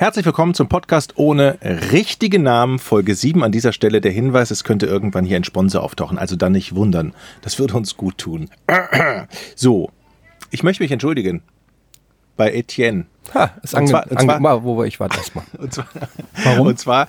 Herzlich 0.00 0.24
willkommen 0.24 0.54
zum 0.54 0.68
Podcast 0.68 1.14
ohne 1.16 1.58
richtigen 1.90 2.44
Namen, 2.44 2.78
Folge 2.78 3.16
7. 3.16 3.42
An 3.42 3.50
dieser 3.50 3.72
Stelle 3.72 4.00
der 4.00 4.12
Hinweis, 4.12 4.52
es 4.52 4.62
könnte 4.62 4.86
irgendwann 4.86 5.24
hier 5.24 5.36
ein 5.36 5.42
Sponsor 5.42 5.82
auftauchen, 5.82 6.18
also 6.18 6.36
dann 6.36 6.52
nicht 6.52 6.76
wundern. 6.76 7.14
Das 7.42 7.58
würde 7.58 7.74
uns 7.76 7.96
gut 7.96 8.18
tun. 8.18 8.48
So, 9.56 9.90
ich 10.50 10.62
möchte 10.62 10.82
mich 10.84 10.92
entschuldigen 10.92 11.42
bei 12.36 12.52
Etienne. 12.52 13.06
Ha, 13.34 13.50
ist 13.62 13.74
Und 13.74 13.88
zwar- 13.88 14.08
und 14.08 14.20
zwar- 14.20 14.38
mal, 14.38 14.62
wo 14.62 14.76
war 14.76 14.86
ich 14.86 15.00
war 15.00 15.08
das 15.08 15.34
mal. 15.34 15.44
Und 15.58 15.74
zwar, 15.74 15.86
Warum? 16.44 16.68
Und 16.68 16.78
zwar 16.78 17.08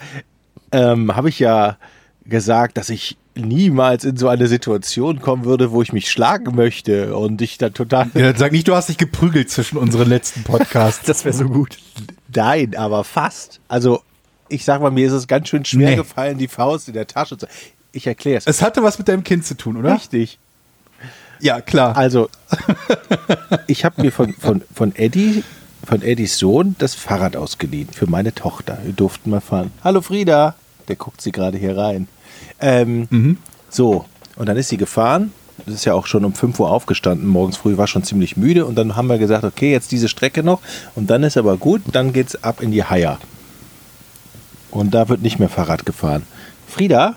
ähm, 0.71 1.15
habe 1.15 1.29
ich 1.29 1.37
ja 1.37 1.77
gesagt, 2.25 2.77
dass 2.77 2.89
ich 2.89 3.17
niemals 3.35 4.03
in 4.03 4.17
so 4.17 4.27
eine 4.27 4.47
Situation 4.47 5.21
kommen 5.21 5.45
würde, 5.45 5.71
wo 5.71 5.83
ich 5.83 5.93
mich 5.93 6.09
schlagen 6.09 6.55
möchte 6.55 7.15
und 7.15 7.41
ich 7.41 7.57
dann 7.59 7.73
total... 7.73 8.09
Ja, 8.15 8.35
sag 8.35 8.51
nicht, 8.51 8.67
du 8.67 8.75
hast 8.75 8.89
dich 8.89 8.97
geprügelt 8.97 9.49
zwischen 9.49 9.77
unseren 9.77 10.09
letzten 10.09 10.43
Podcasts. 10.43 11.05
Das 11.05 11.23
wäre 11.23 11.35
so 11.35 11.45
gut. 11.45 11.77
Nein, 12.33 12.75
aber 12.75 13.03
fast. 13.03 13.59
Also 13.67 14.01
ich 14.49 14.65
sag 14.65 14.81
mal, 14.81 14.91
mir 14.91 15.05
ist 15.07 15.13
es 15.13 15.27
ganz 15.27 15.47
schön 15.49 15.63
schwer 15.65 15.91
Nee. 15.91 15.95
gefallen, 15.95 16.37
die 16.37 16.47
Faust 16.47 16.87
in 16.87 16.93
der 16.95 17.07
Tasche 17.07 17.37
zu... 17.37 17.47
Ich 17.91 18.05
erkläre 18.07 18.37
es. 18.37 18.47
Es 18.47 18.61
hatte 18.61 18.83
was 18.83 18.97
mit 18.99 19.07
deinem 19.07 19.23
Kind 19.23 19.45
zu 19.45 19.55
tun, 19.55 19.77
oder? 19.77 19.95
Richtig. 19.95 20.37
Ja, 21.39 21.61
klar. 21.61 21.95
Also, 21.97 22.29
ich 23.67 23.85
habe 23.85 24.01
mir 24.01 24.11
von, 24.11 24.33
von, 24.33 24.61
von 24.73 24.95
Eddie, 24.95 25.43
von 25.85 26.01
Eddies 26.01 26.37
Sohn, 26.37 26.75
das 26.79 26.95
Fahrrad 26.95 27.35
ausgeliehen 27.35 27.89
für 27.91 28.07
meine 28.07 28.33
Tochter. 28.35 28.77
Wir 28.83 28.93
durften 28.93 29.29
mal 29.29 29.39
fahren. 29.41 29.71
Hallo 29.83 30.01
Frieda. 30.01 30.55
Der 30.87 30.95
guckt 30.97 31.21
sie 31.21 31.31
gerade 31.31 31.57
hier 31.57 31.77
rein. 31.77 32.07
Ähm, 32.59 33.37
So, 33.69 34.05
und 34.35 34.47
dann 34.49 34.57
ist 34.57 34.69
sie 34.69 34.77
gefahren. 34.77 35.31
Ist 35.65 35.85
ja 35.85 35.93
auch 35.93 36.07
schon 36.07 36.25
um 36.25 36.33
5 36.33 36.59
Uhr 36.59 36.71
aufgestanden. 36.71 37.27
Morgens 37.27 37.57
früh 37.57 37.77
war 37.77 37.87
schon 37.87 38.03
ziemlich 38.03 38.37
müde. 38.37 38.65
Und 38.65 38.75
dann 38.75 38.95
haben 38.95 39.07
wir 39.07 39.17
gesagt, 39.17 39.43
okay, 39.43 39.71
jetzt 39.71 39.91
diese 39.91 40.09
Strecke 40.09 40.43
noch. 40.43 40.61
Und 40.95 41.09
dann 41.09 41.23
ist 41.23 41.37
aber 41.37 41.57
gut. 41.57 41.81
Dann 41.91 42.13
geht's 42.13 42.43
ab 42.43 42.61
in 42.61 42.71
die 42.71 42.83
Haier. 42.83 43.19
Und 44.71 44.93
da 44.93 45.09
wird 45.09 45.21
nicht 45.21 45.39
mehr 45.39 45.49
Fahrrad 45.49 45.85
gefahren. 45.85 46.23
Frieda, 46.67 47.15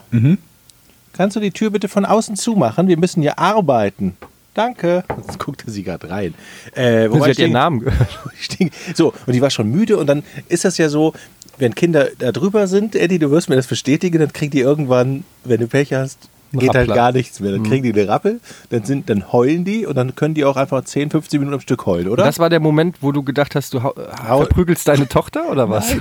Kannst 1.13 1.37
du 1.37 1.41
die 1.41 1.51
Tür 1.51 1.71
bitte 1.71 1.89
von 1.89 2.05
außen 2.07 2.37
zumachen? 2.37 2.89
Wir 2.89 2.97
müssen 2.97 3.21
hier 3.21 3.39
arbeiten. 3.39 4.17
Danke. 4.55 5.05
Jetzt 5.17 5.39
guckte 5.39 5.71
sie 5.71 5.83
gerade 5.83 6.11
rein. 6.11 6.35
Äh, 6.75 7.05
Sie 7.05 7.13
wobei 7.13 7.31
hat 7.31 7.39
ihren 7.39 7.53
Namen 7.53 7.85
So, 8.95 9.13
und 9.27 9.33
die 9.33 9.41
war 9.41 9.51
schon 9.51 9.71
müde 9.71 9.97
und 9.97 10.07
dann 10.07 10.23
ist 10.49 10.65
das 10.65 10.79
ja 10.79 10.89
so, 10.89 11.15
wenn 11.59 11.75
Kinder 11.75 12.09
da 12.19 12.33
drüber 12.33 12.67
sind, 12.67 12.95
Eddie, 12.95 13.19
du 13.19 13.31
wirst 13.31 13.49
mir 13.49 13.57
das 13.57 13.67
bestätigen, 13.67 14.19
dann 14.19 14.33
kriegt 14.33 14.55
die 14.55 14.61
irgendwann, 14.61 15.25
wenn 15.45 15.61
du 15.61 15.69
Pech 15.69 15.93
hast, 15.93 16.19
Geht 16.53 16.75
halt 16.75 16.89
gar 16.95 17.13
nichts 17.13 17.41
mehr. 17.41 17.53
Dann 17.53 17.63
kriegen 17.63 17.83
die 17.83 17.93
eine 17.93 18.09
Rappel, 18.09 18.41
dann, 18.71 18.85
sind, 18.85 19.09
dann 19.11 19.33
heulen 19.33 19.65
die 19.65 19.87
und 19.87 19.95
dann 19.97 20.15
können 20.15 20.35
die 20.35 20.45
auch 20.45 20.57
einfach 20.57 20.85
10, 20.85 21.11
15 21.11 21.41
Minuten 21.41 21.55
am 21.55 21.61
Stück 21.61 21.87
heulen, 21.87 22.09
oder? 22.09 22.25
Das 22.25 22.39
war 22.39 22.51
der 22.51 22.61
Moment, 22.61 22.97
wo 23.01 23.11
du 23.13 23.23
gedacht 23.23 23.55
hast, 23.55 23.73
du 23.75 23.83
hau- 23.83 23.95
verprügelst 23.95 24.87
deine 24.89 25.09
Tochter 25.09 25.51
oder 25.51 25.71
was? 25.71 25.97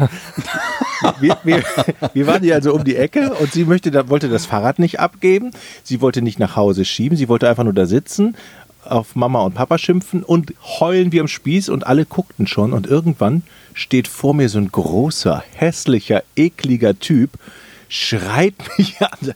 wir, 1.20 1.38
wir, 1.44 1.64
wir 2.14 2.28
waren 2.28 2.44
hier 2.44 2.56
also 2.56 2.74
um 2.74 2.84
die 2.84 2.96
Ecke 2.96 3.34
und 3.34 3.52
sie 3.52 3.66
möchte, 3.66 4.10
wollte 4.10 4.30
das 4.30 4.46
Fahrrad 4.46 4.80
nicht 4.80 5.00
abgeben. 5.00 5.52
Sie 5.84 6.02
wollte 6.02 6.22
nicht 6.22 6.40
nach 6.40 6.56
Hause 6.56 6.86
schieben. 6.86 7.18
Sie 7.18 7.30
wollte 7.30 7.50
einfach 7.50 7.64
nur 7.64 7.74
da 7.74 7.86
sitzen, 7.86 8.36
auf 8.84 9.16
Mama 9.16 9.42
und 9.42 9.54
Papa 9.56 9.78
schimpfen 9.78 10.24
und 10.24 10.54
heulen 10.80 11.12
wie 11.12 11.20
am 11.22 11.28
Spieß 11.28 11.70
und 11.70 11.86
alle 11.88 12.06
guckten 12.06 12.48
schon. 12.48 12.74
Und 12.74 12.88
irgendwann 12.88 13.44
steht 13.74 14.08
vor 14.08 14.34
mir 14.34 14.50
so 14.50 14.58
ein 14.58 14.72
großer, 14.72 15.44
hässlicher, 15.54 16.24
ekliger 16.36 16.98
Typ, 17.00 17.32
schreit 17.90 18.56
mich 18.78 19.02
an. 19.02 19.34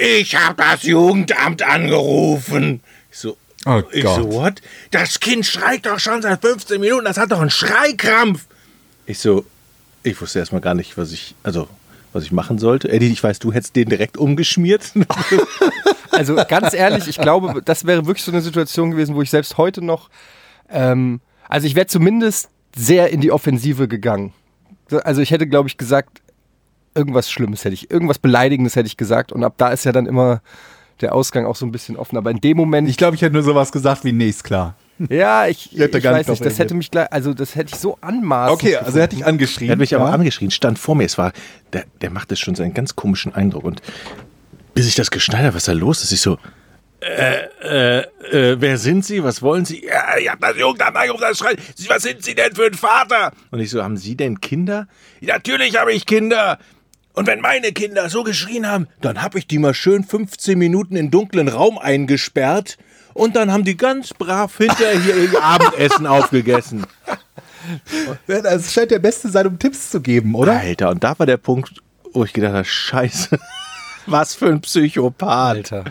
Ich 0.00 0.36
habe 0.36 0.62
das 0.62 0.82
Jugendamt 0.84 1.62
angerufen. 1.62 2.80
Ich 3.10 3.18
so, 3.18 3.36
Oh 3.66 3.82
ich 3.92 4.04
Gott. 4.04 4.16
so, 4.16 4.32
what? 4.32 4.62
Das 4.92 5.18
Kind 5.18 5.44
schreit 5.44 5.86
doch 5.86 5.98
schon 5.98 6.22
seit 6.22 6.40
15 6.40 6.80
Minuten, 6.80 7.04
das 7.04 7.16
hat 7.18 7.32
doch 7.32 7.40
einen 7.40 7.50
Schreikrampf. 7.50 8.46
Ich 9.06 9.18
so, 9.18 9.44
ich 10.04 10.20
wusste 10.20 10.38
erstmal 10.38 10.60
gar 10.60 10.74
nicht, 10.74 10.96
was 10.96 11.10
ich, 11.12 11.34
also, 11.42 11.68
was 12.12 12.22
ich 12.22 12.30
machen 12.32 12.58
sollte. 12.58 12.88
Eddie, 12.90 13.10
ich 13.10 13.22
weiß, 13.22 13.40
du 13.40 13.52
hättest 13.52 13.74
den 13.76 13.88
direkt 13.88 14.16
umgeschmiert. 14.16 14.92
Also 16.10 16.34
ganz 16.48 16.74
ehrlich, 16.74 17.06
ich 17.06 17.18
glaube, 17.18 17.62
das 17.62 17.84
wäre 17.84 18.06
wirklich 18.06 18.24
so 18.24 18.32
eine 18.32 18.40
Situation 18.40 18.90
gewesen, 18.90 19.14
wo 19.14 19.22
ich 19.22 19.30
selbst 19.30 19.56
heute 19.56 19.82
noch, 19.82 20.08
ähm, 20.68 21.20
also 21.48 21.66
ich 21.66 21.74
wäre 21.76 21.86
zumindest 21.86 22.48
sehr 22.74 23.10
in 23.10 23.20
die 23.20 23.30
Offensive 23.30 23.86
gegangen. 23.86 24.32
Also 25.04 25.20
ich 25.20 25.30
hätte, 25.30 25.46
glaube 25.46 25.68
ich, 25.68 25.76
gesagt, 25.76 26.22
irgendwas 26.98 27.30
Schlimmes 27.30 27.64
hätte 27.64 27.74
ich, 27.74 27.90
irgendwas 27.90 28.18
Beleidigendes 28.18 28.76
hätte 28.76 28.88
ich 28.88 28.96
gesagt 28.96 29.32
und 29.32 29.44
ab 29.44 29.54
da 29.56 29.68
ist 29.68 29.84
ja 29.84 29.92
dann 29.92 30.06
immer 30.06 30.42
der 31.00 31.14
Ausgang 31.14 31.46
auch 31.46 31.56
so 31.56 31.64
ein 31.64 31.72
bisschen 31.72 31.96
offen. 31.96 32.16
Aber 32.16 32.30
in 32.30 32.40
dem 32.40 32.56
Moment, 32.56 32.88
Ich 32.88 32.96
glaube, 32.96 33.14
ich 33.14 33.22
hätte 33.22 33.34
nur 33.34 33.42
sowas 33.42 33.72
gesagt 33.72 34.04
wie, 34.04 34.12
nee, 34.12 34.28
ist 34.28 34.44
klar. 34.44 34.74
ja, 35.08 35.46
ich, 35.46 35.72
ich, 35.72 35.78
hätte 35.78 36.00
gar 36.00 36.12
weiß 36.12 36.26
nicht 36.26 36.44
das 36.44 36.58
hätte 36.58 36.74
mich 36.74 36.90
gleich, 36.90 37.10
also 37.12 37.32
das 37.32 37.54
hätte 37.54 37.72
ich 37.72 37.80
so 37.80 37.96
anmaßend. 38.00 38.60
Okay, 38.60 38.76
also 38.76 38.98
er 38.98 39.04
hat 39.04 39.12
dich 39.12 39.24
angeschrien. 39.24 39.70
Er 39.70 39.72
hat 39.72 39.78
mich 39.78 39.94
aber 39.94 40.06
ja? 40.06 40.10
angeschrien, 40.10 40.50
stand 40.50 40.78
vor 40.78 40.96
mir. 40.96 41.04
Es 41.04 41.16
war, 41.16 41.32
der, 41.72 41.84
der 42.00 42.10
machte 42.10 42.34
schon 42.34 42.56
so 42.56 42.64
einen 42.64 42.74
ganz 42.74 42.96
komischen 42.96 43.32
Eindruck. 43.32 43.62
Und 43.62 43.80
bis 44.74 44.88
ich 44.88 44.96
das 44.96 45.10
geschnallt 45.12 45.44
habe, 45.44 45.54
was 45.54 45.64
da 45.64 45.72
los 45.72 46.02
ist, 46.02 46.12
ich 46.12 46.20
so, 46.20 46.36
äh, 47.00 47.44
äh, 47.62 47.98
äh, 48.32 48.56
wer 48.60 48.76
sind 48.76 49.04
Sie? 49.04 49.22
Was 49.22 49.40
wollen 49.40 49.64
Sie? 49.64 49.84
Ja, 49.86 50.18
ich 50.18 50.28
hab 50.28 50.40
das 50.40 50.56
Jugendamt 50.56 50.96
angerufen, 50.96 51.22
das 51.22 51.38
schreit. 51.38 51.58
Was 51.86 52.02
sind 52.02 52.24
Sie 52.24 52.34
denn 52.34 52.52
für 52.54 52.66
ein 52.66 52.74
Vater? 52.74 53.32
Und 53.52 53.60
ich 53.60 53.70
so, 53.70 53.82
haben 53.84 53.96
Sie 53.96 54.16
denn 54.16 54.40
Kinder? 54.40 54.88
Ja, 55.20 55.34
natürlich 55.34 55.78
habe 55.78 55.92
ich 55.92 56.06
Kinder. 56.06 56.58
Und 57.18 57.26
wenn 57.26 57.40
meine 57.40 57.72
Kinder 57.72 58.08
so 58.08 58.22
geschrien 58.22 58.68
haben, 58.68 58.86
dann 59.00 59.20
habe 59.20 59.40
ich 59.40 59.48
die 59.48 59.58
mal 59.58 59.74
schön 59.74 60.04
15 60.04 60.56
Minuten 60.56 60.94
in 60.94 61.10
dunklen 61.10 61.48
Raum 61.48 61.76
eingesperrt 61.76 62.78
und 63.12 63.34
dann 63.34 63.50
haben 63.50 63.64
die 63.64 63.76
ganz 63.76 64.14
brav 64.14 64.56
hinterher 64.56 65.00
hier 65.00 65.16
ihr 65.16 65.30
Abendessen 65.42 66.06
aufgegessen. 66.06 66.86
Das 68.28 68.72
scheint 68.72 68.92
der 68.92 69.00
Beste 69.00 69.30
sein, 69.30 69.48
um 69.48 69.58
Tipps 69.58 69.90
zu 69.90 70.00
geben, 70.00 70.36
oder? 70.36 70.60
Alter, 70.60 70.90
und 70.90 71.02
da 71.02 71.18
war 71.18 71.26
der 71.26 71.38
Punkt, 71.38 71.82
wo 72.12 72.22
ich 72.22 72.32
gedacht 72.32 72.52
habe, 72.52 72.64
scheiße, 72.64 73.36
was 74.06 74.36
für 74.36 74.46
ein 74.46 74.60
Psychopath. 74.60 75.56
Alter. 75.56 75.84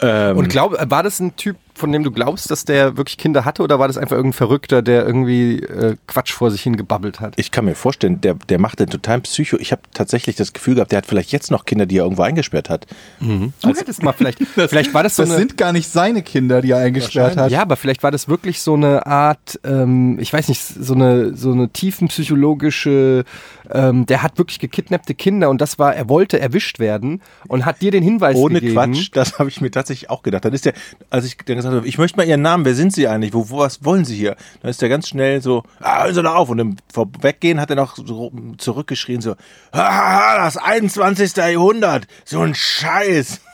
Ähm, 0.00 0.36
Und 0.36 0.48
glaub, 0.48 0.76
war 0.90 1.04
das 1.04 1.20
ein 1.20 1.36
Typ, 1.36 1.58
von 1.78 1.92
dem 1.92 2.02
du 2.04 2.10
glaubst, 2.10 2.50
dass 2.50 2.64
der 2.64 2.96
wirklich 2.96 3.16
Kinder 3.16 3.44
hatte 3.44 3.62
oder 3.62 3.78
war 3.78 3.88
das 3.88 3.96
einfach 3.96 4.16
irgendein 4.16 4.36
Verrückter, 4.36 4.82
der 4.82 5.06
irgendwie 5.06 5.60
äh, 5.60 5.96
Quatsch 6.06 6.32
vor 6.32 6.50
sich 6.50 6.62
hin 6.62 6.76
gebabbelt 6.76 7.20
hat? 7.20 7.34
ich 7.36 7.50
kann 7.50 7.64
mir 7.64 7.74
vorstellen, 7.74 8.20
der, 8.20 8.34
der 8.34 8.58
macht 8.58 8.80
den 8.80 8.90
totalen 8.90 9.22
Psycho. 9.22 9.56
Ich 9.58 9.72
habe 9.72 9.82
tatsächlich 9.94 10.36
das 10.36 10.52
Gefühl 10.52 10.74
gehabt, 10.74 10.92
der 10.92 10.98
hat 10.98 11.06
vielleicht 11.06 11.32
jetzt 11.32 11.50
noch 11.50 11.64
Kinder, 11.64 11.86
die 11.86 11.98
er 11.98 12.04
irgendwo 12.04 12.22
eingesperrt 12.22 12.68
hat. 12.68 12.86
Du 13.20 13.52
hättest 13.62 14.02
mal 14.02 14.12
vielleicht, 14.12 14.38
vielleicht 14.54 14.92
war 14.92 15.02
das 15.02 15.16
so 15.16 15.22
Das 15.22 15.30
eine, 15.30 15.38
sind 15.38 15.56
gar 15.56 15.72
nicht 15.72 15.88
seine 15.88 16.22
Kinder, 16.22 16.60
die 16.60 16.72
er 16.72 16.78
eingesperrt 16.78 17.36
hat. 17.36 17.50
ja, 17.50 17.62
aber 17.62 17.76
vielleicht 17.76 18.02
war 18.02 18.10
das 18.10 18.28
wirklich 18.28 18.60
so 18.60 18.74
eine 18.74 19.06
Art, 19.06 19.60
ähm, 19.64 20.18
ich 20.20 20.32
weiß 20.32 20.48
nicht, 20.48 20.60
so 20.60 20.94
eine 20.94 21.34
so 21.34 21.52
eine 21.52 21.68
tiefenpsychologische, 21.68 23.24
ähm, 23.70 24.06
der 24.06 24.22
hat 24.22 24.38
wirklich 24.38 24.58
gekidnappte 24.58 25.14
Kinder 25.14 25.50
und 25.50 25.60
das 25.60 25.78
war, 25.78 25.94
er 25.94 26.08
wollte 26.08 26.38
erwischt 26.40 26.78
werden 26.78 27.20
und 27.48 27.64
hat 27.66 27.80
dir 27.82 27.90
den 27.90 28.02
Hinweis 28.02 28.36
Ohne 28.36 28.60
gegeben. 28.60 28.74
Quatsch, 28.74 29.10
das 29.12 29.38
habe 29.38 29.48
ich 29.48 29.60
mir 29.60 29.70
tatsächlich 29.70 30.10
auch 30.10 30.22
gedacht. 30.22 30.44
Dann 30.44 30.52
ist 30.52 30.64
der, 30.64 30.74
als 31.10 31.24
ich 31.24 31.36
dann 31.36 31.56
gesagt 31.56 31.74
habe, 31.74 31.86
ich 31.86 31.98
möchte 31.98 32.16
mal 32.16 32.26
Ihren 32.26 32.42
Namen, 32.42 32.64
wer 32.64 32.74
sind 32.74 32.92
Sie 32.92 33.08
eigentlich? 33.08 33.34
Wo, 33.34 33.50
wo 33.50 33.58
was 33.58 33.84
wollen 33.84 34.04
Sie 34.04 34.16
hier? 34.16 34.36
Dann 34.62 34.70
ist 34.70 34.80
der 34.82 34.88
ganz 34.88 35.08
schnell 35.08 35.42
so, 35.42 35.62
ah, 35.80 36.04
hören 36.04 36.14
Sie 36.14 36.22
doch 36.22 36.34
auf. 36.34 36.48
Und 36.50 36.58
im 36.58 36.76
Vorweggehen 36.92 37.60
hat 37.60 37.70
er 37.70 37.76
noch 37.76 37.96
so 37.96 38.32
zurückgeschrien, 38.56 39.20
so, 39.20 39.34
das 39.72 40.56
21. 40.56 41.36
Jahrhundert, 41.36 42.06
so 42.24 42.40
ein 42.40 42.54
Scheiß. 42.54 43.40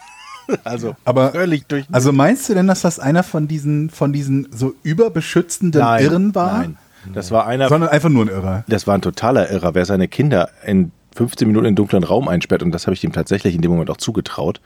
Also, 0.63 0.95
Aber- 1.07 1.33
völlig 1.33 1.67
durch. 1.69 1.87
Also 1.91 2.13
meinst 2.13 2.49
du 2.51 2.55
denn, 2.55 2.67
dass 2.67 2.83
das 2.83 2.99
einer 2.99 3.23
von 3.23 3.49
diesen, 3.49 3.89
von 3.89 4.13
diesen 4.13 4.47
so 4.51 4.75
überbeschützenden 4.83 5.81
Nein, 5.81 6.05
Irren 6.05 6.35
war? 6.35 6.59
Nein, 6.59 6.77
das 7.13 7.31
war 7.31 7.47
einer, 7.47 7.69
Sondern 7.69 7.91
einfach 7.91 8.09
nur 8.09 8.25
ein 8.25 8.29
Irrer. 8.29 8.65
das 8.69 8.87
war 8.87 8.95
ein 8.97 9.03
totaler 9.03 9.51
Irrer, 9.51 9.75
wer 9.75 9.85
seine 9.85 10.09
Kinder 10.09 10.51
in 10.65 10.93
15 11.17 11.47
Minuten 11.47 11.65
in 11.65 11.69
einen 11.69 11.77
dunklen 11.77 12.03
Raum 12.05 12.29
einsperrt. 12.29 12.63
Und 12.63 12.73
das 12.73 12.87
habe 12.87 12.95
ich 12.95 13.05
ihm 13.05 13.13
tatsächlich 13.13 13.55
in 13.55 13.63
dem 13.63 13.71
Moment 13.71 13.91
auch 13.91 13.97
zugetraut. 13.99 14.61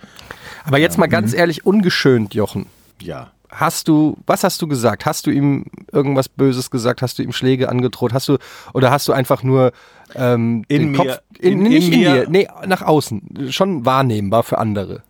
Aber 0.65 0.79
jetzt 0.79 0.97
mal 0.99 1.07
ganz 1.09 1.35
ehrlich, 1.35 1.67
ungeschönt, 1.67 2.35
Jochen. 2.35 2.67
Ja. 3.03 3.31
Hast 3.51 3.89
du, 3.89 4.17
was 4.27 4.45
hast 4.45 4.61
du 4.61 4.69
gesagt? 4.69 5.07
Hast 5.07 5.27
du 5.27 5.31
ihm 5.31 5.65
irgendwas 5.91 6.29
Böses 6.29 6.71
gesagt? 6.71 7.01
Hast 7.01 7.19
du 7.19 7.23
ihm 7.23 7.33
Schläge 7.33 7.69
angedroht? 7.71 8.13
Hast 8.13 8.29
du, 8.29 8.37
oder 8.75 8.91
hast 8.91 9.09
du 9.09 9.13
einfach 9.13 9.43
nur 9.43 9.73
ähm, 10.15 10.65
In 10.69 10.83
den 10.83 10.91
mir. 10.93 10.97
Kopf, 10.99 11.21
in, 11.39 11.53
In- 11.65 11.69
nicht 11.71 11.87
in 11.89 11.93
in, 11.95 12.01
mir. 12.01 12.15
dir, 12.25 12.31
nee, 12.31 12.49
nach 12.67 12.83
außen, 12.83 13.49
schon 13.51 13.85
wahrnehmbar 13.87 14.43
für 14.43 14.59
andere. 14.59 15.03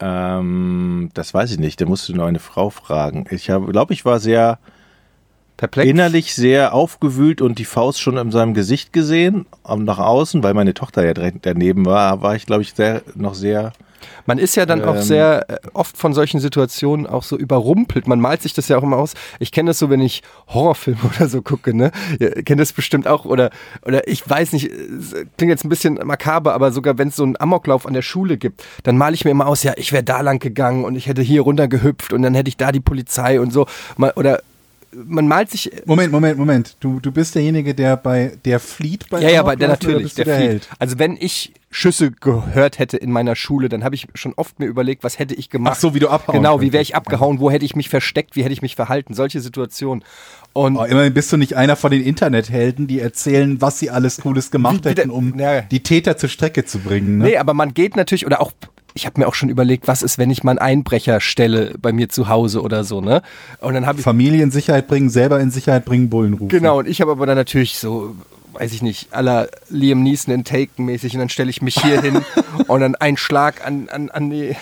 Ähm, 0.00 1.10
das 1.14 1.34
weiß 1.34 1.50
ich 1.52 1.58
nicht. 1.58 1.80
Da 1.80 1.86
musst 1.86 2.08
du 2.08 2.14
noch 2.14 2.26
eine 2.26 2.38
Frau 2.38 2.70
fragen. 2.70 3.24
Ich 3.30 3.46
glaube, 3.46 3.92
ich 3.92 4.04
war 4.04 4.20
sehr 4.20 4.58
Perplex? 5.58 5.90
innerlich 5.90 6.34
sehr 6.34 6.72
aufgewühlt 6.72 7.42
und 7.42 7.58
die 7.58 7.66
Faust 7.66 8.00
schon 8.00 8.16
in 8.16 8.30
seinem 8.30 8.54
Gesicht 8.54 8.94
gesehen. 8.94 9.44
Nach 9.76 9.98
außen, 9.98 10.42
weil 10.42 10.54
meine 10.54 10.72
Tochter 10.72 11.04
ja 11.04 11.12
direkt 11.12 11.44
daneben 11.44 11.84
war, 11.84 12.22
war 12.22 12.34
ich, 12.34 12.46
glaube 12.46 12.62
ich, 12.62 12.72
sehr, 12.72 13.02
noch 13.14 13.34
sehr. 13.34 13.72
Man 14.26 14.38
ist 14.38 14.54
ja 14.54 14.64
dann 14.66 14.84
auch 14.84 14.94
Ähm. 14.96 15.02
sehr 15.02 15.46
äh, 15.50 15.56
oft 15.72 15.96
von 15.96 16.14
solchen 16.14 16.38
Situationen 16.38 17.06
auch 17.06 17.24
so 17.24 17.36
überrumpelt. 17.36 18.06
Man 18.06 18.20
malt 18.20 18.42
sich 18.42 18.52
das 18.52 18.68
ja 18.68 18.78
auch 18.78 18.82
immer 18.84 18.96
aus. 18.98 19.14
Ich 19.40 19.50
kenne 19.50 19.70
das 19.70 19.78
so, 19.80 19.90
wenn 19.90 20.00
ich 20.00 20.22
Horrorfilme 20.48 21.00
oder 21.16 21.28
so 21.28 21.42
gucke, 21.42 21.74
ne? 21.74 21.90
Ihr 22.20 22.30
kennt 22.44 22.60
das 22.60 22.72
bestimmt 22.72 23.08
auch. 23.08 23.24
Oder, 23.24 23.50
oder 23.84 24.06
ich 24.06 24.28
weiß 24.28 24.52
nicht, 24.52 24.70
klingt 25.36 25.50
jetzt 25.50 25.64
ein 25.64 25.68
bisschen 25.70 25.94
makaber, 26.04 26.54
aber 26.54 26.70
sogar 26.70 26.96
wenn 26.98 27.08
es 27.08 27.16
so 27.16 27.24
einen 27.24 27.36
Amoklauf 27.40 27.86
an 27.86 27.94
der 27.94 28.02
Schule 28.02 28.36
gibt, 28.38 28.62
dann 28.84 28.96
male 28.96 29.14
ich 29.14 29.24
mir 29.24 29.32
immer 29.32 29.46
aus, 29.46 29.62
ja, 29.64 29.72
ich 29.76 29.92
wäre 29.92 30.04
da 30.04 30.20
lang 30.20 30.38
gegangen 30.38 30.84
und 30.84 30.94
ich 30.94 31.08
hätte 31.08 31.22
hier 31.22 31.40
runter 31.40 31.66
gehüpft 31.66 32.12
und 32.12 32.22
dann 32.22 32.34
hätte 32.34 32.48
ich 32.48 32.56
da 32.56 32.70
die 32.70 32.80
Polizei 32.80 33.40
und 33.40 33.52
so. 33.52 33.66
Mal- 33.96 34.12
Oder 34.14 34.42
man 34.92 35.28
malt 35.28 35.50
sich. 35.50 35.70
Moment, 35.84 36.12
Moment, 36.12 36.38
Moment. 36.38 36.76
Du, 36.80 37.00
du 37.00 37.12
bist 37.12 37.34
derjenige, 37.34 37.74
der 37.74 37.96
bei 37.96 38.38
der 38.44 38.60
flieht 38.60 39.08
bei 39.08 39.20
Ja, 39.20 39.30
ja, 39.30 39.40
aber 39.40 39.56
der 39.56 39.68
natürlich, 39.68 40.14
der, 40.14 40.24
der 40.24 40.36
flieht. 40.36 40.68
Also 40.78 40.98
wenn 40.98 41.16
ich 41.16 41.52
Schüsse 41.70 42.10
gehört 42.12 42.78
hätte 42.78 42.96
in 42.96 43.12
meiner 43.12 43.36
Schule, 43.36 43.68
dann 43.68 43.84
habe 43.84 43.94
ich 43.94 44.06
schon 44.14 44.32
oft 44.36 44.58
mir 44.58 44.66
überlegt, 44.66 45.04
was 45.04 45.18
hätte 45.18 45.34
ich 45.34 45.50
gemacht. 45.50 45.74
Ach 45.76 45.80
so, 45.80 45.94
wie 45.94 45.98
du 45.98 46.08
abhauen 46.08 46.36
Genau, 46.36 46.60
wie 46.62 46.72
wäre 46.72 46.82
ich 46.82 46.94
abgehauen, 46.96 47.40
wo 47.40 47.50
hätte 47.50 47.64
ich 47.66 47.76
mich 47.76 47.90
versteckt, 47.90 48.36
wie 48.36 48.42
hätte 48.42 48.54
ich 48.54 48.62
mich 48.62 48.74
verhalten, 48.74 49.12
solche 49.12 49.40
Situationen. 49.40 50.02
Und 50.54 50.76
Oh, 50.78 50.84
immerhin 50.84 51.12
bist 51.12 51.30
du 51.30 51.36
nicht 51.36 51.56
einer 51.56 51.76
von 51.76 51.90
den 51.90 52.02
Internethelden, 52.02 52.86
die 52.86 53.00
erzählen, 53.00 53.60
was 53.60 53.78
sie 53.78 53.90
alles 53.90 54.16
Cooles 54.22 54.50
gemacht 54.50 54.76
Wie- 54.80 54.84
wie 54.84 54.88
hätten, 54.88 55.10
um 55.10 55.38
Ja. 55.38 55.60
die 55.60 55.80
Täter 55.82 56.16
zur 56.16 56.30
Strecke 56.30 56.64
zu 56.64 56.78
bringen. 56.78 57.18
Ne? 57.18 57.24
Nee, 57.24 57.36
aber 57.36 57.52
man 57.52 57.74
geht 57.74 57.96
natürlich, 57.96 58.24
oder 58.24 58.40
auch, 58.40 58.52
ich 58.94 59.04
habe 59.04 59.20
mir 59.20 59.28
auch 59.28 59.34
schon 59.34 59.50
überlegt, 59.50 59.86
was 59.86 60.02
ist, 60.02 60.16
wenn 60.16 60.30
ich 60.30 60.42
mal 60.42 60.52
einen 60.52 60.58
Einbrecher 60.60 61.20
stelle 61.20 61.74
bei 61.80 61.92
mir 61.92 62.08
zu 62.08 62.28
Hause 62.28 62.62
oder 62.62 62.82
so, 62.82 63.02
ne? 63.02 63.20
Und 63.60 63.74
dann 63.74 63.84
habe 63.86 63.98
ich. 63.98 64.04
Familie 64.04 64.42
in 64.42 64.50
Sicherheit 64.50 64.88
bringen, 64.88 65.10
selber 65.10 65.38
in 65.38 65.50
Sicherheit 65.50 65.84
bringen, 65.84 66.08
Bullen 66.08 66.32
rufen. 66.32 66.48
Genau, 66.48 66.78
und 66.78 66.88
ich 66.88 67.02
habe 67.02 67.10
aber 67.12 67.26
dann 67.26 67.36
natürlich 67.36 67.78
so, 67.78 68.16
weiß 68.58 68.72
ich 68.72 68.82
nicht, 68.82 69.12
aller 69.12 69.48
Liam 69.68 70.02
Neeson 70.02 70.34
in 70.34 70.44
Taken 70.44 70.84
mäßig 70.84 71.14
und 71.14 71.20
dann 71.20 71.28
stelle 71.28 71.50
ich 71.50 71.62
mich 71.62 71.80
hier 71.80 72.00
hin 72.00 72.24
und 72.66 72.80
dann 72.80 72.96
ein 72.96 73.16
Schlag 73.16 73.64
an, 73.64 73.88
an, 73.88 74.10
an 74.10 74.30
die 74.30 74.56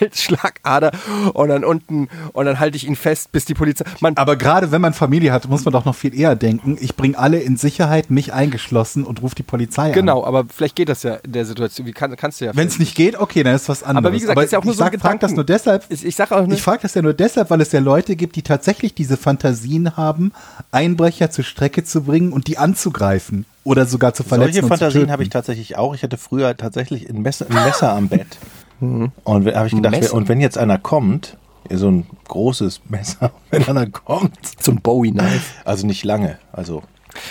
Halsschlagader 0.00 0.92
und 1.34 1.48
dann 1.48 1.64
unten 1.64 2.08
und 2.32 2.46
dann 2.46 2.58
halte 2.60 2.76
ich 2.76 2.86
ihn 2.86 2.96
fest, 2.96 3.32
bis 3.32 3.44
die 3.44 3.54
Polizei. 3.54 3.84
Man, 4.00 4.16
Aber 4.16 4.36
gerade 4.36 4.70
wenn 4.72 4.80
man 4.80 4.94
Familie 4.94 5.32
hat, 5.32 5.48
muss 5.48 5.64
man 5.64 5.72
doch 5.72 5.84
noch 5.84 5.94
viel 5.94 6.18
eher 6.18 6.36
denken, 6.36 6.76
ich 6.80 6.96
bringe 6.96 7.18
alle 7.18 7.38
in 7.40 7.56
Sicherheit, 7.56 8.10
mich 8.10 8.32
eingeschlossen 8.32 9.04
und 9.04 9.22
rufe 9.22 9.34
die 9.34 9.42
Polizei 9.42 9.86
an. 9.88 9.92
genau, 9.92 10.24
aber 10.24 10.44
vielleicht 10.54 10.76
geht 10.76 10.88
das 10.88 11.02
ja 11.02 11.14
in 11.16 11.32
der 11.32 11.44
Situation. 11.44 11.86
Wie 11.86 11.92
kann, 11.92 12.14
kannst 12.16 12.40
du 12.40 12.44
ja. 12.46 12.52
Wenn 12.54 12.68
es 12.68 12.78
nicht 12.78 12.94
geht, 12.94 13.18
okay, 13.18 13.42
dann 13.42 13.54
ist 13.54 13.68
was 13.68 13.82
anderes. 13.82 14.12
wie 14.14 14.20
gesagt, 14.20 14.40
ist 14.42 14.52
ja 14.52 14.58
auch 14.58 14.64
nur 14.64 14.72
ich 14.72 14.78
so 14.78 14.84
ein 14.84 14.92
sag, 14.92 15.00
frag 15.00 15.20
das 15.20 15.32
nur 15.32 15.44
deshalb. 15.44 15.84
Ich- 15.88 16.04
ich 16.04 16.16
sag 16.16 16.32
auch 16.32 16.46
nur- 16.46 16.56
ich 16.56 16.62
frage 16.62 16.80
das 16.82 16.94
ja 16.94 17.02
nur 17.02 17.14
deshalb, 17.14 17.50
weil 17.50 17.60
es 17.60 17.72
ja 17.72 17.80
Leute 17.80 18.16
gibt, 18.16 18.36
die 18.36 18.42
tatsächlich 18.42 18.94
diese 18.94 19.16
Fantasien 19.16 19.96
haben, 19.96 20.32
Einbrecher 20.70 21.30
zur 21.30 21.44
Strecke 21.44 21.84
zu 21.84 22.02
bringen 22.02 22.32
und 22.32 22.46
die 22.46 22.58
anzugreifen 22.58 23.44
oder 23.64 23.86
sogar 23.86 24.14
zu 24.14 24.22
verletzen. 24.24 24.54
Solche 24.54 24.68
Fantasien 24.68 25.10
habe 25.10 25.22
ich 25.22 25.28
tatsächlich 25.30 25.76
auch. 25.76 25.94
Ich 25.94 26.02
hatte 26.02 26.16
früher 26.18 26.56
tatsächlich 26.56 27.08
ein 27.08 27.22
Messer, 27.22 27.46
ein 27.48 27.54
Messer 27.64 27.92
am 27.92 28.08
Bett. 28.08 28.26
Mhm. 28.82 29.12
Und 29.22 29.54
habe 29.54 29.68
ich 29.68 29.74
gedacht, 29.74 29.92
Messer? 29.92 30.14
und 30.14 30.28
wenn 30.28 30.40
jetzt 30.40 30.58
einer 30.58 30.76
kommt, 30.76 31.38
so 31.70 31.88
ein 31.88 32.06
großes 32.28 32.82
Messer, 32.88 33.30
wenn 33.50 33.64
einer 33.68 33.86
kommt, 33.86 34.36
so 34.60 34.72
ein 34.72 34.80
Bowie-Knife. 34.80 35.62
also 35.64 35.86
nicht 35.86 36.04
lange, 36.04 36.38
also 36.52 36.82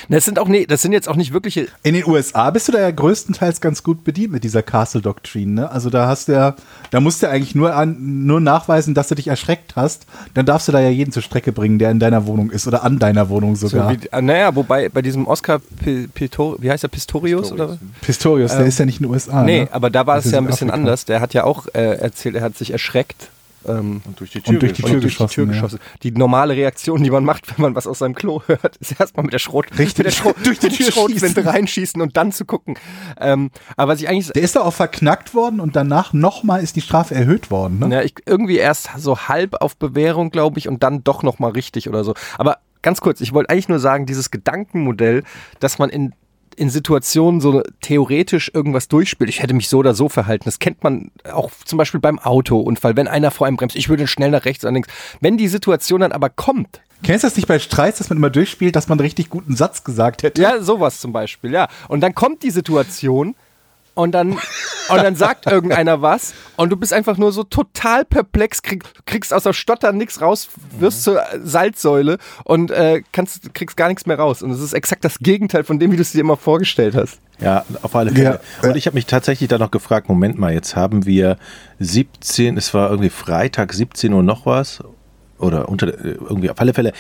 Das 0.10 0.26
sind 0.26 0.38
auch, 0.40 0.48
nee, 0.48 0.66
das 0.66 0.82
sind 0.82 0.92
jetzt 0.94 1.10
auch 1.10 1.16
nicht 1.16 1.34
wirkliche. 1.34 1.68
In 1.84 1.94
den 1.94 2.06
USA 2.08 2.50
bist 2.52 2.68
du 2.68 2.72
da 2.72 2.80
ja 2.80 2.92
größtenteils 2.92 3.62
ganz 3.62 3.82
gut 3.84 4.04
bedient 4.04 4.32
mit 4.32 4.44
dieser 4.44 4.62
Castle-Doktrin. 4.62 5.54
Ne? 5.56 5.72
Also 5.72 5.90
da 5.90 6.08
hast 6.08 6.28
du 6.28 6.34
ja, 6.34 6.56
da 6.92 7.00
musst 7.00 7.24
du 7.24 7.30
eigentlich 7.30 7.56
nur, 7.56 7.76
an, 7.76 8.26
nur 8.26 8.40
nachweisen, 8.40 8.94
dass 8.94 9.08
du 9.08 9.16
dich 9.16 9.28
erschreckt 9.28 9.76
hast. 9.76 10.06
Dann 10.34 10.46
darfst 10.46 10.68
du 10.68 10.72
da 10.72 10.80
ja 10.80 10.90
jeden 10.90 11.12
zur 11.12 11.24
Strecke 11.24 11.52
bringen, 11.52 11.80
der 11.80 11.90
in 11.92 12.00
deiner 12.00 12.26
Wohnung 12.28 12.52
ist 12.52 12.68
oder 12.68 12.84
an 12.84 13.00
deiner 13.00 13.30
Wohnung 13.30 13.56
So 13.56 13.68
sogar. 13.70 13.92
wie, 13.92 14.00
ah, 14.12 14.22
naja, 14.22 14.56
wobei 14.56 14.90
bei 14.90 15.02
diesem 15.02 15.26
Oscar 15.28 15.60
P 15.60 16.08
Pistor, 16.14 16.58
wie 16.62 16.70
heißt 16.70 16.84
er, 16.84 16.90
Pistorius, 16.90 17.52
oder? 17.52 17.78
Pistorius, 18.02 18.52
der 18.52 18.66
ist 18.68 18.78
ja 18.78 18.86
nicht 18.86 19.00
in 19.02 19.08
den 19.08 19.12
USA. 19.14 19.44
Nee, 19.44 19.62
ne? 19.62 19.70
aber 19.72 19.90
da 19.90 20.06
war 20.06 20.18
Das 20.18 20.26
es 20.26 20.32
ja 20.32 20.38
in 20.38 20.44
ein 20.46 20.48
bisschen 20.48 20.70
Afrika. 20.70 20.82
anders. 20.82 21.06
Der 21.06 21.22
hat 21.22 21.34
ja 21.34 21.44
auch 21.44 21.68
äh, 21.74 21.96
erzählt, 21.98 22.36
er 22.36 22.42
hat 22.44 22.56
sich 22.56 22.70
erschreckt. 22.72 23.30
Ähm, 23.68 24.02
und 24.06 24.20
durch 24.20 24.32
die 24.32 24.40
Und 24.40 24.62
durch 24.62 24.74
die 24.74 24.84
und 24.84 24.90
Tür 24.92 25.02
durch 25.02 25.18
die 25.18 25.26
Tür 25.28 25.46
geschossen, 25.46 25.80
ja. 25.80 25.80
Die 26.04 26.12
normale 26.12 26.56
Reaktion, 26.56 27.04
die 27.04 27.12
man 27.12 27.24
macht, 27.24 27.48
wenn 27.58 27.62
man 27.62 27.76
was 27.76 27.88
aus 27.88 28.00
seinem 28.00 28.16
Klo 28.16 28.42
hört, 28.48 28.78
ist 28.78 29.00
erstmal 29.00 29.24
mit 29.24 29.34
der 29.34 29.40
Schrot, 29.40 29.68
Richtig. 29.78 30.00
mit 30.00 30.08
der 30.08 30.12
Schrot, 30.12 30.36
Durch 30.46 30.60
die 30.60 30.70
Tür 30.70 30.92
Schrotflinte 30.92 31.28
schießen. 31.28 31.48
reinschießen 31.48 32.02
und 32.02 32.18
dann 32.18 32.32
zu 32.32 32.46
gucken. 32.46 32.76
Ähm, 33.20 33.52
aber 33.78 33.94
was 33.94 34.02
ich 34.02 34.10
eigentlich, 34.10 34.30
Der 34.30 34.42
ist 34.42 34.56
doch 34.56 34.66
auch 34.66 34.74
verknackt 34.74 35.34
worden 35.34 35.60
und 35.60 35.76
danach 35.76 36.14
nochmal 36.14 36.64
ist 36.64 36.76
die 36.76 36.82
Strafe 36.82 37.16
erhöht 37.16 37.52
worden. 37.52 37.80
Ne? 37.80 37.90
ja, 37.96 38.02
ich, 38.02 38.16
irgendwie 38.26 38.58
erst 38.58 38.90
so 38.98 39.18
halb 39.18 39.62
auf 39.62 39.78
Bewährung, 39.78 40.32
glaube 40.32 40.60
ich, 40.60 40.68
und 40.68 40.84
dann 40.84 41.04
doch 41.04 41.24
nochmal 41.24 41.52
richtig 41.52 41.88
oder 41.90 42.04
so. 42.04 42.14
Aber 42.38 42.58
ganz 42.82 43.02
kurz, 43.02 43.22
ich 43.22 43.34
wollte 43.34 43.50
eigentlich 43.50 43.70
nur 43.70 43.80
sagen, 43.80 44.06
dieses 44.06 44.32
Gedankenmodell, 44.32 45.24
dass 45.60 45.80
man 45.80 45.90
in 45.90 46.14
in 46.56 46.70
Situationen 46.70 47.42
so 47.42 47.64
theoretisch 47.82 48.52
irgendwas 48.54 48.88
durchspielt. 48.88 49.30
Ich 49.30 49.42
hätte 49.42 49.54
mich 49.54 49.70
so 49.70 49.80
oder 49.80 49.94
so 49.94 50.10
verhalten. 50.10 50.46
Das 50.46 50.60
kennt 50.60 50.84
man 50.84 51.12
auch 51.32 51.52
zum 51.66 51.78
Beispiel 51.78 52.00
beim 52.00 52.20
Autounfall, 52.20 52.96
wenn 52.96 53.08
einer 53.08 53.32
vor 53.32 53.48
einem 53.48 53.58
bremst. 53.58 53.76
Ich 53.76 53.90
würde 53.90 54.08
schnell 54.08 54.32
nach 54.32 54.46
rechts 54.46 54.64
und 54.66 54.74
links. 54.74 54.90
Wenn 55.20 55.38
die 55.38 55.48
Situation 55.48 56.02
dann 56.02 56.12
aber 56.12 56.30
kommt, 56.30 56.82
Kennst 57.04 57.24
du 57.24 57.28
das 57.28 57.36
nicht 57.36 57.48
bei 57.48 57.58
Streits, 57.58 57.98
dass 57.98 58.10
man 58.10 58.18
immer 58.20 58.30
durchspielt, 58.30 58.76
dass 58.76 58.88
man 58.88 59.00
einen 59.00 59.06
richtig 59.06 59.32
guten 59.32 59.56
Satz 59.56 59.84
gesagt 59.84 60.22
hätte? 60.22 60.40
Ja, 60.40 60.62
sowas 60.62 61.00
zum 61.00 61.12
Beispiel, 61.12 61.52
ja. 61.52 61.68
Und 61.88 62.02
dann 62.02 62.14
kommt 62.14 62.44
die 62.44 62.52
Situation 62.52 63.34
und 63.94 64.14
dann, 64.14 64.32
und 64.32 64.40
dann 64.90 65.16
sagt 65.16 65.46
irgendeiner 65.48 66.02
was 66.02 66.34
und 66.56 66.70
du 66.70 66.78
bist 66.78 66.94
einfach 66.94 67.18
nur 67.18 67.32
so 67.32 67.44
total 67.44 68.06
perplex, 68.06 68.62
krieg, 68.62 68.84
kriegst 69.06 69.34
aus 69.34 69.44
der 69.44 69.54
Stotter 69.54 69.92
nichts 69.92 70.22
raus, 70.22 70.50
wirst 70.78 71.04
zur 71.04 71.22
Salzsäule 71.44 72.18
und 72.44 72.72
äh, 72.72 73.02
kannst, 73.12 73.54
kriegst 73.54 73.78
gar 73.78 73.88
nichts 73.90 74.06
mehr 74.06 74.18
raus. 74.18 74.42
Und 74.42 74.52
es 74.52 74.62
ist 74.62 74.74
exakt 74.74 75.04
das 75.04 75.20
Gegenteil 75.20 75.64
von 75.64 75.80
dem, 75.80 75.92
wie 75.92 75.98
du 75.98 76.02
es 76.02 76.12
dir 76.12 76.22
immer 76.22 76.38
vorgestellt 76.38 76.96
hast. 76.96 77.20
Ja, 77.40 77.66
auf 77.82 77.96
alle 77.96 78.12
Fälle. 78.12 78.40
Ja. 78.62 78.70
Und 78.70 78.76
ich 78.76 78.86
habe 78.86 78.96
mich 78.96 79.08
tatsächlich 79.08 79.50
dann 79.50 79.60
noch 79.60 79.72
gefragt, 79.72 80.08
Moment 80.10 80.38
mal, 80.38 80.54
jetzt 80.54 80.76
haben 80.76 81.06
wir 81.06 81.38
17, 81.80 82.58
es 82.58 82.74
war 82.74 82.90
irgendwie 82.90 83.10
Freitag 83.10 83.74
17 83.74 84.14
Uhr 84.14 84.24
noch 84.24 84.46
was 84.46 84.80
oder 85.38 85.70
unter 85.70 85.88
äh, 85.88 86.12
irgendwie 86.12 86.50
auf 86.50 86.60
alle 86.60 86.74
Fälle 86.74 86.94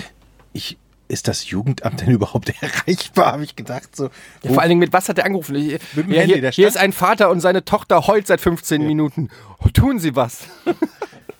ich 0.54 0.78
ist 1.12 1.28
das 1.28 1.50
Jugendamt 1.50 2.02
denn 2.02 2.10
überhaupt 2.12 2.52
erreichbar, 2.62 3.34
habe 3.34 3.44
ich 3.44 3.56
gedacht 3.56 3.96
so. 3.96 4.10
Ja, 4.44 4.52
vor 4.54 4.62
allen 4.62 4.69
Dingen, 4.69 4.80
mit 4.80 4.94
was 4.94 5.10
hat 5.10 5.18
er 5.19 5.25
angerufen? 5.25 5.56
Ich- 5.56 5.80
Mit 5.94 6.08
dem 6.08 6.12
ja, 6.12 6.22
Handy, 6.22 6.34
hier, 6.34 6.42
der 6.42 6.52
hier 6.52 6.68
ist 6.68 6.78
ein 6.78 6.94
Vater 6.94 7.30
und 7.30 7.40
seine 7.42 7.63
Tochter 7.66 8.08
heult 8.08 8.28
seit 8.28 8.42
15 8.42 8.86
Minuten. 8.86 9.30
Oh, 9.60 9.68
tun 9.69 10.00
Sie 10.00 10.16
was. 10.16 10.40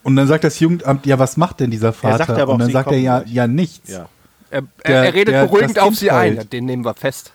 Und 0.04 0.16
dann 0.16 0.28
sagt 0.28 0.44
das 0.44 0.60
Jugendamt, 0.60 1.06
ja, 1.06 1.20
was 1.20 1.38
macht 1.38 1.60
denn 1.60 1.70
dieser 1.70 1.94
Vater? 1.94 2.18
sagt 2.26 2.32
aber 2.32 2.50
auch, 2.50 2.54
und 2.56 2.60
dann 2.62 2.72
sagt 2.72 2.92
er 2.92 2.98
ja, 2.98 3.22
ja 3.28 3.46
nichts. 3.46 3.88
ja. 3.92 4.10
Er, 4.50 4.62
Der- 4.64 4.70
er, 4.84 5.04
er 5.06 5.14
redet 5.14 5.34
der- 5.36 5.46
beruhigend 5.46 5.78
auf 5.78 5.96
sie 5.96 6.10
ein. 6.10 6.38
Ja, 6.38 6.44
den 6.44 6.66
nehmen 6.66 6.84
wir 6.84 6.96
fest. 6.96 7.32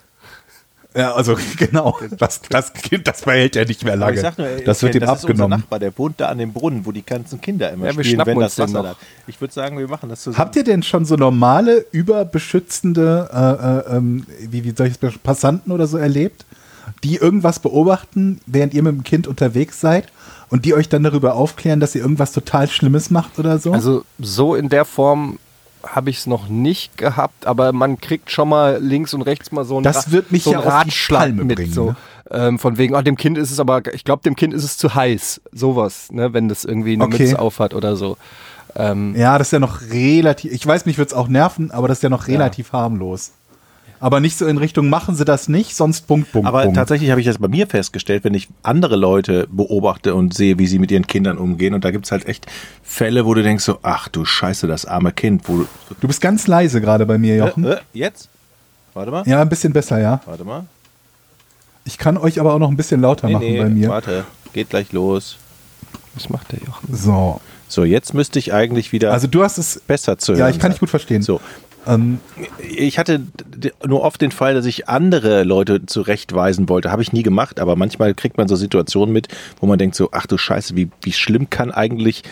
Ja, 0.95 1.13
also 1.13 1.37
genau. 1.57 1.97
Das, 2.17 2.41
das 2.49 2.73
Kind, 2.73 3.07
das 3.07 3.21
behält 3.21 3.55
er 3.55 3.65
nicht 3.65 3.83
mehr 3.83 3.95
lange. 3.95 4.15
ich 4.15 4.21
sag 4.21 4.37
nur, 4.37 4.47
ey, 4.47 4.63
das 4.63 4.81
wird 4.81 4.95
ihm 4.95 5.01
das 5.01 5.09
ist 5.09 5.15
unser 5.25 5.29
abgenommen. 5.29 5.59
Nachbar, 5.59 5.79
der 5.79 5.97
wohnt 5.97 6.19
da 6.19 6.29
an 6.29 6.37
dem 6.37 6.53
Brunnen, 6.53 6.85
wo 6.85 6.91
die 6.91 7.05
ganzen 7.05 7.39
Kinder 7.41 7.71
immer 7.71 7.87
Ja, 7.87 7.95
wir 7.95 8.03
spielen, 8.03 8.15
schnappen 8.15 8.35
wenn 8.35 8.41
das 8.41 8.57
Wasser 8.57 8.73
noch. 8.73 8.83
da. 8.83 8.95
Ich 9.27 9.39
würde 9.39 9.53
sagen, 9.53 9.77
wir 9.77 9.87
machen 9.87 10.09
das 10.09 10.21
zusammen. 10.21 10.39
Habt 10.39 10.55
ihr 10.55 10.63
denn 10.63 10.83
schon 10.83 11.05
so 11.05 11.15
normale, 11.15 11.85
überbeschützende 11.91 13.29
äh, 13.31 13.93
äh, 13.93 13.97
ähm, 13.97 14.25
wie, 14.49 14.63
wie 14.63 14.73
soll 14.75 14.87
ich 14.87 14.99
das, 14.99 15.17
Passanten 15.17 15.71
oder 15.71 15.87
so 15.87 15.97
erlebt, 15.97 16.45
die 17.03 17.15
irgendwas 17.17 17.59
beobachten, 17.59 18.39
während 18.45 18.73
ihr 18.73 18.83
mit 18.83 18.93
dem 18.93 19.03
Kind 19.03 19.27
unterwegs 19.27 19.81
seid 19.81 20.07
und 20.49 20.65
die 20.65 20.73
euch 20.73 20.89
dann 20.89 21.03
darüber 21.03 21.35
aufklären, 21.35 21.79
dass 21.79 21.95
ihr 21.95 22.01
irgendwas 22.01 22.31
total 22.31 22.67
Schlimmes 22.69 23.09
macht 23.09 23.37
oder 23.39 23.59
so? 23.59 23.73
Also 23.73 24.03
so 24.19 24.55
in 24.55 24.69
der 24.69 24.85
Form 24.85 25.37
habe 25.83 26.09
ich 26.09 26.17
es 26.19 26.27
noch 26.27 26.47
nicht 26.49 26.97
gehabt, 26.97 27.45
aber 27.45 27.71
man 27.71 27.99
kriegt 27.99 28.31
schon 28.31 28.49
mal 28.49 28.79
links 28.81 29.13
und 29.13 29.21
rechts 29.21 29.51
mal 29.51 29.65
so 29.65 29.75
einen, 29.75 29.83
Das 29.83 30.11
wird 30.11 30.31
mich 30.31 30.43
so 30.43 30.51
ja 30.51 30.59
Ratschlag 30.59 31.33
mit. 31.33 31.55
bringen, 31.55 31.73
so. 31.73 31.85
ne? 31.85 31.95
Ähm, 32.29 32.59
von 32.59 32.77
wegen, 32.77 32.93
oh, 32.95 33.01
dem 33.01 33.15
Kind 33.15 33.37
ist 33.37 33.51
es 33.51 33.59
aber, 33.59 33.81
ich 33.93 34.03
glaube, 34.03 34.21
dem 34.23 34.35
Kind 34.35 34.53
ist 34.53 34.63
es 34.63 34.77
zu 34.77 34.93
heiß. 34.95 35.39
Sowas, 35.53 36.11
ne, 36.11 36.33
wenn 36.33 36.49
das 36.49 36.65
irgendwie 36.65 36.93
eine 36.93 37.05
Okay. 37.05 37.23
Mütze 37.23 37.39
aufhat 37.39 37.73
oder 37.73 37.95
so. 37.95 38.17
Ähm, 38.75 39.15
ja, 39.15 39.37
das 39.37 39.47
ist 39.47 39.51
ja 39.53 39.59
noch 39.59 39.81
relativ, 39.91 40.51
ich 40.51 40.65
weiß, 40.67 40.85
mich 40.85 40.97
wird 40.97 41.07
es 41.09 41.13
auch 41.13 41.29
nerven, 41.29 41.71
aber 41.71 41.87
das 41.87 41.99
ist 41.99 42.01
ja 42.03 42.09
noch 42.09 42.27
relativ 42.27 42.73
harmlos. 42.73 43.31
Aber 43.99 44.19
nicht 44.19 44.37
so 44.37 44.45
in 44.45 44.57
Richtung, 44.57 44.89
machen 44.89 45.15
Sie 45.15 45.25
das 45.25 45.47
nicht, 45.49 45.75
sonst 45.75 46.01
Punkt, 46.07 46.31
Punkt, 46.31 46.47
Aber 46.47 46.61
Punkt. 46.61 46.75
tatsächlich 46.77 47.09
habe 47.09 47.19
ich 47.19 47.25
das 47.25 47.39
bei 47.39 47.47
mir 47.47 47.65
festgestellt, 47.67 48.23
wenn 48.23 48.33
ich 48.35 48.47
andere 48.61 48.95
Leute 48.95 49.47
beobachte 49.51 50.13
und 50.13 50.33
sehe, 50.35 50.59
wie 50.59 50.67
sie 50.67 50.77
mit 50.77 50.91
ihren 50.91 51.07
Kindern 51.07 51.37
umgehen. 51.39 51.73
Und 51.73 51.83
da 51.83 51.89
gibt 51.91 52.05
es 52.05 52.11
halt 52.11 52.27
echt 52.27 52.45
Fälle, 52.83 53.25
wo 53.25 53.33
du 53.33 53.41
denkst 53.41 53.63
so, 53.63 53.79
ach 53.81 54.07
du 54.07 54.23
Scheiße, 54.23 54.67
das 54.67 54.85
arme 54.85 55.11
Kind. 55.11 55.47
Wo, 55.49 55.57
du- 55.57 55.67
Du 55.99 56.07
bist 56.07 56.21
ganz 56.21 56.45
leise 56.47 56.79
gerade 56.79 57.05
bei 57.07 57.17
mir, 57.17 57.35
Jochen. 57.37 57.63
äh, 57.65 57.73
äh, 57.73 57.77
jetzt? 57.93 58.29
Warte 58.93 59.09
mal. 59.11 59.23
Ja, 59.27 59.41
ein 59.41 59.49
bisschen 59.49 59.73
besser, 59.73 59.99
ja. 59.99 60.21
Warte 60.25 60.43
mal. 60.43 60.65
Ich 61.85 61.97
kann 61.97 62.17
euch 62.17 62.39
aber 62.39 62.53
auch 62.53 62.59
noch 62.59 62.69
ein 62.69 62.77
bisschen 62.77 63.01
lauter 63.01 63.27
Nee, 63.27 63.33
machen 63.33 63.45
nee, 63.47 63.57
bei 63.61 63.69
mir. 63.69 63.89
warte. 63.89 64.25
Geht 64.53 64.69
gleich 64.69 64.91
los. 64.91 65.37
was 66.15 66.29
macht 66.29 66.51
der 66.51 66.59
Jochen? 66.59 66.95
So. 66.95 67.41
So, 67.69 67.83
jetzt 67.83 68.13
müsste 68.13 68.39
ich 68.39 68.53
eigentlich 68.53 68.91
wieder 68.91 69.11
Also 69.11 69.27
du 69.27 69.43
hast 69.43 69.57
es. 69.57 69.79
besser 69.85 70.17
zu 70.17 70.33
hören. 70.33 70.39
Ja, 70.39 70.49
ich 70.49 70.57
kann 70.59 70.71
dich 70.71 70.79
gut 70.79 70.89
verstehen. 70.89 71.21
So, 71.21 71.41
Ähm, 71.87 72.19
ich 72.59 72.99
hatte 72.99 73.21
nur 73.85 74.01
oft 74.01 74.21
den 74.21 74.31
Fall, 74.31 74.53
dass 74.53 74.65
ich 74.65 74.89
andere 74.89 75.43
Leute 75.43 75.85
zurechtweisen 75.85 76.69
wollte. 76.69 76.91
Habe 76.91 77.01
ich 77.01 77.13
nie 77.13 77.23
gemacht, 77.23 77.59
aber 77.59 77.75
manchmal 77.75 78.13
kriegt 78.13 78.37
man 78.37 78.47
so 78.47 78.55
Situationen 78.55 79.13
mit, 79.13 79.29
wo 79.59 79.65
man 79.65 79.79
denkt 79.79 79.95
so, 79.95 80.09
ach 80.11 80.27
du 80.27 80.37
Scheiße, 80.37 80.75
wie, 80.75 80.89
wie 81.01 81.13
schlimm 81.13 81.49
kann 81.49 81.71
eigentlich 81.71 82.23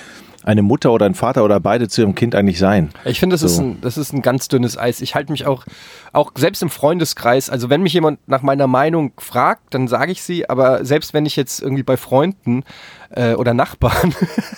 eine 0.46 0.62
Mutter 0.62 0.92
oder 0.92 1.08
ein 1.08 1.16
Vater 1.16 1.44
oder 1.44 1.60
beide 1.60 1.88
zu 1.88 2.02
ihrem 2.02 2.14
Kind 2.14 2.36
eigentlich 2.36 2.60
sein? 2.60 2.92
Ich 3.04 3.20
finde, 3.20 3.34
das, 3.34 3.42
ist 3.42 3.56
So. 3.56 3.64
ein, 3.64 3.82
das 3.82 3.98
ist 3.98 4.14
ein 4.14 4.22
ganz 4.22 4.48
dünnes 4.48 4.78
Eis. 4.78 5.02
Ich 5.02 5.16
halte 5.16 5.32
mich 5.32 5.48
auch, 5.48 5.66
auch 6.14 6.32
selbst 6.36 6.62
im 6.62 6.70
Freundeskreis, 6.70 7.50
also 7.50 7.70
wenn 7.70 7.82
mich 7.82 7.94
jemand 7.94 8.20
nach 8.28 8.44
meiner 8.44 8.68
Meinung 8.68 9.12
fragt, 9.18 9.74
dann 9.74 9.88
sage 9.88 10.12
ich 10.12 10.22
sie, 10.22 10.48
aber 10.48 10.86
selbst 10.86 11.14
wenn 11.14 11.25
ich 11.25 11.36
jetzt 11.36 11.62
irgendwie 11.62 11.82
bei 11.82 11.98
Freunden 11.98 12.64
äh, 13.10 13.34
oder 13.34 13.56
Nachbarn 13.56 14.14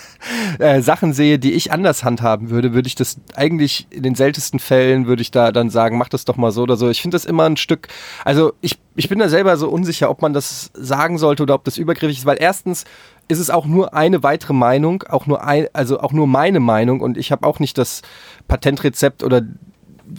äh, 0.58 0.82
Sachen 0.82 1.14
sehe, 1.14 1.38
die 1.38 1.52
ich 1.52 1.72
anders 1.72 2.04
handhaben 2.04 2.50
würde, 2.50 2.74
würde 2.74 2.86
ich 2.86 2.94
das 2.94 3.16
eigentlich 3.34 3.86
in 3.90 4.02
den 4.02 4.14
seltensten 4.14 4.60
Fällen, 4.60 5.06
würde 5.06 5.22
ich 5.22 5.30
da 5.30 5.52
dann 5.52 5.70
sagen, 5.70 5.96
mach 5.96 6.10
das 6.10 6.26
doch 6.26 6.36
mal 6.36 6.52
so 6.52 6.62
oder 6.62 6.76
so. 6.76 6.90
Ich 6.90 7.00
finde 7.00 7.14
das 7.14 7.24
immer 7.24 7.44
ein 7.44 7.56
Stück, 7.56 7.88
also 8.26 8.52
ich, 8.60 8.78
ich 8.94 9.08
bin 9.08 9.18
da 9.20 9.30
selber 9.30 9.56
so 9.56 9.70
unsicher, 9.70 10.10
ob 10.10 10.20
man 10.20 10.34
das 10.34 10.70
sagen 10.74 11.16
sollte 11.16 11.44
oder 11.44 11.54
ob 11.54 11.64
das 11.64 11.78
übergriffig 11.78 12.18
ist, 12.18 12.26
weil 12.26 12.36
erstens 12.38 12.84
ist 13.28 13.38
es 13.38 13.50
auch 13.50 13.66
nur 13.66 13.94
eine 13.94 14.22
weitere 14.22 14.54
Meinung, 14.54 15.04
auch 15.04 15.26
nur 15.26 15.44
ein, 15.44 15.68
also 15.72 16.00
auch 16.00 16.12
nur 16.12 16.26
meine 16.26 16.60
Meinung 16.60 17.00
und 17.00 17.18
ich 17.18 17.30
habe 17.30 17.46
auch 17.46 17.60
nicht 17.60 17.78
das 17.78 18.02
Patentrezept 18.48 19.22
oder 19.22 19.42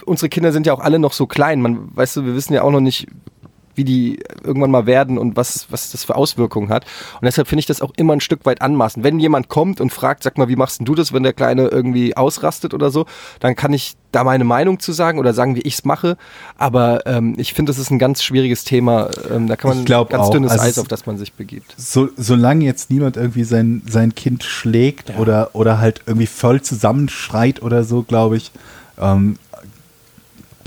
unsere 0.05 0.29
Kinder 0.29 0.51
sind 0.51 0.67
ja 0.67 0.73
auch 0.73 0.79
alle 0.79 0.99
noch 0.99 1.13
so 1.13 1.25
klein. 1.25 1.61
Man, 1.61 1.95
weißt 1.95 2.17
du, 2.17 2.25
wir 2.25 2.35
wissen 2.35 2.53
ja 2.53 2.61
auch 2.61 2.71
noch 2.71 2.79
nicht, 2.79 3.07
wie 3.75 3.83
die 3.83 4.19
irgendwann 4.43 4.71
mal 4.71 4.85
werden 4.85 5.17
und 5.17 5.35
was, 5.35 5.67
was 5.69 5.91
das 5.91 6.03
für 6.03 6.15
Auswirkungen 6.15 6.69
hat. 6.69 6.85
Und 7.13 7.25
deshalb 7.25 7.47
finde 7.47 7.61
ich 7.61 7.65
das 7.65 7.81
auch 7.81 7.91
immer 7.95 8.13
ein 8.13 8.21
Stück 8.21 8.45
weit 8.45 8.61
anmaßend. 8.61 9.03
Wenn 9.03 9.19
jemand 9.19 9.49
kommt 9.49 9.81
und 9.81 9.91
fragt, 9.91 10.23
sag 10.23 10.37
mal, 10.37 10.47
wie 10.47 10.55
machst 10.55 10.81
du 10.83 10.95
das, 10.95 11.13
wenn 11.13 11.23
der 11.23 11.33
Kleine 11.33 11.67
irgendwie 11.67 12.15
ausrastet 12.17 12.73
oder 12.73 12.89
so, 12.91 13.05
dann 13.39 13.55
kann 13.55 13.73
ich 13.73 13.95
da 14.11 14.23
meine 14.23 14.43
Meinung 14.43 14.79
zu 14.79 14.91
sagen 14.91 15.19
oder 15.19 15.33
sagen, 15.33 15.55
wie 15.55 15.61
ich 15.61 15.75
es 15.75 15.85
mache. 15.85 16.17
Aber 16.57 17.05
ähm, 17.05 17.35
ich 17.37 17.53
finde, 17.53 17.69
das 17.71 17.79
ist 17.79 17.91
ein 17.91 17.99
ganz 17.99 18.23
schwieriges 18.23 18.63
Thema. 18.63 19.09
Ähm, 19.31 19.47
da 19.47 19.55
kann 19.55 19.69
man 19.69 19.85
ganz 19.85 20.11
auch. 20.11 20.31
dünnes 20.31 20.51
Also 20.51 20.63
Eis, 20.63 20.79
auf 20.79 20.87
das 20.87 21.05
man 21.05 21.17
sich 21.17 21.33
begibt. 21.33 21.73
So, 21.77 22.09
solange 22.17 22.65
jetzt 22.65 22.89
niemand 22.89 23.17
irgendwie 23.17 23.43
sein, 23.43 23.81
sein 23.87 24.15
Kind 24.15 24.43
schlägt 24.43 25.17
oder, 25.17 25.51
oder 25.53 25.79
halt 25.79 26.01
irgendwie 26.05 26.27
voll 26.27 26.61
zusammenschreit 26.61 27.61
oder 27.61 27.83
so, 27.83 28.03
glaube 28.03 28.37
ich, 28.37 28.51
ähm, 28.99 29.37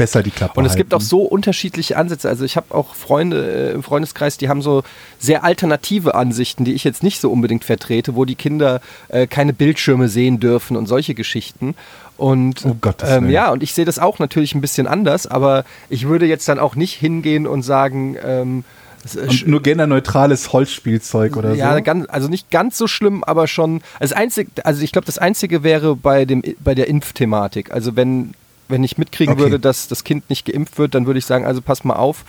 besser 0.03 0.23
die 0.25 0.33
Klappe 0.33 0.59
Und 0.59 0.67
es 0.67 0.75
gibt 0.75 0.93
auch 0.95 0.99
halten. 0.99 1.09
so 1.09 1.23
unterschiedliche 1.23 1.97
Ansätze. 1.97 2.29
Also 2.29 2.45
ich 2.45 2.57
habe 2.57 2.75
auch 2.75 2.95
Freunde 2.97 3.71
äh, 3.71 3.73
im 3.73 3.85
Freundeskreis, 3.85 4.37
die 4.37 4.49
haben 4.49 4.61
so 4.61 4.83
sehr 5.21 5.45
alternative 5.45 6.17
Ansichten, 6.17 6.65
die 6.65 6.73
ich 6.73 6.83
jetzt 6.83 7.05
nicht 7.05 7.21
so 7.21 7.31
unbedingt 7.31 7.65
vertrete, 7.65 8.17
wo 8.17 8.25
die 8.25 8.35
Kinder 8.35 8.81
äh, 9.09 9.29
keine 9.29 9.53
Bildschirme 9.53 10.09
sehen 10.09 10.41
dürfen 10.41 10.77
und 10.77 10.87
solche 10.87 11.15
Geschichten. 11.15 11.77
Und 12.17 12.65
Oh 12.67 12.77
Gottes 12.81 13.11
ähm, 13.11 13.31
ja, 13.31 13.51
und 13.53 13.63
ich 13.63 13.75
sehe 13.75 13.85
das 13.85 13.99
auch 14.01 14.19
natürlich 14.19 14.55
ein 14.55 14.61
bisschen 14.61 14.87
anders, 14.89 15.27
aber 15.27 15.65
ich 15.89 16.09
würde 16.09 16.27
jetzt 16.27 16.49
dann 16.49 16.59
auch 16.59 16.75
nicht 16.75 16.95
hingehen 16.95 17.47
und 17.47 17.63
sagen, 17.63 18.17
ähm, 18.25 18.65
ist 19.05 19.17
Und 19.17 19.49
nur 19.49 19.63
genderneutrales 19.63 20.53
Holzspielzeug 20.53 21.37
oder 21.37 21.55
ja, 21.55 21.77
so. 21.77 21.83
ganz, 21.83 22.07
also 22.09 22.29
nicht 22.29 22.51
ganz 22.51 22.79
so 22.79 22.87
schlimm, 22.87 23.25
aber 23.25 23.49
schon. 23.49 23.83
Also, 23.99 24.13
das 24.15 24.23
einzig, 24.23 24.49
also 24.65 24.83
ich 24.83 24.93
glaube, 24.93 25.07
das 25.07 25.19
Einzige 25.19 25.65
wäre 25.65 25.97
bei, 25.97 26.25
dem, 26.25 26.43
bei 26.61 26.75
der 26.75 26.89
Impfthematik. 26.89 27.73
Also 27.73 27.97
wenn, 27.97 28.35
wenn 28.73 28.83
ich 28.83 28.99
mitkriegen 28.99 29.35
Okay. 29.35 29.43
würde, 29.45 29.61
dass 29.61 29.87
das 29.87 30.03
Kind 30.03 30.29
nicht 30.29 30.47
geimpft 30.47 30.79
wird, 30.79 30.97
dann 30.97 31.07
würde 31.07 31.19
ich 31.19 31.27
sagen, 31.27 31.47
also 31.47 31.63
passt 31.63 31.85
mal 31.85 31.95
auf. 31.95 32.25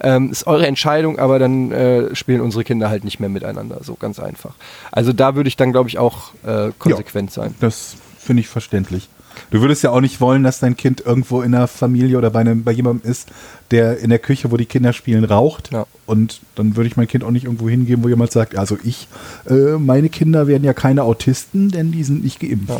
Ähm, 0.00 0.30
ist 0.30 0.46
eure 0.46 0.66
Entscheidung, 0.66 1.18
aber 1.18 1.38
dann 1.38 1.72
äh, 1.72 2.14
spielen 2.14 2.40
unsere 2.40 2.64
Kinder 2.64 2.88
halt 2.88 3.04
nicht 3.04 3.20
mehr 3.20 3.28
miteinander. 3.28 3.80
So 3.82 3.94
ganz 3.94 4.18
einfach. 4.18 4.54
Also 4.92 5.12
da 5.12 5.34
würde 5.34 5.48
ich 5.48 5.56
dann, 5.56 5.72
glaube 5.72 5.88
ich, 5.90 5.98
auch 5.98 6.32
äh, 6.46 6.70
konsequent 6.78 7.32
sein. 7.32 7.54
Das 7.60 7.96
finde 8.18 8.40
ich 8.40 8.48
verständlich. 8.48 9.08
Du 9.50 9.60
würdest 9.60 9.82
ja 9.82 9.90
auch 9.90 10.00
nicht 10.00 10.20
wollen, 10.20 10.42
dass 10.42 10.58
dein 10.60 10.76
Kind 10.76 11.00
irgendwo 11.00 11.42
in 11.42 11.54
einer 11.54 11.68
Familie 11.68 12.18
oder 12.18 12.30
bei, 12.30 12.40
einem, 12.40 12.64
bei 12.64 12.72
jemandem 12.72 13.08
ist, 13.10 13.28
der 13.70 13.98
in 13.98 14.10
der 14.10 14.18
Küche, 14.18 14.50
wo 14.50 14.56
die 14.56 14.66
Kinder 14.66 14.92
spielen, 14.92 15.24
raucht. 15.24 15.72
Ja. 15.72 15.86
Und 16.06 16.40
dann 16.56 16.76
würde 16.76 16.88
ich 16.88 16.96
mein 16.96 17.06
Kind 17.08 17.22
auch 17.24 17.30
nicht 17.30 17.44
irgendwo 17.44 17.68
hingeben, 17.68 18.02
wo 18.04 18.08
jemand 18.08 18.32
sagt, 18.32 18.56
also 18.56 18.76
ich, 18.82 19.08
äh, 19.48 19.78
meine 19.78 20.08
Kinder 20.08 20.46
werden 20.48 20.64
ja 20.64 20.74
keine 20.74 21.02
Autisten, 21.04 21.70
denn 21.70 21.92
die 21.92 22.02
sind 22.04 22.24
nicht 22.24 22.40
geimpft. 22.40 22.68
Ja. 22.68 22.78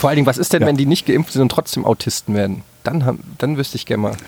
Vor 0.00 0.08
allen 0.08 0.16
Dingen, 0.16 0.26
was 0.26 0.38
ist 0.38 0.54
denn, 0.54 0.62
Ja. 0.62 0.66
wenn 0.68 0.78
die 0.78 0.86
nicht 0.86 1.04
geimpft 1.04 1.34
sind 1.34 1.42
und 1.42 1.52
trotzdem 1.52 1.84
Autisten 1.84 2.34
werden? 2.34 2.62
Dann, 2.84 3.04
haben, 3.04 3.22
dann 3.36 3.58
wüsste 3.58 3.76
ich 3.76 3.84
gerne 3.84 4.02
mal. 4.02 4.12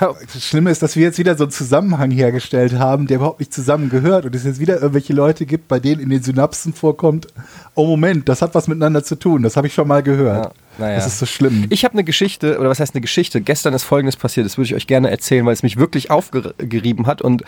Das 0.00 0.44
Schlimme 0.44 0.72
ist, 0.72 0.82
dass 0.82 0.96
wir 0.96 1.04
jetzt 1.04 1.20
wieder 1.20 1.36
so 1.36 1.44
einen 1.44 1.52
Zusammenhang 1.52 2.10
hergestellt 2.10 2.72
haben, 2.80 3.06
der 3.06 3.18
überhaupt 3.18 3.38
nicht 3.38 3.54
zusammengehört 3.54 4.24
und 4.24 4.34
es 4.34 4.42
jetzt 4.42 4.58
wieder 4.58 4.74
irgendwelche 4.74 5.12
Leute 5.12 5.46
gibt, 5.46 5.68
bei 5.68 5.78
denen 5.78 6.00
in 6.00 6.10
den 6.10 6.20
Synapsen 6.20 6.72
vorkommt, 6.74 7.28
oh 7.76 7.86
Moment, 7.86 8.28
das 8.28 8.42
hat 8.42 8.56
was 8.56 8.66
miteinander 8.66 9.04
zu 9.04 9.14
tun, 9.14 9.44
das 9.44 9.56
habe 9.56 9.68
ich 9.68 9.74
schon 9.74 9.86
mal 9.86 10.02
gehört. 10.02 10.46
Ja, 10.46 10.52
naja. 10.78 10.96
Das 10.96 11.06
ist 11.06 11.20
so 11.20 11.26
schlimm. 11.26 11.66
Ich 11.70 11.84
habe 11.84 11.92
eine 11.92 12.02
Geschichte, 12.02 12.58
oder 12.58 12.68
was 12.68 12.80
heißt 12.80 12.96
eine 12.96 13.02
Geschichte? 13.02 13.40
Gestern 13.40 13.72
ist 13.72 13.84
Folgendes 13.84 14.16
passiert, 14.16 14.46
das 14.46 14.58
würde 14.58 14.66
ich 14.66 14.74
euch 14.74 14.88
gerne 14.88 15.10
erzählen, 15.12 15.46
weil 15.46 15.52
es 15.52 15.62
mich 15.62 15.76
wirklich 15.76 16.10
aufgerieben 16.10 17.06
hat. 17.06 17.22
Und 17.22 17.44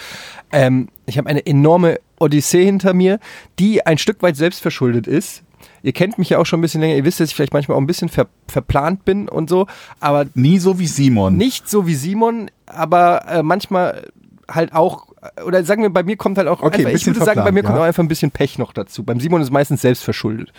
ähm, 0.53 0.87
ich 1.07 1.19
habe 1.19 1.29
eine 1.29 1.45
enorme 1.45 1.99
Odyssee 2.21 2.65
hinter 2.65 2.95
mir, 2.95 3.19
die 3.59 3.85
ein 3.85 3.99
Stück 3.99 4.23
weit 4.23 4.37
selbstverschuldet 4.37 5.09
ist. 5.09 5.43
Ihr 5.83 5.93
kennt 5.93 6.19
mich 6.19 6.31
ja 6.31 6.39
auch 6.39 6.47
schon 6.47 6.59
ein 6.59 6.63
bisschen 6.63 6.81
länger, 6.81 6.97
ihr 6.97 7.05
wisst, 7.05 7.21
dass 7.21 7.31
ich 7.31 7.35
vielleicht 7.35 7.53
manchmal 7.53 7.77
auch 7.77 7.81
ein 7.81 7.87
bisschen 7.87 8.09
ver 8.09 8.27
verplant 8.49 9.05
bin 9.05 9.29
und 9.29 9.49
so, 9.49 9.67
aber 10.01 10.27
Nie 10.35 10.59
so 10.59 10.79
wie 10.79 10.87
Simon. 10.87 11.37
nicht 11.37 11.69
so 11.69 11.87
wie 11.87 11.95
Simon, 11.95 12.51
aber 12.67 13.27
äh, 13.29 13.43
manchmal 13.43 14.07
halt 14.49 14.73
auch, 14.75 15.07
oder 15.45 15.65
sagen 15.65 15.83
wir, 15.83 15.91
bei 15.91 16.03
mir 16.03 16.17
kommt 16.17 16.39
halt 16.39 16.49
auch 16.49 16.63
Okay, 16.63 16.67
einfach, 16.67 16.79
ein 16.79 16.87
ich 16.89 16.93
bisschen 16.95 17.15
würde 17.15 17.25
sagen, 17.25 17.45
bei 17.45 17.53
mir 17.53 17.63
kommt 17.63 17.77
ja. 17.77 17.83
auch 17.83 17.87
einfach 17.87 18.03
ein 18.03 18.09
bisschen 18.09 18.31
Pech 18.31 18.59
noch 18.59 18.73
dazu. 18.73 19.05
Beim 19.05 19.21
Simon 19.21 19.41
ist 19.41 19.51
meistens 19.51 19.83
selbstverschuldet. 19.83 20.53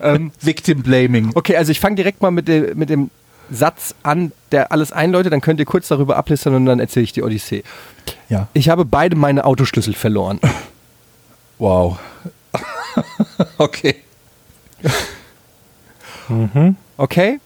Victim 0.40 0.82
Blaming. 0.82 1.30
Okay, 1.34 1.56
also 1.56 1.72
ich 1.72 1.80
fange 1.80 1.96
direkt 1.96 2.22
mal 2.22 2.30
mit, 2.30 2.48
der, 2.48 2.74
mit 2.74 2.90
dem 2.90 3.10
Satz 3.50 3.94
an, 4.02 4.32
der 4.52 4.72
alles 4.72 4.92
einläutet, 4.92 5.32
dann 5.32 5.40
könnt 5.40 5.60
ihr 5.60 5.66
kurz 5.66 5.88
darüber 5.88 6.16
ablistern 6.16 6.54
und 6.54 6.66
dann 6.66 6.80
erzähle 6.80 7.04
ich 7.04 7.12
die 7.12 7.22
Odyssee. 7.22 7.62
Ja. 8.28 8.48
Ich 8.52 8.68
habe 8.68 8.84
beide 8.84 9.16
meine 9.16 9.44
Autoschlüssel 9.44 9.94
verloren. 9.94 10.40
Wow. 11.58 11.98
okay. 13.58 13.96
Okay? 16.96 17.40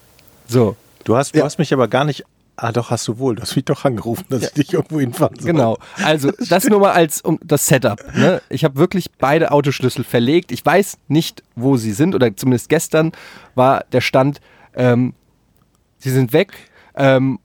So, 0.46 0.76
Du 1.04 1.16
hast, 1.16 1.34
du 1.34 1.38
Ja. 1.38 1.44
hast 1.46 1.58
mich 1.58 1.72
aber 1.72 1.88
gar 1.88 2.04
nicht. 2.04 2.24
Ah, 2.56 2.70
doch, 2.72 2.90
hast 2.90 3.06
du 3.08 3.18
wohl. 3.18 3.36
Du 3.36 3.42
hast 3.42 3.54
mich 3.56 3.64
doch 3.64 3.84
angerufen, 3.84 4.26
dass 4.28 4.42
ich 4.42 4.52
dich 4.52 4.72
irgendwo 4.74 5.00
hinfahren 5.00 5.38
soll. 5.38 5.46
genau. 5.52 5.78
Also 6.04 6.32
das 6.50 6.64
nur 6.64 6.80
mal 6.80 6.90
als 6.92 7.20
um 7.22 7.38
das 7.42 7.66
Setup. 7.66 8.02
Ne? 8.14 8.42
Ich 8.50 8.64
habe 8.64 8.76
wirklich 8.76 9.10
beide 9.12 9.52
Autoschlüssel 9.52 10.04
verlegt. 10.04 10.52
Ich 10.52 10.66
weiß 10.66 10.98
nicht, 11.08 11.42
wo 11.54 11.76
sie 11.76 11.92
sind 11.92 12.14
oder 12.14 12.36
zumindest 12.36 12.68
gestern 12.68 13.12
war 13.54 13.84
der 13.92 14.00
Stand, 14.00 14.40
ähm, 14.74 15.14
sie 15.98 16.10
sind 16.10 16.32
weg. 16.34 16.52
Ähm, 16.96 17.38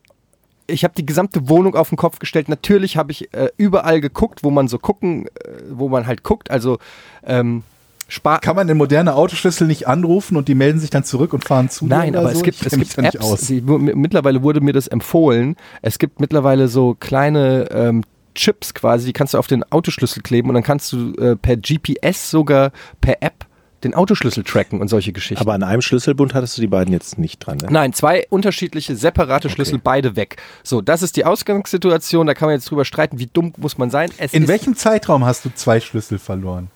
ich 0.66 0.84
habe 0.84 0.96
die 0.98 1.06
gesamte 1.06 1.48
Wohnung 1.48 1.76
auf 1.76 1.90
den 1.90 1.98
Kopf 1.98 2.20
gestellt. 2.20 2.50
Natürlich 2.50 2.98
habe 2.98 3.12
ich 3.12 3.34
äh, 3.34 3.50
überall 3.56 4.02
geguckt, 4.02 4.44
wo 4.44 4.50
man 4.50 4.68
so 4.68 4.80
gucken, 4.80 5.28
äh, 5.28 5.30
wo 5.70 5.88
man 5.90 6.06
halt 6.08 6.24
guckt. 6.24 6.50
Also 6.52 6.80
ähm, 7.24 7.64
Spar 8.08 8.40
Kann 8.40 8.56
man 8.56 8.68
den 8.68 8.78
moderne 8.78 9.16
Autoschlüssel 9.16 9.66
nicht 9.68 9.88
anrufen 9.88 10.38
und 10.38 10.48
die 10.48 10.56
melden 10.56 10.80
sich 10.80 10.90
dann 10.90 11.04
zurück 11.04 11.34
und 11.34 11.46
fahren 11.46 11.70
zu? 11.70 11.86
Nein, 11.88 12.12
oder 12.12 12.20
aber 12.20 12.30
so? 12.32 12.38
es 12.38 12.44
gibt, 12.44 12.66
es 12.66 12.78
gibt 12.78 12.98
Apps. 12.98 13.18
aus. 13.18 13.42
Sie, 13.42 13.68
wo- 13.68 13.78
mittlerweile 13.78 14.44
wurde 14.44 14.62
mir 14.62 14.74
das 14.74 14.88
empfohlen. 14.88 15.56
Es 15.82 15.98
gibt 16.00 16.20
mittlerweile 16.20 16.68
so 16.68 16.96
kleine 17.00 17.70
ähm, 17.72 18.04
Chips 18.36 18.74
quasi, 18.74 19.06
die 19.08 19.14
kannst 19.14 19.34
du 19.34 19.38
auf 19.38 19.48
den 19.48 19.64
Autoschlüssel 19.72 20.22
kleben 20.24 20.50
und 20.50 20.56
dann 20.56 20.64
kannst 20.64 20.92
du 20.92 21.14
äh, 21.16 21.36
per 21.36 21.56
GPS 21.58 22.30
sogar 22.32 22.72
per 23.02 23.22
App 23.22 23.46
den 23.84 23.94
Autoschlüssel 23.94 24.44
tracken 24.46 24.80
und 24.80 24.88
solche 24.88 25.12
Geschichten. 25.12 25.42
Aber 25.42 25.54
an 25.54 25.62
einem 25.64 25.82
Schlüsselbund 25.82 26.34
hattest 26.34 26.58
du 26.58 26.62
die 26.62 26.68
beiden 26.68 26.94
jetzt 26.94 27.18
nicht 27.20 27.40
dran. 27.40 27.58
Ne? 27.58 27.68
Nein, 27.70 27.92
zwei 27.94 28.26
unterschiedliche, 28.30 28.96
separate 28.96 29.50
Schlüssel, 29.50 29.78
beide 29.84 30.16
weg. 30.16 30.38
So, 30.64 30.82
das 30.82 31.02
ist 31.02 31.18
die 31.18 31.26
Ausgangssituation. 31.26 32.26
Da 32.26 32.34
kann 32.34 32.48
man 32.48 32.56
jetzt 32.56 32.70
drüber 32.72 32.86
streiten, 32.86 33.20
wie 33.20 33.28
dumm 33.28 33.52
muss 33.58 33.78
man 33.78 33.90
sein. 33.90 34.10
Es 34.18 34.34
In 34.34 34.44
ist, 34.44 34.48
welchem 34.50 34.76
Zeitraum 34.78 35.26
hast 35.26 35.44
du 35.46 35.50
zwei 35.54 35.80
Schlüssel 35.82 36.18
verloren? 36.18 36.70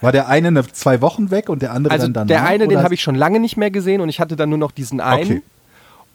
War 0.00 0.12
der 0.12 0.28
eine 0.28 0.48
eine 0.48 0.66
zwei 0.66 1.00
Wochen 1.00 1.30
weg 1.30 1.48
und 1.48 1.62
der 1.62 1.72
andere 1.72 1.92
Also 1.92 2.06
dann 2.06 2.28
danach? 2.28 2.28
der 2.28 2.44
eine, 2.46 2.68
den 2.68 2.82
habe 2.82 2.94
ich 2.94 3.02
schon 3.02 3.14
lange 3.14 3.40
nicht 3.40 3.56
mehr 3.56 3.70
gesehen 3.70 4.00
und 4.00 4.08
ich 4.08 4.20
hatte 4.20 4.36
dann 4.36 4.48
nur 4.48 4.58
noch 4.58 4.70
diesen 4.72 5.00
einen. 5.00 5.22
Okay. 5.22 5.42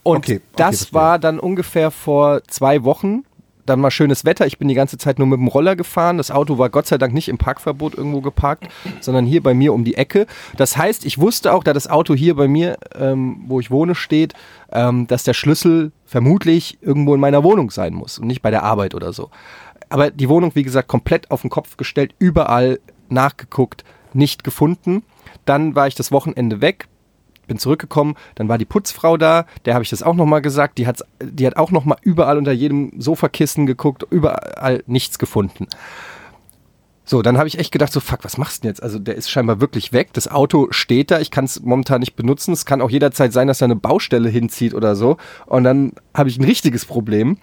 Und 0.04 0.18
Okay, 0.18 0.36
okay, 0.36 0.42
das 0.58 0.94
war 0.94 1.18
dann 1.20 1.40
ungefähr 1.40 1.90
vor 1.92 2.44
zwei 2.48 2.84
Wochen. 2.84 3.24
Dann 3.66 3.80
mal 3.80 3.92
schönes 3.92 4.25
Wetter. 4.25 4.46
Ich 4.46 4.58
bin 4.58 4.68
die 4.68 4.74
ganze 4.74 4.98
Zeit 4.98 5.20
nur 5.20 5.28
mit 5.28 5.40
dem 5.40 5.48
Roller 5.48 5.78
gefahren. 5.78 6.18
Das 6.18 6.32
Auto 6.32 6.58
war 6.58 6.70
Gott 6.70 6.86
sei 6.86 6.98
Dank 6.98 7.13
nicht 7.13 7.30
im 7.30 7.38
Parkverbot 7.38 7.96
irgendwo 7.96 8.20
geparkt, 8.20 8.68
sondern 9.00 9.25
hier 9.25 9.42
bei 9.42 9.54
mir 9.54 9.74
um 9.74 9.86
die 9.86 9.96
Ecke. 9.96 10.28
Das 10.58 10.75
heißt, 10.75 11.06
ich 11.06 11.18
wusste 11.18 11.54
auch, 11.54 11.63
da 11.63 11.72
das 11.72 11.90
Auto 11.90 12.13
hier 12.13 12.36
bei 12.36 12.50
mir, 12.50 12.78
ähm, 12.94 13.46
wo 13.48 13.62
ich 13.62 13.72
wohne, 13.72 13.96
steht, 13.96 14.34
ähm, 14.74 15.08
dass 15.08 15.24
der 15.24 15.34
Schlüssel 15.34 15.94
vermutlich 16.06 16.78
irgendwo 16.82 17.16
in 17.16 17.22
meiner 17.22 17.42
Wohnung 17.46 17.72
sein 17.72 17.94
muss 17.94 18.20
und 18.20 18.28
nicht 18.28 18.42
bei 18.42 18.52
der 18.52 18.63
Arbeit 18.63 18.96
oder 18.96 19.13
so. 19.13 19.30
Aber 19.88 20.12
die 20.12 20.28
Wohnung, 20.28 20.52
wie 20.56 20.63
gesagt, 20.63 20.90
komplett 20.90 21.32
auf 21.32 21.40
den 21.42 21.50
Kopf 21.50 21.78
gestellt, 21.78 22.13
überall 22.20 22.80
nachgeguckt, 23.10 23.84
nicht 24.14 24.44
gefunden. 24.44 25.04
Dann 25.46 25.76
war 25.76 25.88
ich 25.88 25.96
das 25.96 26.12
Wochenende 26.12 26.62
weg, 26.62 26.88
bin 27.48 27.58
zurückgekommen, 27.58 28.16
dann 28.36 28.48
war 28.48 28.58
die 28.58 28.66
Putzfrau 28.66 29.18
da, 29.18 29.46
der 29.66 29.74
habe 29.74 29.84
ich 29.84 29.90
das 29.90 30.04
auch 30.04 30.16
nochmal 30.16 30.42
gesagt, 30.42 30.78
die, 30.78 30.88
die 31.22 31.46
hat 31.46 31.58
auch 31.58 31.72
nochmal 31.72 31.98
überall 32.02 32.38
unter 32.38 32.52
jedem 32.52 32.94
Sofakissen 33.00 33.66
geguckt, 33.66 34.06
überall 34.10 34.84
nichts 34.88 35.20
gefunden. 35.20 35.68
So, 37.06 37.22
dann 37.22 37.38
habe 37.38 37.50
ich 37.50 37.60
echt 37.60 37.74
gedacht, 37.74 37.92
so 37.92 38.00
fuck, 38.00 38.24
was 38.24 38.38
machst 38.38 38.60
du 38.60 38.62
denn 38.62 38.70
jetzt? 38.70 38.82
Also 38.82 38.98
der 38.98 39.16
ist 39.16 39.30
scheinbar 39.30 39.60
wirklich 39.60 39.92
weg, 39.92 40.12
das 40.14 40.30
Auto 40.30 40.68
steht 40.72 41.12
da, 41.12 41.20
ich 41.20 41.32
kann 41.32 41.46
es 41.46 41.62
momentan 41.62 42.00
nicht 42.00 42.16
benutzen, 42.16 42.54
es 42.54 42.66
kann 42.66 42.82
auch 42.82 42.90
jederzeit 42.90 43.34
sein, 43.34 43.48
dass 43.48 43.58
da 43.58 43.66
eine 43.66 43.76
Baustelle 43.76 44.30
hinzieht 44.30 44.74
oder 44.74 44.96
so 44.96 45.18
und 45.46 45.66
dann 45.66 45.94
habe 46.14 46.30
ich 46.30 46.40
ein 46.40 46.46
richtiges 46.46 46.86
Problem. 46.86 47.38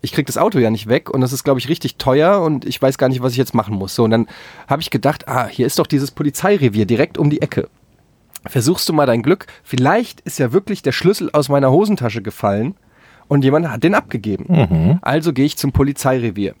Ich 0.00 0.12
krieg 0.12 0.26
das 0.26 0.38
Auto 0.38 0.58
ja 0.58 0.70
nicht 0.70 0.88
weg 0.88 1.10
und 1.10 1.20
das 1.20 1.32
ist, 1.32 1.42
glaube 1.42 1.58
ich, 1.58 1.68
richtig 1.68 1.96
teuer 1.96 2.40
und 2.40 2.64
ich 2.64 2.80
weiß 2.80 2.98
gar 2.98 3.08
nicht, 3.08 3.20
was 3.20 3.32
ich 3.32 3.38
jetzt 3.38 3.54
machen 3.54 3.74
muss. 3.74 3.94
So, 3.94 4.04
und 4.04 4.10
dann 4.10 4.26
habe 4.68 4.80
ich 4.80 4.90
gedacht, 4.90 5.26
ah, 5.26 5.46
hier 5.48 5.66
ist 5.66 5.78
doch 5.78 5.86
dieses 5.86 6.12
Polizeirevier 6.12 6.86
direkt 6.86 7.18
um 7.18 7.30
die 7.30 7.42
Ecke 7.42 7.68
versuchst 8.46 8.88
du 8.88 8.92
mal 8.92 9.06
dein 9.06 9.22
Glück. 9.22 9.46
Vielleicht 9.62 10.20
ist 10.22 10.38
ja 10.38 10.52
wirklich 10.52 10.82
der 10.82 10.92
Schlüssel 10.92 11.30
aus 11.32 11.48
meiner 11.48 11.70
Hosentasche 11.70 12.22
gefallen 12.22 12.74
und 13.26 13.44
jemand 13.44 13.68
hat 13.70 13.82
den 13.82 13.94
abgegeben. 13.94 14.46
Also 15.02 15.32
gehe 15.32 15.44
ich 15.44 15.56
zum 15.56 15.72
Polizeirevier. 15.72 16.54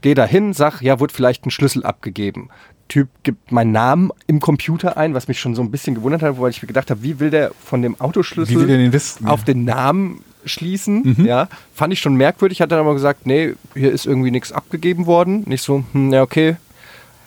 Gehe 0.00 0.14
da 0.14 0.24
hin, 0.24 0.52
sag, 0.52 0.80
ja, 0.82 1.00
wurde 1.00 1.12
vielleicht 1.12 1.46
ein 1.46 1.50
Schlüssel 1.50 1.84
abgegeben. 1.84 2.48
Typ 2.88 3.08
gibt 3.24 3.50
meinen 3.50 3.72
Namen 3.72 4.10
im 4.26 4.38
Computer 4.38 4.96
ein, 4.96 5.12
was 5.12 5.26
mich 5.26 5.40
schon 5.40 5.56
so 5.56 5.62
ein 5.62 5.70
bisschen 5.70 5.96
gewundert 5.96 6.22
hat, 6.22 6.40
weil 6.40 6.50
ich 6.50 6.62
mir 6.62 6.68
gedacht 6.68 6.90
habe, 6.90 7.02
wie 7.02 7.18
will 7.18 7.30
der 7.30 7.50
von 7.64 7.82
dem 7.82 8.00
Autoschlüssel 8.00 8.90
auf 9.24 9.42
den 9.44 9.64
Namen 9.64 10.22
schließen? 10.46 11.24
Ja, 11.26 11.48
fand 11.74 11.92
ich 11.92 12.00
schon 12.00 12.14
merkwürdig. 12.16 12.60
Hat 12.60 12.72
dann 12.72 12.80
aber 12.80 12.94
gesagt, 12.94 13.26
nee, 13.26 13.54
hier 13.74 13.92
ist 13.92 14.06
irgendwie 14.06 14.30
nichts 14.30 14.52
abgegeben 14.52 15.06
worden. 15.06 15.44
Nicht 15.46 15.62
so, 15.62 15.84
hm, 15.92 16.12
ja, 16.12 16.22
okay. 16.22 16.56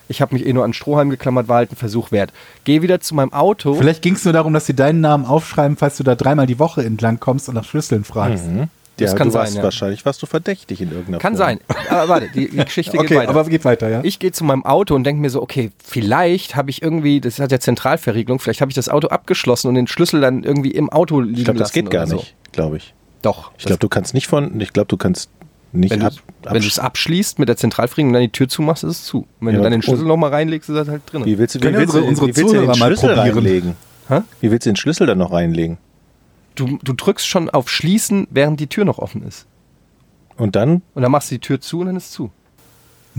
Ich 0.07 0.21
habe 0.21 0.33
mich 0.33 0.45
eh 0.47 0.53
nur 0.53 0.63
an 0.63 0.73
Strohhalm 0.73 1.11
geklammert, 1.11 1.47
war 1.47 1.57
halt 1.57 1.71
ein 1.71 1.75
Versuch 1.75 2.11
wert. 2.11 2.33
Gehe 2.63 2.81
wieder 2.81 2.99
zu 2.99 3.13
meinem 3.13 3.31
Auto. 3.31 3.75
Vielleicht 3.75 4.01
ging 4.01 4.15
es 4.15 4.25
nur 4.25 4.33
darum, 4.33 4.53
dass 4.53 4.65
sie 4.65 4.73
deinen 4.73 5.01
Namen 5.01 5.25
aufschreiben, 5.25 5.77
falls 5.77 5.97
du 5.97 6.03
da 6.03 6.15
dreimal 6.15 6.47
die 6.47 6.57
Woche 6.57 6.83
entlang 6.83 7.19
kommst 7.19 7.47
und 7.47 7.53
nach 7.55 7.63
Schlüsseln 7.63 8.03
fragst. 8.03 8.43
Das 8.97 9.11
ja, 9.11 9.17
kann 9.17 9.27
du 9.27 9.31
sein, 9.31 9.41
warst 9.43 9.55
ja. 9.55 9.63
wahrscheinlich 9.63 10.05
warst 10.05 10.21
du 10.21 10.25
verdächtig 10.25 10.81
in 10.81 10.89
irgendeiner 10.89 11.19
Kann 11.19 11.37
Form. 11.37 11.47
sein. 11.47 11.59
Aber 11.89 12.09
warte, 12.09 12.29
die, 12.33 12.49
die 12.49 12.57
Geschichte 12.57 12.91
geht 12.97 13.01
Okay, 13.01 13.15
weiter. 13.17 13.29
aber 13.29 13.45
geht 13.45 13.63
weiter, 13.63 13.87
ja? 13.87 14.01
Ich 14.03 14.19
gehe 14.19 14.31
zu 14.31 14.43
meinem 14.43 14.65
Auto 14.65 14.93
und 14.95 15.03
denke 15.05 15.21
mir 15.21 15.29
so, 15.29 15.41
okay, 15.41 15.71
vielleicht 15.81 16.55
habe 16.55 16.69
ich 16.69 16.81
irgendwie, 16.81 17.21
das 17.21 17.39
hat 17.39 17.51
ja 17.51 17.59
Zentralverriegelung, 17.59 18.39
vielleicht 18.39 18.61
habe 18.61 18.71
ich 18.71 18.75
das 18.75 18.89
Auto 18.89 19.07
abgeschlossen 19.07 19.69
und 19.69 19.75
den 19.75 19.87
Schlüssel 19.87 20.21
dann 20.21 20.43
irgendwie 20.43 20.71
im 20.71 20.89
Auto 20.89 21.21
liegen 21.21 21.37
Ich 21.37 21.43
glaube, 21.45 21.59
das 21.59 21.69
lassen 21.69 21.85
geht 21.85 21.91
gar 21.91 22.07
so. 22.07 22.17
nicht, 22.17 22.35
glaube 22.51 22.77
ich. 22.77 22.93
Doch. 23.21 23.51
Ich 23.57 23.65
glaube, 23.65 23.79
du 23.79 23.89
kannst 23.89 24.13
nicht 24.13 24.27
von, 24.27 24.59
ich 24.61 24.71
glaube, 24.73 24.87
du 24.87 24.97
kannst 24.97 25.29
nicht 25.71 25.91
wenn 25.91 25.99
du 25.99 26.07
ab, 26.07 26.13
wenn 26.43 26.61
du 26.61 26.67
es 26.67 26.79
abschließt 26.79 27.37
mit 27.37 27.47
der 27.49 27.57
Zentralverriegelung 27.57 28.09
und 28.09 28.13
dann 28.13 28.21
die 28.23 28.31
Tür 28.31 28.47
zumachst, 28.49 28.83
ist 28.83 28.91
es 28.91 29.03
zu. 29.05 29.19
Und 29.19 29.27
wenn 29.41 29.53
Ja, 29.53 29.57
du 29.59 29.63
dann 29.63 29.71
den 29.73 29.81
Schlüssel 29.83 30.05
nochmal 30.05 30.31
reinlegst, 30.31 30.69
ist 30.69 30.75
das 30.75 30.87
halt 30.87 31.01
drin. 31.11 31.25
Wie 31.25 31.37
willst 31.37 31.55
du, 31.55 31.59
wie 31.59 31.65
willst 31.73 31.93
du, 31.93 31.97
unsere- 31.99 32.03
unsere 32.05 32.27
wie 32.27 32.35
willst 32.35 32.39
du 32.39 32.43
den 32.43 32.49
Zuhörer 32.61 32.77
mal 32.77 32.85
Schlüssel 32.87 33.15
probieren? 33.15 33.35
reinlegen? 33.37 33.75
Hä? 34.07 34.21
Wie 34.41 34.51
willst 34.51 34.65
du 34.65 34.69
den 34.71 34.75
Schlüssel 34.77 35.05
dann 35.05 35.17
noch 35.19 35.31
reinlegen? 35.31 35.77
Du, 36.55 36.79
du 36.83 36.93
drückst 36.93 37.27
schon 37.27 37.49
auf 37.51 37.69
Schließen, 37.69 38.27
während 38.31 38.59
die 38.59 38.67
Tür 38.67 38.83
noch 38.85 38.97
offen 38.97 39.23
ist. 39.27 39.45
Und 40.37 40.55
dann, 40.55 40.81
Und 40.95 41.03
dann 41.03 41.11
machst 41.11 41.29
du 41.29 41.35
die 41.35 41.39
Tür 41.41 41.61
zu 41.61 41.81
und 41.81 41.87
dann 41.87 41.95
ist 41.97 42.05
es 42.05 42.11
zu. 42.11 42.31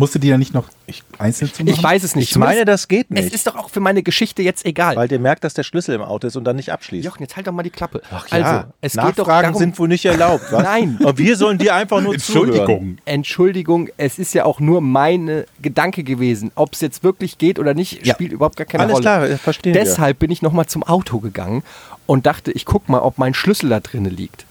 Musst 0.00 0.14
du 0.14 0.18
die 0.18 0.28
ja 0.28 0.38
nicht 0.38 0.54
noch 0.54 0.68
Ich- 0.86 1.02
einzeln 1.18 1.52
zumachen? 1.52 1.74
Ich 1.78 1.82
weiß 1.82 2.02
es 2.04 2.16
nicht. 2.16 2.30
ich 2.30 2.36
meine, 2.38 2.64
das 2.64 2.88
geht 2.88 3.10
nicht. 3.10 3.26
Es 3.26 3.32
ist 3.34 3.46
doch 3.46 3.54
auch 3.56 3.68
für 3.70 3.80
meine 3.80 4.02
Geschichte 4.02 4.42
jetzt 4.42 4.64
egal. 4.64 4.96
weil 4.96 5.08
der 5.08 5.18
merkt, 5.18 5.44
dass 5.44 5.52
der 5.54 5.62
Schlüssel 5.62 5.94
im 5.94 6.00
Auto 6.02 6.26
ist 6.26 6.36
und 6.36 6.44
dann 6.44 6.56
nicht 6.56 6.72
abschließt. 6.72 7.04
Jochen, 7.04 7.22
jetzt 7.22 7.36
halt 7.36 7.46
doch 7.46 7.52
mal 7.52 7.62
die 7.62 7.70
Klappe. 7.70 8.00
Ach 8.10 8.26
ja, 8.28 8.36
also, 8.38 8.68
es 8.80 8.92
geht 8.94 9.02
doch 9.02 9.26
Nachfragen 9.26 9.42
darum, 9.48 9.58
sind 9.58 9.78
wohl 9.78 9.88
nicht 9.88 10.04
erlaubt, 10.06 10.44
was? 10.50 10.62
Nein. 10.62 10.98
Und 11.04 11.18
wir 11.18 11.36
sollen 11.36 11.58
dir 11.58 11.74
einfach 11.74 12.00
nur 12.00 12.16
zuhören. 12.18 12.98
Entschuldigung, 13.04 13.88
es 13.98 14.18
ist 14.18 14.32
ja 14.34 14.46
auch 14.46 14.58
nur 14.58 14.80
meine 14.80 15.44
Gedanke 15.60 16.02
gewesen. 16.02 16.50
Ob 16.54 16.72
es 16.72 16.80
jetzt 16.80 17.04
wirklich 17.04 17.36
geht 17.38 17.58
oder 17.58 17.74
nicht, 17.74 18.06
Ja. 18.06 18.14
spielt 18.14 18.32
überhaupt 18.32 18.56
gar 18.56 18.66
keine 18.66 18.84
Alles 18.84 18.94
Rolle. 18.94 19.02
klar, 19.02 19.28
äh, 19.28 19.36
verstehen 19.36 19.74
wir. 19.74 19.84
Deshalb 19.84 20.18
bin 20.18 20.30
ich 20.30 20.40
nochmal 20.42 20.64
zum 20.66 20.82
Auto 20.82 21.18
gegangen 21.20 21.62
und 22.06 22.24
dachte, 22.26 22.50
ich 22.52 22.64
guck 22.64 22.88
mal, 22.88 23.00
ob 23.00 23.18
mein 23.18 23.34
Schlüssel 23.34 23.68
da 23.68 23.80
drinnen 23.80 24.16
liegt. 24.16 24.46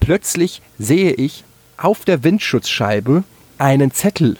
Plötzlich 0.00 0.60
sehe 0.78 1.12
ich 1.12 1.44
auf 1.78 2.04
der 2.04 2.22
Windschutzscheibe 2.22 3.24
einen 3.58 3.90
Zettel 3.90 4.36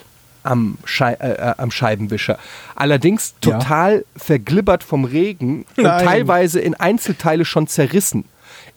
am, 0.47 0.79
Schei 0.85 1.13
äh, 1.15 1.33
äh, 1.33 1.55
am 1.59 1.71
Scheibenwischer. 1.71 2.39
Allerdings 2.75 3.35
Ja. 3.45 3.59
total 3.59 4.05
verglibbert 4.17 4.83
vom 4.85 5.05
Regen 5.05 5.65
und 5.77 5.85
Nein. 5.85 6.05
teilweise 6.05 6.61
in 6.61 6.75
Einzelteile 6.75 7.45
schon 7.45 7.67
zerrissen. 7.67 8.25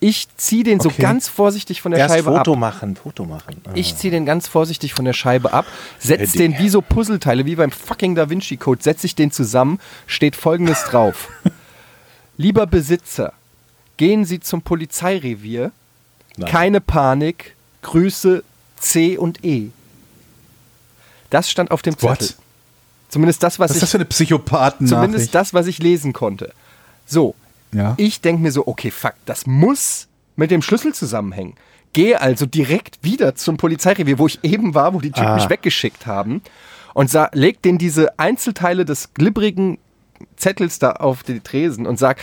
Ich 0.01 0.27
ziehe 0.37 0.63
den 0.63 0.79
so 0.79 0.87
Okay. 0.89 1.01
ganz 1.01 1.27
vorsichtig 1.27 1.81
von 1.81 1.91
der 1.91 1.99
Erst 1.99 2.15
Scheibe 2.15 2.31
Foto 2.35 2.53
ab. 2.53 2.59
machen, 2.59 2.95
Foto 2.95 3.25
machen. 3.25 3.61
Ah. 3.67 3.71
Ich 3.75 3.97
ziehe 3.97 4.11
den 4.11 4.25
ganz 4.25 4.47
vorsichtig 4.47 4.93
von 4.93 5.03
der 5.03 5.11
Scheibe 5.13 5.51
ab, 5.51 5.65
setze 5.99 6.37
den 6.37 6.57
wie 6.57 6.69
so 6.69 6.81
Puzzleteile, 6.81 7.45
wie 7.45 7.55
beim 7.55 7.71
fucking 7.71 8.15
Da 8.15 8.29
Vinci 8.29 8.55
Code, 8.55 8.81
setze 8.81 9.05
ich 9.07 9.15
den 9.15 9.31
zusammen, 9.31 9.79
steht 10.07 10.37
folgendes 10.37 10.83
drauf. 10.85 11.29
Lieber 12.37 12.65
Besitzer, 12.65 13.33
gehen 13.97 14.23
Sie 14.23 14.39
zum 14.39 14.61
Polizeirevier, 14.61 15.71
Nein. 16.37 16.49
keine 16.49 16.79
Panik, 16.81 17.55
Grüße 17.81 18.43
C 18.77 19.17
und 19.17 19.43
E. 19.43 19.69
Das 21.29 21.49
stand 21.49 21.71
auf 21.71 21.81
dem 21.81 21.93
What? 22.01 22.21
Zettel. 22.21 22.35
Zumindest 23.09 23.41
das, 23.43 23.57
was 23.59 23.69
Was 23.69 23.71
ist 23.71 23.77
ich 23.77 23.81
das 23.81 23.91
für 23.91 23.97
eine 23.97 24.05
psychopathen 24.05 24.87
Zumindest 24.87 25.33
das, 25.33 25.53
was 25.53 25.67
ich 25.67 25.79
lesen 25.79 26.13
konnte. 26.13 26.51
So, 27.05 27.33
Ja. 27.71 27.95
ich 27.97 28.21
denke 28.21 28.41
mir 28.41 28.51
so, 28.51 28.67
okay, 28.67 28.91
fuck, 28.91 29.13
das 29.25 29.47
muss 29.47 30.07
mit 30.35 30.51
dem 30.51 30.61
Schlüssel 30.61 30.93
zusammenhängen. 30.93 31.55
Gehe 31.93 32.21
also 32.21 32.45
direkt 32.45 32.99
wieder 33.03 33.33
zum 33.35 33.57
Polizeirevier, 33.57 34.19
wo 34.19 34.27
ich 34.27 34.39
eben 34.43 34.75
war, 34.75 34.93
wo 34.93 34.99
die 34.99 35.11
Typen 35.11 35.27
Ah. 35.29 35.35
mich 35.35 35.49
weggeschickt 35.49 36.05
haben 36.05 36.41
und 36.93 37.09
sa- 37.09 37.29
leg 37.33 37.61
denen 37.63 37.79
diese 37.79 38.17
Einzelteile 38.19 38.85
des 38.85 39.13
glibbrigen 39.15 39.79
Zettels 40.35 40.77
da 40.77 40.91
auf 40.91 41.23
die 41.23 41.39
Tresen 41.39 41.87
und 41.87 41.97
sag, 41.97 42.19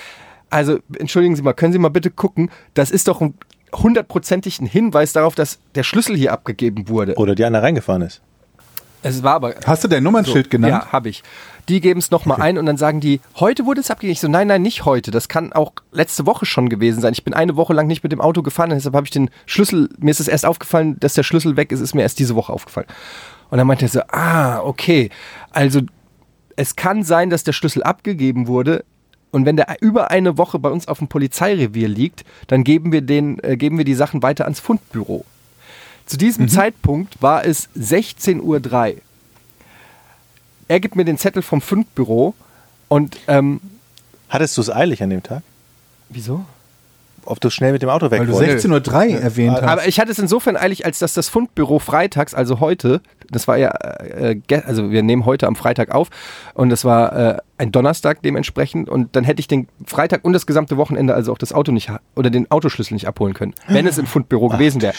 also 0.50 0.78
entschuldigen 0.98 1.34
Sie 1.34 1.42
mal, 1.42 1.52
können 1.54 1.72
Sie 1.72 1.78
mal 1.80 1.88
bitte 1.88 2.10
gucken, 2.12 2.50
das 2.74 2.92
ist 2.92 3.08
doch 3.08 3.20
ein 3.20 3.34
hundertprozentig 3.74 4.60
ein 4.60 4.66
Hinweis 4.66 5.12
darauf, 5.12 5.34
dass 5.34 5.58
der 5.74 5.82
Schlüssel 5.82 6.16
hier 6.16 6.32
abgegeben 6.32 6.88
wurde. 6.88 7.14
Oder 7.16 7.34
die 7.34 7.44
einer 7.44 7.62
reingefahren 7.62 8.02
ist. 8.02 8.20
Es 9.06 9.22
war 9.22 9.34
aber 9.34 9.54
Hast 9.64 9.84
du 9.84 9.88
dein 9.88 10.02
Nummernschild 10.02 10.50
genannt? 10.50 10.70
ja, 10.70 10.92
habe 10.92 11.08
ich. 11.08 11.22
Die 11.68 11.80
geben 11.80 12.00
es 12.00 12.10
nochmal 12.10 12.40
ein 12.40 12.58
und 12.58 12.66
dann 12.66 12.76
sagen 12.76 13.00
die, 13.00 13.20
heute 13.36 13.64
wurde 13.64 13.80
es 13.80 13.90
abgegeben. 13.90 14.12
Ich 14.12 14.20
so, 14.20 14.28
nein, 14.28 14.48
nein, 14.48 14.62
nicht 14.62 14.84
heute. 14.84 15.12
Das 15.12 15.28
kann 15.28 15.52
auch 15.52 15.72
letzte 15.92 16.26
Woche 16.26 16.44
schon 16.44 16.68
gewesen 16.68 17.00
sein. 17.00 17.12
Ich 17.12 17.22
bin 17.22 17.32
eine 17.32 17.56
Woche 17.56 17.72
lang 17.72 17.86
nicht 17.86 18.02
mit 18.02 18.10
dem 18.10 18.20
Auto 18.20 18.42
gefahren, 18.42 18.70
deshalb 18.70 18.94
habe 18.94 19.06
ich 19.06 19.12
den 19.12 19.30
Schlüssel, 19.46 19.88
mir 19.98 20.10
ist 20.10 20.18
es 20.18 20.26
erst 20.26 20.44
aufgefallen, 20.44 20.98
dass 20.98 21.14
der 21.14 21.22
Schlüssel 21.22 21.56
weg 21.56 21.70
ist, 21.70 21.80
ist 21.80 21.94
mir 21.94 22.02
erst 22.02 22.18
diese 22.18 22.34
Woche 22.34 22.52
aufgefallen. 22.52 22.88
Und 23.50 23.58
dann 23.58 23.66
meinte 23.66 23.84
er 23.84 23.88
so, 23.88 24.00
ah, 24.08 24.58
okay. 24.60 25.10
Also 25.50 25.82
es 26.56 26.74
kann 26.74 27.04
sein, 27.04 27.30
dass 27.30 27.44
der 27.44 27.52
Schlüssel 27.52 27.84
abgegeben 27.84 28.48
wurde. 28.48 28.84
Und 29.30 29.46
wenn 29.46 29.56
der 29.56 29.76
über 29.80 30.10
eine 30.10 30.38
Woche 30.38 30.58
bei 30.58 30.70
uns 30.70 30.88
auf 30.88 30.98
dem 30.98 31.08
Polizeirevier 31.08 31.88
liegt, 31.88 32.24
dann 32.48 32.64
geben 32.64 32.90
wir, 32.90 33.02
den, 33.02 33.38
äh, 33.44 33.56
geben 33.56 33.78
wir 33.78 33.84
die 33.84 33.94
Sachen 33.94 34.22
weiter 34.22 34.44
ans 34.44 34.58
Fundbüro. 34.60 35.24
Zu 36.06 36.16
diesem 36.16 36.48
Zeitpunkt 36.48 37.20
war 37.20 37.44
es 37.44 37.68
16.03 37.76 38.40
Uhr. 38.40 39.00
Er 40.68 40.80
gibt 40.80 40.96
mir 40.96 41.04
den 41.04 41.18
Zettel 41.18 41.42
vom 41.42 41.60
Fundbüro 41.60 42.34
und 42.88 43.18
ähm, 43.28 43.60
Hattest 44.28 44.56
du 44.56 44.60
es 44.60 44.70
eilig 44.70 45.02
an 45.02 45.10
dem 45.10 45.22
Tag? 45.22 45.42
wieso? 46.08 46.44
Ob 47.24 47.40
du 47.40 47.50
schnell 47.50 47.72
mit 47.72 47.82
dem 47.82 47.88
Auto 47.88 48.12
weg 48.12 48.20
Weil 48.20 48.26
du 48.28 48.34
wolltest? 48.34 48.64
16.03 48.66 49.14
Uhr 49.14 49.20
erwähnt 49.20 49.56
hast. 49.56 49.64
Aber 49.64 49.88
ich 49.88 49.98
hatte 49.98 50.12
es 50.12 50.18
insofern 50.20 50.56
eilig, 50.56 50.86
als 50.86 51.00
dass 51.00 51.12
das 51.12 51.28
Fundbüro 51.28 51.80
freitags, 51.80 52.34
also 52.34 52.60
heute, 52.60 53.00
das 53.28 53.48
war 53.48 53.56
ja, 53.56 53.70
äh, 53.70 54.38
also 54.64 54.92
wir 54.92 55.02
nehmen 55.02 55.26
heute 55.26 55.48
am 55.48 55.56
Freitag 55.56 55.92
auf 55.92 56.08
und 56.54 56.68
das 56.68 56.84
war 56.84 57.12
äh, 57.16 57.38
ein 57.58 57.72
Donnerstag 57.72 58.22
dementsprechend 58.22 58.88
und 58.88 59.16
dann 59.16 59.24
hätte 59.24 59.40
ich 59.40 59.48
den 59.48 59.66
Freitag 59.84 60.24
und 60.24 60.34
das 60.34 60.46
gesamte 60.46 60.76
Wochenende 60.76 61.14
also 61.14 61.32
auch 61.32 61.38
das 61.38 61.52
Auto 61.52 61.72
nicht 61.72 61.90
oder 62.14 62.30
den 62.30 62.48
Autoschlüssel 62.48 62.94
nicht 62.94 63.08
abholen 63.08 63.34
können, 63.34 63.54
wenn 63.66 63.88
es 63.88 63.98
im 63.98 64.06
Fundbüro 64.06 64.48
gewesen 64.48 64.80
wäre. 64.80 64.94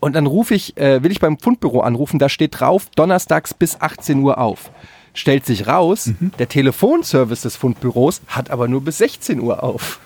Und 0.00 0.14
dann 0.14 0.26
rufe 0.26 0.54
ich, 0.54 0.76
äh, 0.78 1.02
will 1.02 1.12
ich 1.12 1.20
beim 1.20 1.38
Fundbüro 1.38 1.80
anrufen, 1.80 2.18
da 2.18 2.28
steht 2.28 2.58
drauf, 2.60 2.86
donnerstags 2.96 3.52
bis 3.54 3.80
18 3.80 4.20
Uhr 4.20 4.38
auf. 4.38 4.70
Stellt 5.12 5.44
sich 5.44 5.66
raus, 5.66 6.10
der 6.38 6.48
Telefonservice 6.48 7.42
des 7.42 7.56
Fundbüros 7.56 8.22
hat 8.28 8.50
aber 8.50 8.68
nur 8.68 8.80
bis 8.82 8.98
16 8.98 9.40
Uhr 9.40 9.62
auf. 9.62 9.98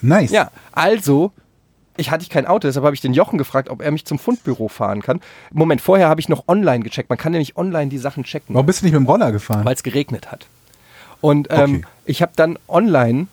nice. 0.00 0.30
Ja, 0.30 0.50
also, 0.72 1.32
ich 1.96 2.10
hatte 2.10 2.22
ich 2.22 2.30
kein 2.30 2.46
Auto, 2.46 2.66
deshalb 2.66 2.84
habe 2.84 2.94
ich 2.94 3.00
den 3.00 3.14
Jochen 3.14 3.38
gefragt, 3.38 3.68
ob 3.68 3.80
er 3.82 3.90
mich 3.90 4.04
zum 4.04 4.18
Fundbüro 4.18 4.68
fahren 4.68 5.02
kann. 5.02 5.20
Moment, 5.52 5.80
vorher 5.80 6.08
habe 6.08 6.20
ich 6.20 6.28
noch 6.28 6.44
online 6.48 6.82
gecheckt. 6.82 7.08
Man 7.10 7.18
kann 7.18 7.32
nämlich 7.32 7.56
online 7.56 7.88
die 7.88 7.98
Sachen 7.98 8.24
checken, 8.24 8.54
Warum 8.54 8.66
bist 8.66 8.80
du 8.82 8.86
nicht 8.86 8.92
mit 8.94 9.00
dem 9.02 9.06
Roller 9.06 9.30
gefahren? 9.32 9.64
weil 9.64 9.74
es 9.74 9.82
geregnet 9.82 10.32
hat. 10.32 10.46
Und 11.20 11.48
ähm, 11.50 11.76
Okay. 11.76 11.84
ich 12.06 12.22
habe 12.22 12.32
dann 12.36 12.58
online 12.68 13.28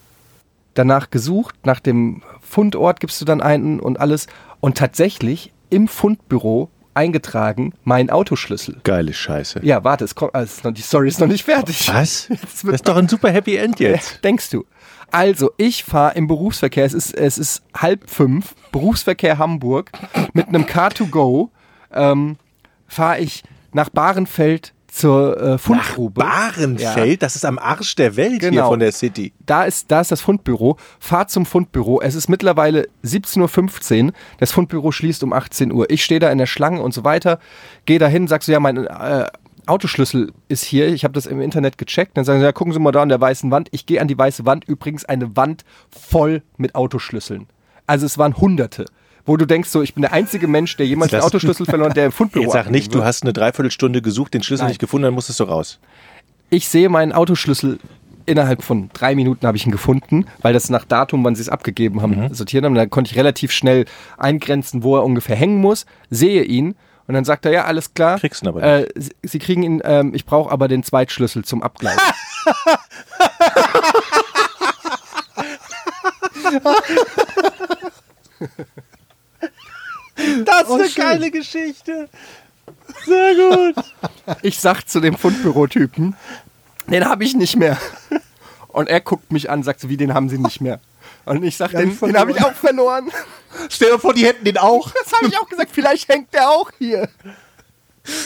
danach 0.73 1.09
gesucht, 1.09 1.65
nach 1.65 1.79
dem 1.79 2.21
Fundort 2.41 2.99
gibst 2.99 3.19
du 3.21 3.25
dann 3.25 3.41
einen 3.41 3.79
und 3.79 3.99
alles. 3.99 4.27
Und 4.59 4.77
tatsächlich 4.77 5.51
im 5.69 5.87
Fundbüro 5.87 6.69
eingetragen 6.93 7.73
mein 7.83 8.09
Autoschlüssel. 8.09 8.77
Geile 8.83 9.13
Scheiße. 9.13 9.61
Ja, 9.63 9.83
warte, 9.83 10.03
es 10.05 10.15
kommt, 10.15 10.35
also 10.35 10.71
die 10.71 10.81
Story 10.81 11.07
ist 11.07 11.19
noch 11.19 11.27
nicht 11.27 11.43
fertig. 11.43 11.89
Was? 11.93 12.27
Das 12.41 12.63
ist 12.63 12.87
doch 12.87 12.97
ein 12.97 13.07
super 13.07 13.31
Happy 13.31 13.55
End 13.55 13.79
jetzt. 13.79 14.23
Denkst 14.23 14.49
du? 14.49 14.65
Also, 15.11 15.51
ich 15.57 15.83
fahre 15.83 16.15
im 16.15 16.27
Berufsverkehr, 16.27 16.85
es 16.85 16.93
ist, 16.93 17.13
es 17.13 17.37
ist 17.37 17.63
halb 17.75 18.09
fünf, 18.09 18.55
Berufsverkehr 18.71 19.37
Hamburg, 19.37 19.91
mit 20.33 20.47
einem 20.47 20.63
Car2Go 20.63 21.49
ähm, 21.91 22.37
fahre 22.87 23.19
ich 23.19 23.43
nach 23.73 23.89
Bahrenfeld 23.89 24.73
zur 24.91 25.39
äh, 25.41 25.57
Fundgrube. 25.57 26.19
Bahrenfeld, 26.21 27.23
das 27.23 27.37
ist 27.37 27.45
am 27.45 27.57
Arsch 27.57 27.95
der 27.95 28.17
Welt 28.17 28.41
hier 28.41 28.51
Genau. 28.51 28.67
von 28.69 28.79
der 28.79 28.91
City. 28.91 29.31
da 29.45 29.63
ist, 29.63 29.89
da 29.89 30.01
ist 30.01 30.11
das 30.11 30.19
Fundbüro. 30.19 30.77
Fahr 30.99 31.27
zum 31.27 31.45
Fundbüro. 31.45 32.01
Es 32.01 32.13
ist 32.13 32.27
mittlerweile 32.27 32.87
17.15 33.05 34.07
Uhr. 34.07 34.11
Das 34.39 34.51
Fundbüro 34.51 34.91
schließt 34.91 35.23
um 35.23 35.31
18 35.31 35.71
Uhr. 35.71 35.89
Ich 35.89 36.03
stehe 36.03 36.19
da 36.19 36.29
in 36.29 36.37
der 36.37 36.45
Schlange 36.45 36.81
und 36.81 36.93
so 36.93 37.05
weiter. 37.05 37.39
Gehe 37.85 37.99
da 37.99 38.07
hin, 38.07 38.27
sagst 38.27 38.49
du, 38.49 38.51
ja, 38.51 38.59
mein 38.59 38.85
äh, 38.85 39.27
Autoschlüssel 39.65 40.33
ist 40.49 40.65
hier. 40.65 40.87
Ich 40.89 41.05
habe 41.05 41.13
das 41.13 41.25
im 41.25 41.39
Internet 41.39 41.77
gecheckt. 41.77 42.17
Dann 42.17 42.25
sagen 42.25 42.39
sie, 42.39 42.45
ja, 42.45 42.51
gucken 42.51 42.73
Sie 42.73 42.79
mal 42.79 42.91
da 42.91 43.01
an 43.01 43.09
der 43.09 43.21
weißen 43.21 43.49
Wand. 43.49 43.69
Ich 43.71 43.85
gehe 43.85 44.01
an 44.01 44.09
die 44.09 44.17
weiße 44.17 44.45
Wand. 44.45 44.65
Übrigens 44.65 45.05
eine 45.05 45.37
Wand 45.37 45.63
voll 45.89 46.43
mit 46.57 46.75
Autoschlüsseln. 46.75 47.47
Also 47.87 48.05
es 48.05 48.17
waren 48.17 48.35
Hunderte. 48.37 48.85
Wo 49.25 49.37
du 49.37 49.45
denkst, 49.45 49.69
so, 49.69 49.81
ich 49.81 49.93
bin 49.93 50.01
der 50.01 50.13
einzige 50.13 50.47
Mensch, 50.47 50.75
der 50.77 50.85
jemals 50.87 51.11
Das- 51.11 51.23
Autoschlüssel 51.23 51.65
verloren 51.65 51.89
hat, 51.91 51.97
der 51.97 52.07
im 52.07 52.11
Fundbüro 52.11 52.43
Jetzt 52.45 52.53
sag 52.53 52.69
nicht, 52.71 52.91
du 52.93 52.99
wird. 52.99 53.05
hast 53.05 53.23
eine 53.23 53.33
Dreiviertelstunde 53.33 54.01
gesucht, 54.01 54.33
den 54.33 54.43
Schlüssel 54.43 54.63
Nein. 54.63 54.71
nicht 54.71 54.79
gefunden, 54.79 55.03
dann 55.05 55.13
musstest 55.13 55.39
du 55.39 55.43
raus. 55.45 55.79
Ich 56.49 56.67
sehe 56.67 56.89
meinen 56.89 57.11
Autoschlüssel 57.13 57.79
innerhalb 58.25 58.61
von 58.63 58.89
drei 58.93 59.15
Minuten 59.15 59.47
habe 59.47 59.57
ich 59.57 59.65
ihn 59.65 59.71
gefunden, 59.71 60.25
weil 60.41 60.53
das 60.53 60.69
nach 60.69 60.85
Datum, 60.85 61.23
wann 61.25 61.33
sie 61.35 61.41
es 61.41 61.49
abgegeben 61.49 62.01
haben, 62.01 62.25
Mhm. 62.25 62.33
sortiert 62.33 62.63
haben. 62.65 62.75
Da 62.75 62.85
konnte 62.85 63.09
ich 63.11 63.17
relativ 63.17 63.51
schnell 63.51 63.85
eingrenzen, 64.17 64.83
wo 64.83 64.95
er 64.95 65.03
ungefähr 65.03 65.35
hängen 65.35 65.57
muss, 65.59 65.85
sehe 66.11 66.43
ihn 66.43 66.75
und 67.07 67.15
dann 67.15 67.25
sagt 67.25 67.45
er, 67.45 67.51
ja, 67.51 67.65
alles 67.65 67.93
klar. 67.93 68.19
Kriegst 68.19 68.43
ihn 68.43 68.47
aber 68.47 68.61
Äh, 68.63 68.87
Sie, 68.95 69.11
sie 69.23 69.39
kriegen 69.39 69.63
ihn, 69.63 69.81
ähm, 69.83 70.13
ich 70.13 70.25
brauche 70.25 70.51
aber 70.51 70.67
den 70.67 70.83
Zweitschlüssel 70.83 71.43
zum 71.43 71.63
Abgleich. 71.63 71.97
Das 80.45 80.61
ist 80.63 80.69
Oh, 80.69 80.75
eine 80.75 80.89
schön. 80.89 81.03
geile 81.03 81.31
Geschichte. 81.31 82.09
Sehr 83.05 83.33
gut. 83.35 83.85
Ich 84.41 84.59
sag 84.59 84.83
zu 84.87 84.99
dem 84.99 85.15
Fundbürotypen, 85.15 86.15
den 86.87 87.05
habe 87.05 87.23
ich 87.23 87.33
nicht 87.35 87.55
mehr. 87.55 87.77
Und 88.69 88.87
er 88.89 89.01
guckt 89.01 89.31
mich 89.31 89.49
an, 89.49 89.63
sagt 89.63 89.81
so, 89.81 89.89
wie, 89.89 89.97
den 89.97 90.13
haben 90.13 90.29
sie 90.29 90.37
nicht 90.37 90.61
mehr. 90.61 90.79
Und 91.25 91.43
ich 91.43 91.57
sag, 91.57 91.73
Ja, 91.73 91.79
den, 91.81 91.91
ich 91.91 91.99
den 91.99 92.17
habe 92.17 92.31
ich 92.31 92.41
auch 92.43 92.53
verloren. 92.53 93.11
Stell 93.69 93.91
dir 93.91 93.99
vor, 93.99 94.13
die 94.13 94.25
hätten 94.25 94.45
den 94.45 94.57
auch. 94.57 94.91
Das 94.91 95.11
habe 95.13 95.27
ich 95.27 95.37
auch 95.37 95.47
gesagt, 95.49 95.69
vielleicht 95.73 96.07
hängt 96.09 96.33
der 96.33 96.49
auch 96.49 96.71
hier. 96.77 97.09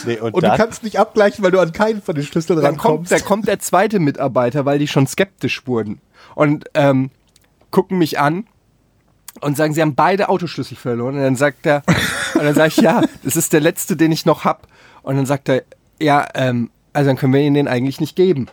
Nee, 0.05 0.17
und 0.19 0.33
Und 0.33 0.43
dann, 0.43 0.51
du 0.51 0.57
kannst 0.57 0.83
nicht 0.83 0.97
abgleichen, 0.99 1.43
weil 1.43 1.51
du 1.51 1.59
an 1.59 1.73
keinen 1.73 2.01
von 2.01 2.15
den 2.15 2.23
Schlüsseln 2.23 2.61
Dann 2.61 2.77
kommt, 2.77 2.85
rankommst. 2.85 3.11
da 3.11 3.19
kommt 3.19 3.47
der 3.47 3.59
zweite 3.59 3.99
Mitarbeiter, 3.99 4.65
weil 4.65 4.79
die 4.79 4.87
schon 4.87 5.05
skeptisch 5.07 5.67
wurden. 5.67 5.99
Und 6.35 6.65
ähm, 6.75 7.09
gucken 7.71 7.97
mich 7.97 8.19
an 8.19 8.47
und 9.41 9.57
sagen, 9.57 9.73
sie 9.73 9.81
haben 9.81 9.95
beide 9.95 10.29
Autoschlüssel 10.29 10.77
verloren. 10.77 11.15
Und 11.15 11.21
dann 11.21 11.35
sagt 11.35 11.65
er, 11.65 11.83
und 12.35 12.43
dann 12.43 12.55
sage 12.55 12.69
ich, 12.69 12.77
ja, 12.77 13.01
das 13.23 13.35
ist 13.35 13.53
der 13.53 13.59
letzte, 13.61 13.95
den 13.95 14.11
ich 14.11 14.25
noch 14.25 14.45
hab. 14.45 14.67
Und 15.03 15.17
dann 15.17 15.25
sagt 15.25 15.49
er, 15.49 15.63
ja, 15.99 16.27
ähm, 16.35 16.69
also 16.93 17.09
dann 17.09 17.17
können 17.17 17.33
wir 17.33 17.41
ihnen 17.41 17.53
den 17.55 17.67
eigentlich 17.67 17.99
nicht 17.99 18.15
geben. 18.15 18.47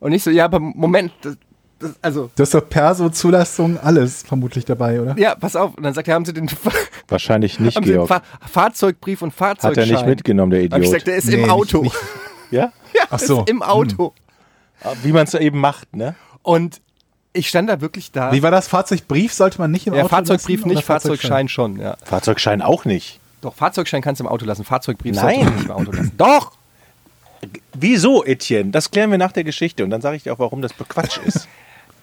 Und 0.00 0.12
ich 0.12 0.22
so, 0.22 0.30
ja, 0.30 0.44
aber 0.44 0.60
Moment, 0.60 1.12
das, 1.22 1.36
das, 1.80 1.94
also, 2.02 2.30
Du 2.36 2.42
hast 2.42 2.54
doch 2.54 2.68
Perso, 2.68 3.08
Zulassung, 3.08 3.78
alles 3.78 4.22
vermutlich 4.22 4.64
dabei, 4.64 5.00
oder? 5.00 5.16
ja, 5.18 5.34
pass 5.34 5.56
auf. 5.56 5.74
Und 5.76 5.82
dann 5.82 5.94
sagt 5.94 6.06
er, 6.08 6.14
haben 6.14 6.24
Sie 6.24 6.32
den, 6.32 6.48
wahrscheinlich 7.08 7.58
nicht, 7.58 7.76
haben 7.76 7.84
Sie 7.84 7.90
den 7.92 7.96
Georg. 8.06 8.08
Fahr 8.08 8.22
Fahrzeugbrief 8.48 9.22
und 9.22 9.30
Hat 9.30 9.36
Fahrzeugschein? 9.36 9.88
er 9.90 9.92
nicht 9.96 10.06
mitgenommen, 10.06 10.50
der 10.50 10.60
Hab 10.60 10.64
ich 10.66 10.72
Idiot. 10.76 10.82
gesagt, 10.92 11.06
der 11.06 11.16
ist 11.16 11.26
Nee, 11.28 11.34
im 11.34 11.40
nicht- 11.42 11.50
Auto. 11.50 11.82
nicht- 11.82 11.96
ja? 12.50 12.72
Ja, 12.94 13.02
Ach 13.10 13.18
so. 13.18 13.40
ist 13.40 13.50
im 13.50 13.62
Auto. 13.62 14.12
Wie 15.02 15.12
man 15.12 15.24
es 15.24 15.34
eben 15.34 15.58
macht, 15.60 15.94
ne? 15.96 16.14
Und 16.42 16.80
ich 17.38 17.48
stand 17.48 17.68
da 17.70 17.80
wirklich 17.80 18.12
da. 18.12 18.32
Wie 18.32 18.42
war 18.42 18.50
das? 18.50 18.68
Fahrzeugbrief 18.68 19.32
sollte 19.32 19.58
man 19.58 19.70
nicht 19.70 19.86
im 19.86 19.94
Ja, 19.94 20.00
Auto 20.00 20.08
Fahrzeugbrief 20.08 20.60
lassen, 20.60 20.68
nicht, 20.68 20.78
oder 20.78 20.86
Fahrzeugschein 20.86 21.48
schon, 21.48 21.80
ja. 21.80 21.96
Fahrzeugschein 22.04 22.62
auch 22.62 22.84
nicht. 22.84 23.20
Doch, 23.40 23.54
Fahrzeugschein 23.54 24.02
kannst 24.02 24.20
du 24.20 24.24
im 24.24 24.28
Auto 24.28 24.44
lassen, 24.44 24.64
Fahrzeugbrief 24.64 25.14
Nein. 25.14 25.36
sollst 25.36 25.50
du 25.50 25.54
nicht 25.54 25.64
im 25.66 25.70
Auto 25.70 25.92
lassen. 25.92 26.12
Doch! 26.16 26.52
Wieso, 27.72 28.24
Etienne? 28.24 28.70
Das 28.72 28.90
klären 28.90 29.12
wir 29.12 29.18
nach 29.18 29.30
der 29.30 29.44
Geschichte 29.44 29.84
und 29.84 29.90
dann 29.90 30.00
sage 30.00 30.16
ich 30.16 30.24
dir 30.24 30.32
auch, 30.32 30.40
warum 30.40 30.60
das 30.60 30.72
Quatsch 30.76 31.18
ist. 31.24 31.46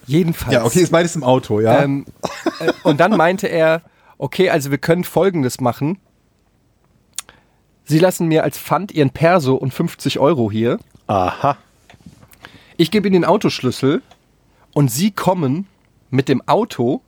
Jedenfalls. 0.07 0.53
Ja, 0.53 0.63
okay, 0.63 0.79
ist 0.79 0.91
beides 0.91 1.15
im 1.15 1.23
Auto, 1.23 1.59
ja. 1.59 1.83
Ähm, 1.83 2.05
äh, 2.59 2.71
und 2.83 2.99
dann 2.99 3.17
meinte 3.17 3.47
er, 3.47 3.81
okay, 4.17 4.49
also 4.49 4.71
wir 4.71 4.77
können 4.77 5.03
Folgendes 5.03 5.59
machen. 5.59 5.97
Sie 7.83 7.99
lassen 7.99 8.27
mir 8.27 8.43
als 8.43 8.57
Pfand 8.57 8.91
Ihren 8.93 9.09
Perso 9.09 9.55
und 9.55 9.73
50 9.73 10.19
Euro 10.19 10.49
hier. 10.49 10.79
Aha. 11.07 11.57
Ich 12.77 12.91
gebe 12.91 13.07
Ihnen 13.07 13.21
den 13.21 13.25
Autoschlüssel 13.25 14.01
und 14.75 14.91
Sie 14.91 15.09
kommen 15.09 15.65
mit 16.11 16.29
dem 16.29 16.47
Auto 16.47 17.01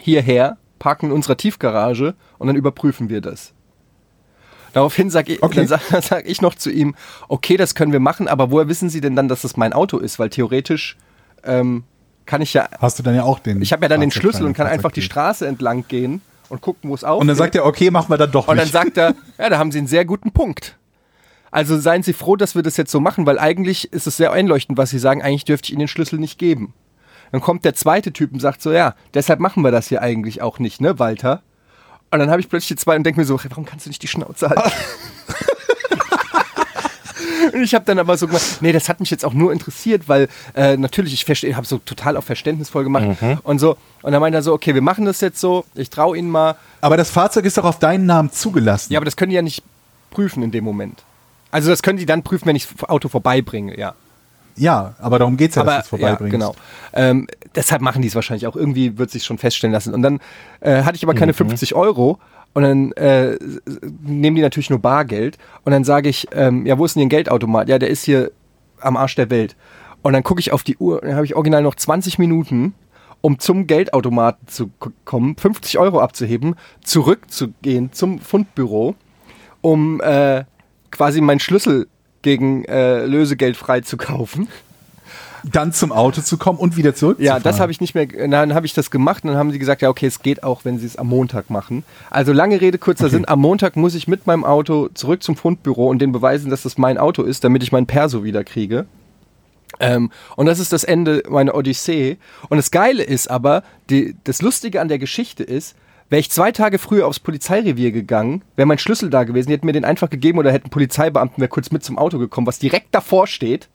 hierher, 0.00 0.56
parken 0.78 1.06
in 1.06 1.12
unserer 1.12 1.36
Tiefgarage 1.36 2.14
und 2.38 2.46
dann 2.46 2.56
überprüfen 2.56 3.08
wir 3.10 3.20
das. 3.20 3.52
Daraufhin 4.72 5.10
sage 5.10 5.32
ich, 5.34 5.42
Okay. 5.42 5.56
dann 5.56 5.66
sag, 5.66 5.80
sag 6.02 6.26
ich 6.28 6.40
noch 6.40 6.54
zu 6.54 6.70
ihm, 6.70 6.94
okay, 7.28 7.56
das 7.56 7.74
können 7.74 7.92
wir 7.92 8.00
machen, 8.00 8.28
aber 8.28 8.50
woher 8.50 8.68
wissen 8.68 8.88
Sie 8.90 9.00
denn 9.00 9.16
dann, 9.16 9.28
dass 9.28 9.42
das 9.42 9.56
mein 9.56 9.72
Auto 9.72 9.98
ist? 9.98 10.18
Weil 10.18 10.30
theoretisch 10.30 10.96
ähm, 11.44 11.84
kann 12.26 12.42
ich 12.42 12.54
ja, 12.54 12.68
Hast 12.80 12.98
du 12.98 13.02
dann 13.02 13.14
ja 13.14 13.22
auch 13.24 13.38
den. 13.38 13.60
ich 13.62 13.72
habe 13.72 13.82
ja 13.84 13.88
dann 13.88 14.00
den 14.00 14.10
Schlüssel 14.10 14.44
und 14.46 14.52
kann 14.54 14.66
einfach 14.66 14.92
die. 14.92 15.02
Straße 15.02 15.46
entlang 15.46 15.84
gehen 15.88 16.20
und 16.48 16.60
gucken, 16.60 16.90
wo 16.90 16.94
es 16.94 17.02
aufgeht. 17.02 17.20
Und 17.22 17.26
dann 17.28 17.36
sagt 17.36 17.54
er, 17.54 17.64
okay, 17.64 17.90
machen 17.90 18.10
wir 18.10 18.18
dann 18.18 18.30
doch 18.30 18.46
Und 18.48 18.56
dann 18.56 18.66
nicht. 18.66 18.72
sagt 18.72 18.96
er, 18.98 19.14
ja, 19.38 19.48
da 19.50 19.58
haben 19.58 19.72
Sie 19.72 19.78
einen 19.78 19.86
sehr 19.86 20.04
guten 20.04 20.30
Punkt. 20.30 20.76
Also 21.50 21.78
seien 21.78 22.02
Sie 22.02 22.12
froh, 22.12 22.36
dass 22.36 22.54
wir 22.54 22.62
das 22.62 22.76
jetzt 22.76 22.90
so 22.90 23.00
machen, 23.00 23.26
weil 23.26 23.38
eigentlich 23.38 23.92
ist 23.92 24.06
es 24.06 24.16
sehr 24.16 24.32
einleuchtend, 24.32 24.78
was 24.78 24.90
Sie 24.90 24.98
sagen. 24.98 25.22
Eigentlich 25.22 25.44
dürfte 25.44 25.66
ich 25.66 25.72
Ihnen 25.72 25.80
den 25.80 25.88
Schlüssel 25.88 26.18
nicht 26.18 26.38
geben. 26.38 26.74
Dann 27.32 27.40
kommt 27.40 27.64
der 27.64 27.74
zweite 27.74 28.12
Typ 28.12 28.32
und 28.32 28.40
sagt 28.40 28.62
so, 28.62 28.72
ja, 28.72 28.94
deshalb 29.14 29.40
machen 29.40 29.62
wir 29.62 29.70
das 29.70 29.88
hier 29.88 30.02
eigentlich 30.02 30.42
auch 30.42 30.58
nicht, 30.58 30.80
ne, 30.80 30.98
Walter? 30.98 31.42
Und 32.10 32.20
dann 32.20 32.30
habe 32.30 32.40
ich 32.40 32.48
plötzlich 32.48 32.68
die 32.68 32.76
zwei 32.76 32.96
und 32.96 33.04
denke 33.04 33.20
mir 33.20 33.26
so, 33.26 33.38
warum 33.50 33.66
kannst 33.66 33.84
du 33.84 33.90
nicht 33.90 34.02
die 34.02 34.08
Schnauze 34.08 34.48
halten? 34.48 34.70
Und 37.52 37.62
ich 37.62 37.74
habe 37.74 37.84
dann 37.84 37.98
aber 37.98 38.16
so 38.16 38.26
gemacht, 38.26 38.58
nee, 38.60 38.72
das 38.72 38.88
hat 38.88 39.00
mich 39.00 39.10
jetzt 39.10 39.24
auch 39.24 39.32
nur 39.32 39.52
interessiert, 39.52 40.08
weil 40.08 40.28
äh, 40.54 40.76
natürlich, 40.76 41.12
ich 41.14 41.24
verstehe, 41.24 41.56
habe 41.56 41.66
so 41.66 41.78
total 41.78 42.16
auch 42.16 42.22
verständnisvoll 42.22 42.84
gemacht 42.84 43.16
und 43.42 43.58
so. 43.58 43.76
Und 44.02 44.12
dann 44.12 44.20
meinte 44.20 44.38
er 44.38 44.42
so, 44.42 44.52
okay, 44.52 44.74
wir 44.74 44.82
machen 44.82 45.04
das 45.04 45.20
jetzt 45.20 45.40
so, 45.40 45.64
ich 45.74 45.90
traue 45.90 46.16
Ihnen 46.16 46.30
mal. 46.30 46.56
Aber 46.80 46.96
das 46.96 47.10
Fahrzeug 47.10 47.44
ist 47.46 47.58
doch 47.58 47.64
auf 47.64 47.78
deinen 47.78 48.06
Namen 48.06 48.30
zugelassen. 48.32 48.92
Ja, 48.92 48.98
aber 48.98 49.06
das 49.06 49.16
können 49.16 49.30
die 49.30 49.36
ja 49.36 49.42
nicht 49.42 49.62
prüfen 50.10 50.42
in 50.42 50.50
dem 50.50 50.64
Moment. 50.64 51.02
Also 51.50 51.70
das 51.70 51.82
können 51.82 51.98
die 51.98 52.06
dann 52.06 52.22
prüfen, 52.22 52.46
wenn 52.46 52.56
ich 52.56 52.66
das 52.68 52.88
Auto 52.88 53.08
vorbeibringe, 53.08 53.78
ja. 53.78 53.94
Ja, 54.56 54.94
aber 54.98 55.18
darum 55.20 55.36
geht 55.36 55.50
es 55.50 55.56
ja, 55.56 55.62
dass 55.62 55.88
du 55.88 55.96
es 55.96 56.02
ja, 56.02 56.08
vorbeibringst. 56.08 56.32
genau. 56.32 56.54
Ähm, 56.92 57.28
deshalb 57.54 57.80
machen 57.80 58.02
die 58.02 58.08
es 58.08 58.14
wahrscheinlich 58.16 58.46
auch. 58.48 58.56
Irgendwie 58.56 58.98
wird 58.98 59.10
sich 59.10 59.24
schon 59.24 59.38
feststellen 59.38 59.72
lassen. 59.72 59.94
Und 59.94 60.02
dann 60.02 60.18
äh, 60.60 60.82
hatte 60.82 60.96
ich 60.96 61.04
aber 61.04 61.14
Mhm. 61.14 61.18
keine 61.18 61.32
50 61.34 61.74
Euro. 61.76 62.18
Und 62.54 62.62
dann 62.64 62.92
äh, 62.92 63.38
nehmen 64.02 64.34
die 64.34 64.42
natürlich 64.42 64.68
nur 64.68 64.80
Bargeld. 64.80 65.38
Und 65.64 65.70
dann 65.72 65.84
sage 65.84 66.08
ich, 66.08 66.26
ähm, 66.32 66.66
ja, 66.66 66.76
wo 66.76 66.84
ist 66.84 66.96
denn 66.96 67.04
Ihr 67.04 67.08
Geldautomat? 67.08 67.68
Ja, 67.68 67.78
der 67.78 67.88
ist 67.88 68.02
hier 68.04 68.32
am 68.80 68.96
Arsch 68.96 69.14
der 69.14 69.30
Welt. 69.30 69.54
Und 70.02 70.12
dann 70.12 70.24
gucke 70.24 70.40
ich 70.40 70.50
auf 70.52 70.64
die 70.64 70.76
Uhr, 70.78 71.00
dann 71.02 71.14
habe 71.14 71.24
ich 71.24 71.36
original 71.36 71.62
noch 71.62 71.74
20 71.76 72.18
Minuten, 72.18 72.74
um 73.20 73.38
zum 73.38 73.66
Geldautomaten 73.68 74.48
zu 74.48 74.70
kommen, 75.04 75.36
50 75.36 75.78
Euro 75.78 76.00
abzuheben, 76.00 76.56
zurückzugehen 76.82 77.92
zum 77.92 78.18
Fundbüro, 78.20 78.94
um 79.60 80.00
äh, 80.00 80.44
quasi 80.90 81.20
meinen 81.20 81.40
Schlüssel 81.40 81.86
gegen 82.22 82.64
äh, 82.64 83.04
Lösegeld 83.04 83.56
frei 83.56 83.80
zu 83.80 83.96
kaufen. 83.96 84.48
Dann 85.44 85.72
zum 85.72 85.92
Auto 85.92 86.20
zu 86.20 86.36
kommen 86.36 86.58
und 86.58 86.76
wieder 86.76 86.94
zurück 86.94 87.18
Ja, 87.20 87.38
das 87.38 87.60
habe 87.60 87.70
ich 87.70 87.80
nicht 87.80 87.94
mehr. 87.94 88.06
Dann 88.06 88.54
habe 88.54 88.66
ich 88.66 88.74
das 88.74 88.90
gemacht 88.90 89.22
und 89.22 89.30
dann 89.30 89.38
haben 89.38 89.52
sie 89.52 89.58
gesagt, 89.58 89.82
ja, 89.82 89.88
okay, 89.88 90.06
es 90.06 90.20
geht 90.20 90.42
auch, 90.42 90.64
wenn 90.64 90.78
sie 90.78 90.86
es 90.86 90.96
am 90.96 91.06
Montag 91.06 91.48
machen. 91.48 91.84
Also 92.10 92.32
lange 92.32 92.60
Rede, 92.60 92.78
kurzer 92.78 93.08
Sinn. 93.08 93.26
Am 93.28 93.40
Montag 93.40 93.76
muss 93.76 93.94
ich 93.94 94.08
mit 94.08 94.26
meinem 94.26 94.44
Auto 94.44 94.88
zurück 94.94 95.22
zum 95.22 95.36
Fundbüro 95.36 95.88
und 95.88 96.00
denen 96.00 96.12
beweisen, 96.12 96.50
dass 96.50 96.62
das 96.62 96.76
mein 96.76 96.98
Auto 96.98 97.22
ist, 97.22 97.44
damit 97.44 97.62
ich 97.62 97.70
mein 97.70 97.86
Perso 97.86 98.24
wieder 98.24 98.42
kriege. 98.42 98.86
Ähm, 99.80 100.10
und 100.36 100.46
das 100.46 100.58
ist 100.58 100.72
das 100.72 100.84
Ende 100.84 101.22
meiner 101.28 101.54
Odyssee. 101.54 102.18
Und 102.48 102.56
das 102.56 102.70
Geile 102.70 103.02
ist 103.02 103.30
aber, 103.30 103.62
die, 103.90 104.16
das 104.24 104.42
Lustige 104.42 104.80
an 104.80 104.88
der 104.88 104.98
Geschichte 104.98 105.44
ist, 105.44 105.76
wäre 106.10 106.20
ich 106.20 106.30
zwei 106.30 106.52
Tage 106.52 106.78
früher 106.78 107.06
aufs 107.06 107.20
Polizeirevier 107.20 107.92
gegangen, 107.92 108.42
wäre 108.56 108.66
mein 108.66 108.78
Schlüssel 108.78 109.10
da 109.10 109.24
gewesen, 109.24 109.48
die 109.48 109.54
hätten 109.54 109.66
mir 109.66 109.72
den 109.72 109.84
einfach 109.84 110.10
gegeben 110.10 110.38
oder 110.38 110.52
hätten 110.52 110.70
Polizeibeamten 110.70 111.38
wäre 111.38 111.48
kurz 111.48 111.70
mit 111.70 111.84
zum 111.84 111.98
Auto 111.98 112.18
gekommen, 112.18 112.46
was 112.46 112.58
direkt 112.58 112.94
davor 112.94 113.26
steht. 113.26 113.68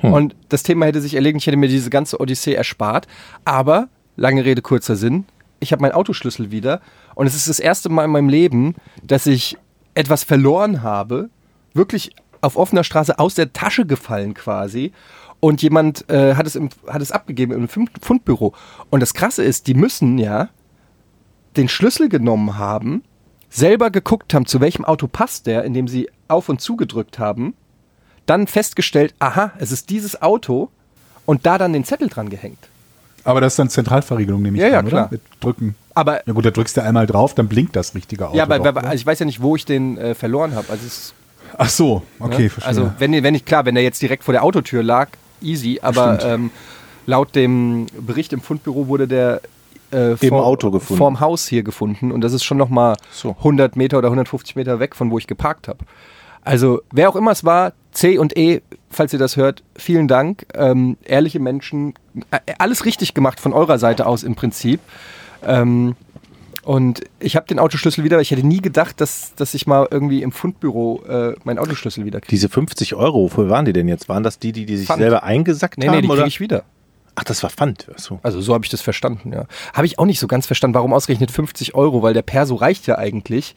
Und 0.00 0.36
das 0.48 0.62
Thema 0.62 0.86
hätte 0.86 1.00
sich 1.00 1.14
erledigt, 1.14 1.42
ich 1.42 1.46
hätte 1.48 1.56
mir 1.56 1.68
diese 1.68 1.90
ganze 1.90 2.20
Odyssee 2.20 2.54
erspart. 2.54 3.08
Aber, 3.44 3.88
lange 4.16 4.44
Rede, 4.44 4.62
kurzer 4.62 4.94
Sinn, 4.94 5.24
ich 5.58 5.72
habe 5.72 5.82
meinen 5.82 5.92
Autoschlüssel 5.92 6.52
wieder 6.52 6.80
und 7.16 7.26
es 7.26 7.34
ist 7.34 7.48
das 7.48 7.58
erste 7.58 7.88
Mal 7.88 8.04
in 8.04 8.12
meinem 8.12 8.28
Leben, 8.28 8.76
dass 9.02 9.26
ich 9.26 9.56
etwas 9.94 10.22
verloren 10.22 10.82
habe, 10.82 11.30
wirklich 11.74 12.12
auf 12.40 12.56
offener 12.56 12.84
Straße 12.84 13.18
aus 13.18 13.34
der 13.34 13.52
Tasche 13.52 13.86
gefallen 13.86 14.34
quasi. 14.34 14.92
Und 15.40 15.62
jemand 15.62 16.08
äh, 16.10 16.34
hat, 16.34 16.46
es 16.46 16.56
im, 16.56 16.68
hat 16.86 17.02
es 17.02 17.12
abgegeben 17.12 17.52
im 17.52 17.68
Fund- 17.68 17.90
Fundbüro. 18.00 18.54
Und 18.90 19.00
das 19.00 19.14
Krasse 19.14 19.42
ist, 19.44 19.66
die 19.66 19.74
müssen 19.74 20.18
ja 20.18 20.48
den 21.58 21.68
Schlüssel 21.68 22.08
genommen 22.08 22.56
haben, 22.56 23.02
selber 23.50 23.90
geguckt 23.90 24.32
haben, 24.34 24.46
zu 24.46 24.60
welchem 24.60 24.84
Auto 24.84 25.06
passt 25.08 25.46
der, 25.46 25.64
indem 25.64 25.88
sie 25.88 26.08
auf 26.28 26.48
und 26.48 26.60
zugedrückt 26.60 27.18
haben, 27.18 27.54
dann 28.26 28.46
festgestellt, 28.46 29.14
aha, 29.18 29.52
es 29.58 29.72
ist 29.72 29.90
dieses 29.90 30.20
Auto 30.22 30.70
und 31.26 31.46
da 31.46 31.58
dann 31.58 31.72
den 31.72 31.84
Zettel 31.84 32.08
dran 32.08 32.28
gehängt. 32.30 32.58
Aber 33.24 33.40
das 33.40 33.54
ist 33.54 33.58
dann 33.58 33.68
Zentralverriegelung, 33.68 34.40
nehme 34.40 34.56
ich 34.56 34.62
Ja, 34.62 34.68
ja, 34.68 34.78
an, 34.78 34.86
oder? 34.86 34.90
klar. 34.90 35.08
Mit 35.10 35.20
Drücken. 35.40 35.74
Aber 35.94 36.26
Ja 36.26 36.32
gut, 36.32 36.44
da 36.46 36.50
drückst 36.50 36.76
du 36.76 36.82
einmal 36.82 37.06
drauf, 37.06 37.34
dann 37.34 37.48
blinkt 37.48 37.74
das 37.76 37.94
richtige 37.94 38.28
Auto. 38.28 38.36
ja, 38.36 38.44
aber, 38.44 38.58
doch, 38.58 38.66
aber 38.66 38.80
oder? 38.82 38.94
ich 38.94 39.04
weiß 39.04 39.18
ja 39.18 39.26
nicht, 39.26 39.42
wo 39.42 39.56
ich 39.56 39.64
den 39.64 39.98
äh, 39.98 40.14
verloren 40.14 40.54
habe. 40.54 40.66
Also, 40.70 40.86
es, 40.86 41.14
Ach 41.56 41.68
so, 41.68 42.02
okay, 42.20 42.44
ne? 42.44 42.50
verstehe. 42.50 42.68
also 42.68 42.92
wenn, 42.98 43.22
wenn 43.22 43.34
ich 43.34 43.44
klar, 43.44 43.64
wenn 43.64 43.74
der 43.74 43.82
jetzt 43.84 44.00
direkt 44.00 44.24
vor 44.24 44.32
der 44.32 44.44
Autotür 44.44 44.82
lag, 44.82 45.08
easy. 45.42 45.78
Aber 45.82 46.22
ähm, 46.24 46.50
laut 47.06 47.34
dem 47.34 47.86
Bericht 47.98 48.32
im 48.32 48.40
Fundbüro 48.40 48.86
wurde 48.88 49.08
der 49.08 49.40
äh, 49.92 50.14
Im 50.26 50.34
Auto 50.34 50.70
gefunden. 50.70 50.98
vorm 50.98 51.20
Haus 51.20 51.46
hier 51.48 51.62
gefunden 51.62 52.12
und 52.12 52.20
das 52.22 52.32
ist 52.32 52.44
schon 52.44 52.56
noch 52.58 52.68
mal 52.68 52.96
So. 53.12 53.30
100 53.38 53.76
Meter 53.76 53.98
oder 53.98 54.08
150 54.08 54.56
Meter 54.56 54.80
weg 54.80 54.94
von 54.94 55.10
wo 55.10 55.18
ich 55.18 55.26
geparkt 55.26 55.68
habe. 55.68 55.78
Also 56.42 56.80
wer 56.92 57.08
auch 57.10 57.16
immer 57.16 57.30
es 57.32 57.44
war, 57.44 57.72
C 57.92 58.16
und 58.18 58.36
E, 58.36 58.62
falls 58.90 59.12
ihr 59.12 59.18
das 59.18 59.36
hört, 59.36 59.62
vielen 59.76 60.08
Dank. 60.08 60.46
Ähm, 60.54 60.96
ehrliche 61.04 61.40
Menschen, 61.40 61.94
äh, 62.30 62.38
alles 62.58 62.84
richtig 62.84 63.12
gemacht 63.12 63.40
von 63.40 63.52
eurer 63.52 63.78
Seite 63.78 64.06
aus 64.06 64.22
im 64.22 64.34
Prinzip. 64.34 64.80
Ähm, 65.44 65.94
und 66.64 67.00
ich 67.18 67.34
habe 67.36 67.46
den 67.46 67.58
Autoschlüssel 67.58 68.04
wieder, 68.04 68.16
weil 68.16 68.22
ich 68.22 68.30
hätte 68.30 68.46
nie 68.46 68.60
gedacht, 68.60 69.00
dass, 69.00 69.34
dass 69.36 69.54
ich 69.54 69.66
mal 69.66 69.88
irgendwie 69.90 70.22
im 70.22 70.32
Fundbüro 70.32 71.02
äh, 71.08 71.34
meinen 71.44 71.58
Autoschlüssel 71.58 72.04
wieder 72.04 72.20
kriege. 72.20 72.30
Diese 72.30 72.48
50 72.50 72.94
Euro, 72.94 73.24
wofür 73.24 73.48
waren 73.48 73.64
die 73.64 73.72
denn 73.72 73.88
jetzt? 73.88 74.08
Waren 74.08 74.22
das 74.22 74.38
die, 74.38 74.52
die, 74.52 74.66
die 74.66 74.76
sich 74.76 74.86
Pfand. 74.86 75.00
selber 75.00 75.22
eingesackt 75.24 75.78
Nee, 75.78 75.86
haben? 75.88 75.96
nee, 75.96 76.02
die 76.02 76.08
oder? 76.08 76.16
kriege 76.22 76.28
ich 76.28 76.40
wieder. 76.40 76.64
Ach, 77.18 77.24
das 77.24 77.42
war 77.42 77.50
Pfand. 77.50 77.88
Achso. 77.92 78.20
Also 78.22 78.40
so 78.40 78.54
habe 78.54 78.64
ich 78.64 78.70
das 78.70 78.80
verstanden, 78.80 79.32
ja. 79.32 79.46
Habe 79.74 79.86
ich 79.86 79.98
auch 79.98 80.06
nicht 80.06 80.20
so 80.20 80.28
ganz 80.28 80.46
verstanden, 80.46 80.76
warum 80.76 80.92
ausgerechnet 80.92 81.32
50 81.32 81.74
Euro, 81.74 82.00
weil 82.00 82.14
der 82.14 82.22
Perso 82.22 82.54
reicht 82.54 82.86
ja 82.86 82.96
eigentlich. 82.96 83.56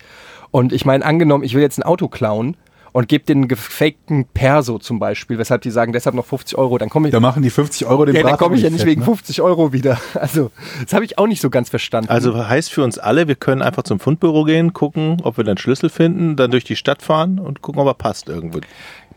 Und 0.49 0.73
ich 0.73 0.83
meine, 0.83 1.05
angenommen, 1.05 1.43
ich 1.43 1.53
will 1.53 1.61
jetzt 1.61 1.77
ein 1.77 1.83
Auto 1.83 2.07
klauen 2.07 2.57
und 2.91 3.07
gebe 3.07 3.23
den 3.23 3.47
gefakten 3.47 4.25
Perso 4.25 4.79
zum 4.79 4.97
Beispiel, 4.97 5.37
weshalb 5.37 5.61
die 5.61 5.69
sagen, 5.69 5.93
deshalb 5.93 6.15
noch 6.15 6.25
50 6.25 6.57
Euro, 6.57 6.79
dann 6.79 6.89
komme 6.89 7.07
ich, 7.07 7.11
Da 7.11 7.19
machen 7.19 7.43
die 7.43 7.51
50 7.51 7.85
Euro 7.85 8.05
den 8.05 8.15
ja, 8.15 8.23
dann 8.23 8.37
komme 8.37 8.55
ich 8.55 8.63
ja 8.63 8.69
nicht 8.69 8.73
nicht 8.73 8.81
fett, 8.81 8.89
wegen 8.89 9.01
ne? 9.01 9.05
50 9.05 9.43
Euro 9.43 9.73
wieder. 9.73 10.01
Also, 10.15 10.49
das 10.83 10.93
habe 10.93 11.05
ich 11.05 11.19
auch 11.19 11.27
nicht 11.27 11.39
so 11.39 11.51
ganz 11.51 11.69
verstanden. 11.69 12.09
Also 12.09 12.47
heißt 12.47 12.71
für 12.71 12.83
uns 12.83 12.97
alle, 12.97 13.27
wir 13.27 13.35
können 13.35 13.61
einfach 13.61 13.83
zum 13.83 13.99
Fundbüro 13.99 14.43
gehen, 14.43 14.73
gucken, 14.73 15.17
ob 15.21 15.37
wir 15.37 15.43
dann 15.43 15.59
Schlüssel 15.59 15.89
finden, 15.89 16.35
dann 16.35 16.49
durch 16.49 16.63
die 16.63 16.75
Stadt 16.75 17.03
fahren 17.03 17.37
und 17.37 17.61
gucken, 17.61 17.79
ob 17.79 17.87
er 17.87 17.93
passt 17.93 18.27
irgendwo. 18.27 18.59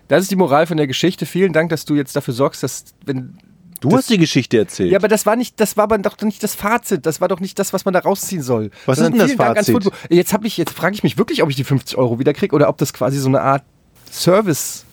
das 0.08 0.20
ist 0.20 0.30
die 0.30 0.36
Moral 0.36 0.66
von 0.66 0.76
der 0.76 0.86
Geschichte. 0.86 1.24
Vielen 1.24 1.54
Dank, 1.54 1.70
dass 1.70 1.86
du 1.86 1.94
jetzt 1.94 2.14
dafür 2.14 2.34
sorgst, 2.34 2.62
dass, 2.62 2.84
wenn 3.06 3.38
Du 3.80 3.94
hast 3.96 4.08
die 4.08 4.18
Geschichte 4.18 4.56
erzählt. 4.58 4.90
Ja, 4.92 4.98
aber 4.98 5.08
das 5.08 5.26
war 5.26 5.36
nicht, 5.36 5.60
das 5.60 5.76
war 5.76 5.84
aber 5.84 5.98
doch 5.98 6.16
nicht 6.22 6.42
das 6.42 6.54
Fazit. 6.54 7.04
Das 7.04 7.20
war 7.20 7.28
doch 7.28 7.40
nicht 7.40 7.58
das, 7.58 7.72
was 7.72 7.84
man 7.84 7.92
da 7.92 8.00
rausziehen 8.00 8.40
soll. 8.42 8.70
Was 8.86 8.98
Sondern 8.98 9.14
ist 9.26 9.30
denn 9.30 9.36
das 9.38 9.66
Fazit? 9.66 9.92
Jetzt 10.08 10.32
habe 10.32 10.46
ich, 10.46 10.56
jetzt 10.56 10.72
frage 10.72 10.94
ich 10.94 11.02
mich 11.02 11.18
wirklich, 11.18 11.42
ob 11.42 11.50
ich 11.50 11.56
die 11.56 11.64
50 11.64 11.98
Euro 11.98 12.18
wieder 12.18 12.32
kriege 12.32 12.54
oder 12.56 12.68
ob 12.68 12.78
das 12.78 12.92
quasi 12.94 13.18
so 13.18 13.28
eine 13.28 13.42
Art 13.42 13.62
Service, 14.10 14.84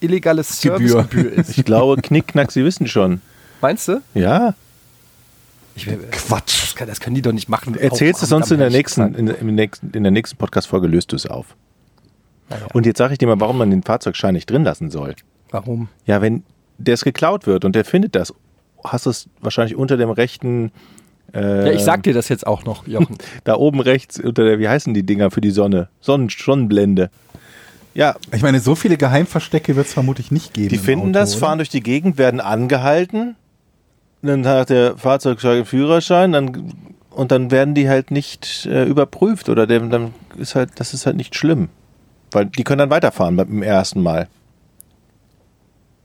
illegales 0.00 0.60
Gebühr. 0.60 0.88
Servicegebühr 0.88 1.32
ist. 1.38 1.58
ich 1.58 1.64
glaube, 1.64 2.00
Knickknack, 2.00 2.50
Sie 2.52 2.64
wissen 2.64 2.86
schon. 2.86 3.20
Meinst 3.60 3.88
du? 3.88 4.00
Ja. 4.14 4.54
Ich, 5.74 5.84
das, 5.86 6.26
Quatsch. 6.26 6.74
kann, 6.76 6.88
das 6.88 7.00
können 7.00 7.14
die 7.16 7.22
doch 7.22 7.32
nicht 7.32 7.48
machen. 7.48 7.74
Erzählst 7.76 8.22
du 8.22 8.26
sonst 8.26 8.50
in 8.50 8.58
der 8.58 8.70
nächsten, 8.70 9.14
in, 9.14 9.26
der- 9.26 9.38
im 9.38 9.54
nächsten, 9.54 9.90
in 9.92 10.02
der 10.02 10.12
nächsten 10.12 10.36
Podcast-Folge 10.36 10.86
löst 10.86 11.12
du 11.12 11.16
es 11.16 11.26
auf. 11.26 11.54
Naja. 12.48 12.66
Und 12.72 12.86
jetzt 12.86 12.98
sage 12.98 13.12
ich 13.12 13.18
dir 13.18 13.26
mal, 13.28 13.38
warum 13.38 13.58
man 13.58 13.70
den 13.70 13.82
Fahrzeugschein 13.82 14.34
nicht 14.34 14.50
drin 14.50 14.64
lassen 14.64 14.90
soll. 14.90 15.14
Warum? 15.50 15.88
Ja, 16.06 16.20
wenn 16.22 16.42
der 16.80 16.94
es 16.94 17.04
geklaut 17.04 17.46
wird 17.46 17.64
und 17.64 17.74
der 17.76 17.84
findet 17.84 18.14
das, 18.16 18.32
hast 18.84 19.06
du 19.06 19.10
es 19.10 19.28
wahrscheinlich 19.40 19.76
unter 19.76 19.96
dem 19.96 20.10
rechten. 20.10 20.72
Äh, 21.32 21.66
Ja, 21.68 21.72
ich 21.72 21.82
sag 21.82 22.02
dir 22.02 22.14
das 22.14 22.28
jetzt 22.28 22.46
auch 22.46 22.64
noch, 22.64 22.86
Jochen. 22.86 23.16
Da 23.44 23.54
oben 23.56 23.80
rechts 23.80 24.18
unter 24.18 24.44
der, 24.44 24.58
wie 24.58 24.68
heißen 24.68 24.94
die 24.94 25.04
Dinger 25.04 25.30
für 25.30 25.40
die 25.40 25.50
Sonne? 25.50 25.88
Sonnen, 26.00 26.28
Sonnenblende. 26.28 27.10
Ja, 27.94 28.14
Ich 28.32 28.42
meine, 28.42 28.60
so 28.60 28.74
viele 28.74 28.96
Geheimverstecke 28.96 29.74
wird 29.76 29.86
es 29.86 29.92
vermutlich 29.92 30.30
nicht 30.30 30.54
geben. 30.54 30.68
die 30.70 30.76
im 30.76 30.82
finden 30.82 31.04
Auto, 31.10 31.12
das, 31.20 31.32
oder? 31.36 31.46
fahren 31.46 31.58
durch 31.58 31.68
die 31.70 31.82
Gegend, 31.82 32.18
werden 32.18 32.40
angehalten. 32.40 33.36
Dann 34.22 34.46
hat 34.46 34.70
der 34.70 34.96
Fahrzeugschein 34.96 35.64
Führerschein, 35.64 36.32
dann 36.32 36.72
und 37.10 37.32
dann 37.32 37.50
werden 37.50 37.74
die 37.74 37.88
halt 37.88 38.10
nicht 38.12 38.66
äh, 38.66 38.84
überprüft 38.84 39.48
oder 39.48 39.66
dem, 39.66 39.90
dann 39.90 40.14
ist 40.38 40.54
halt, 40.54 40.70
das 40.76 40.94
ist 40.94 41.06
halt 41.06 41.16
nicht 41.16 41.34
schlimm. 41.34 41.68
Weil 42.30 42.46
die 42.46 42.62
können 42.62 42.78
dann 42.78 42.90
weiterfahren 42.90 43.34
beim 43.36 43.62
ersten 43.62 44.02
Mal. 44.02 44.28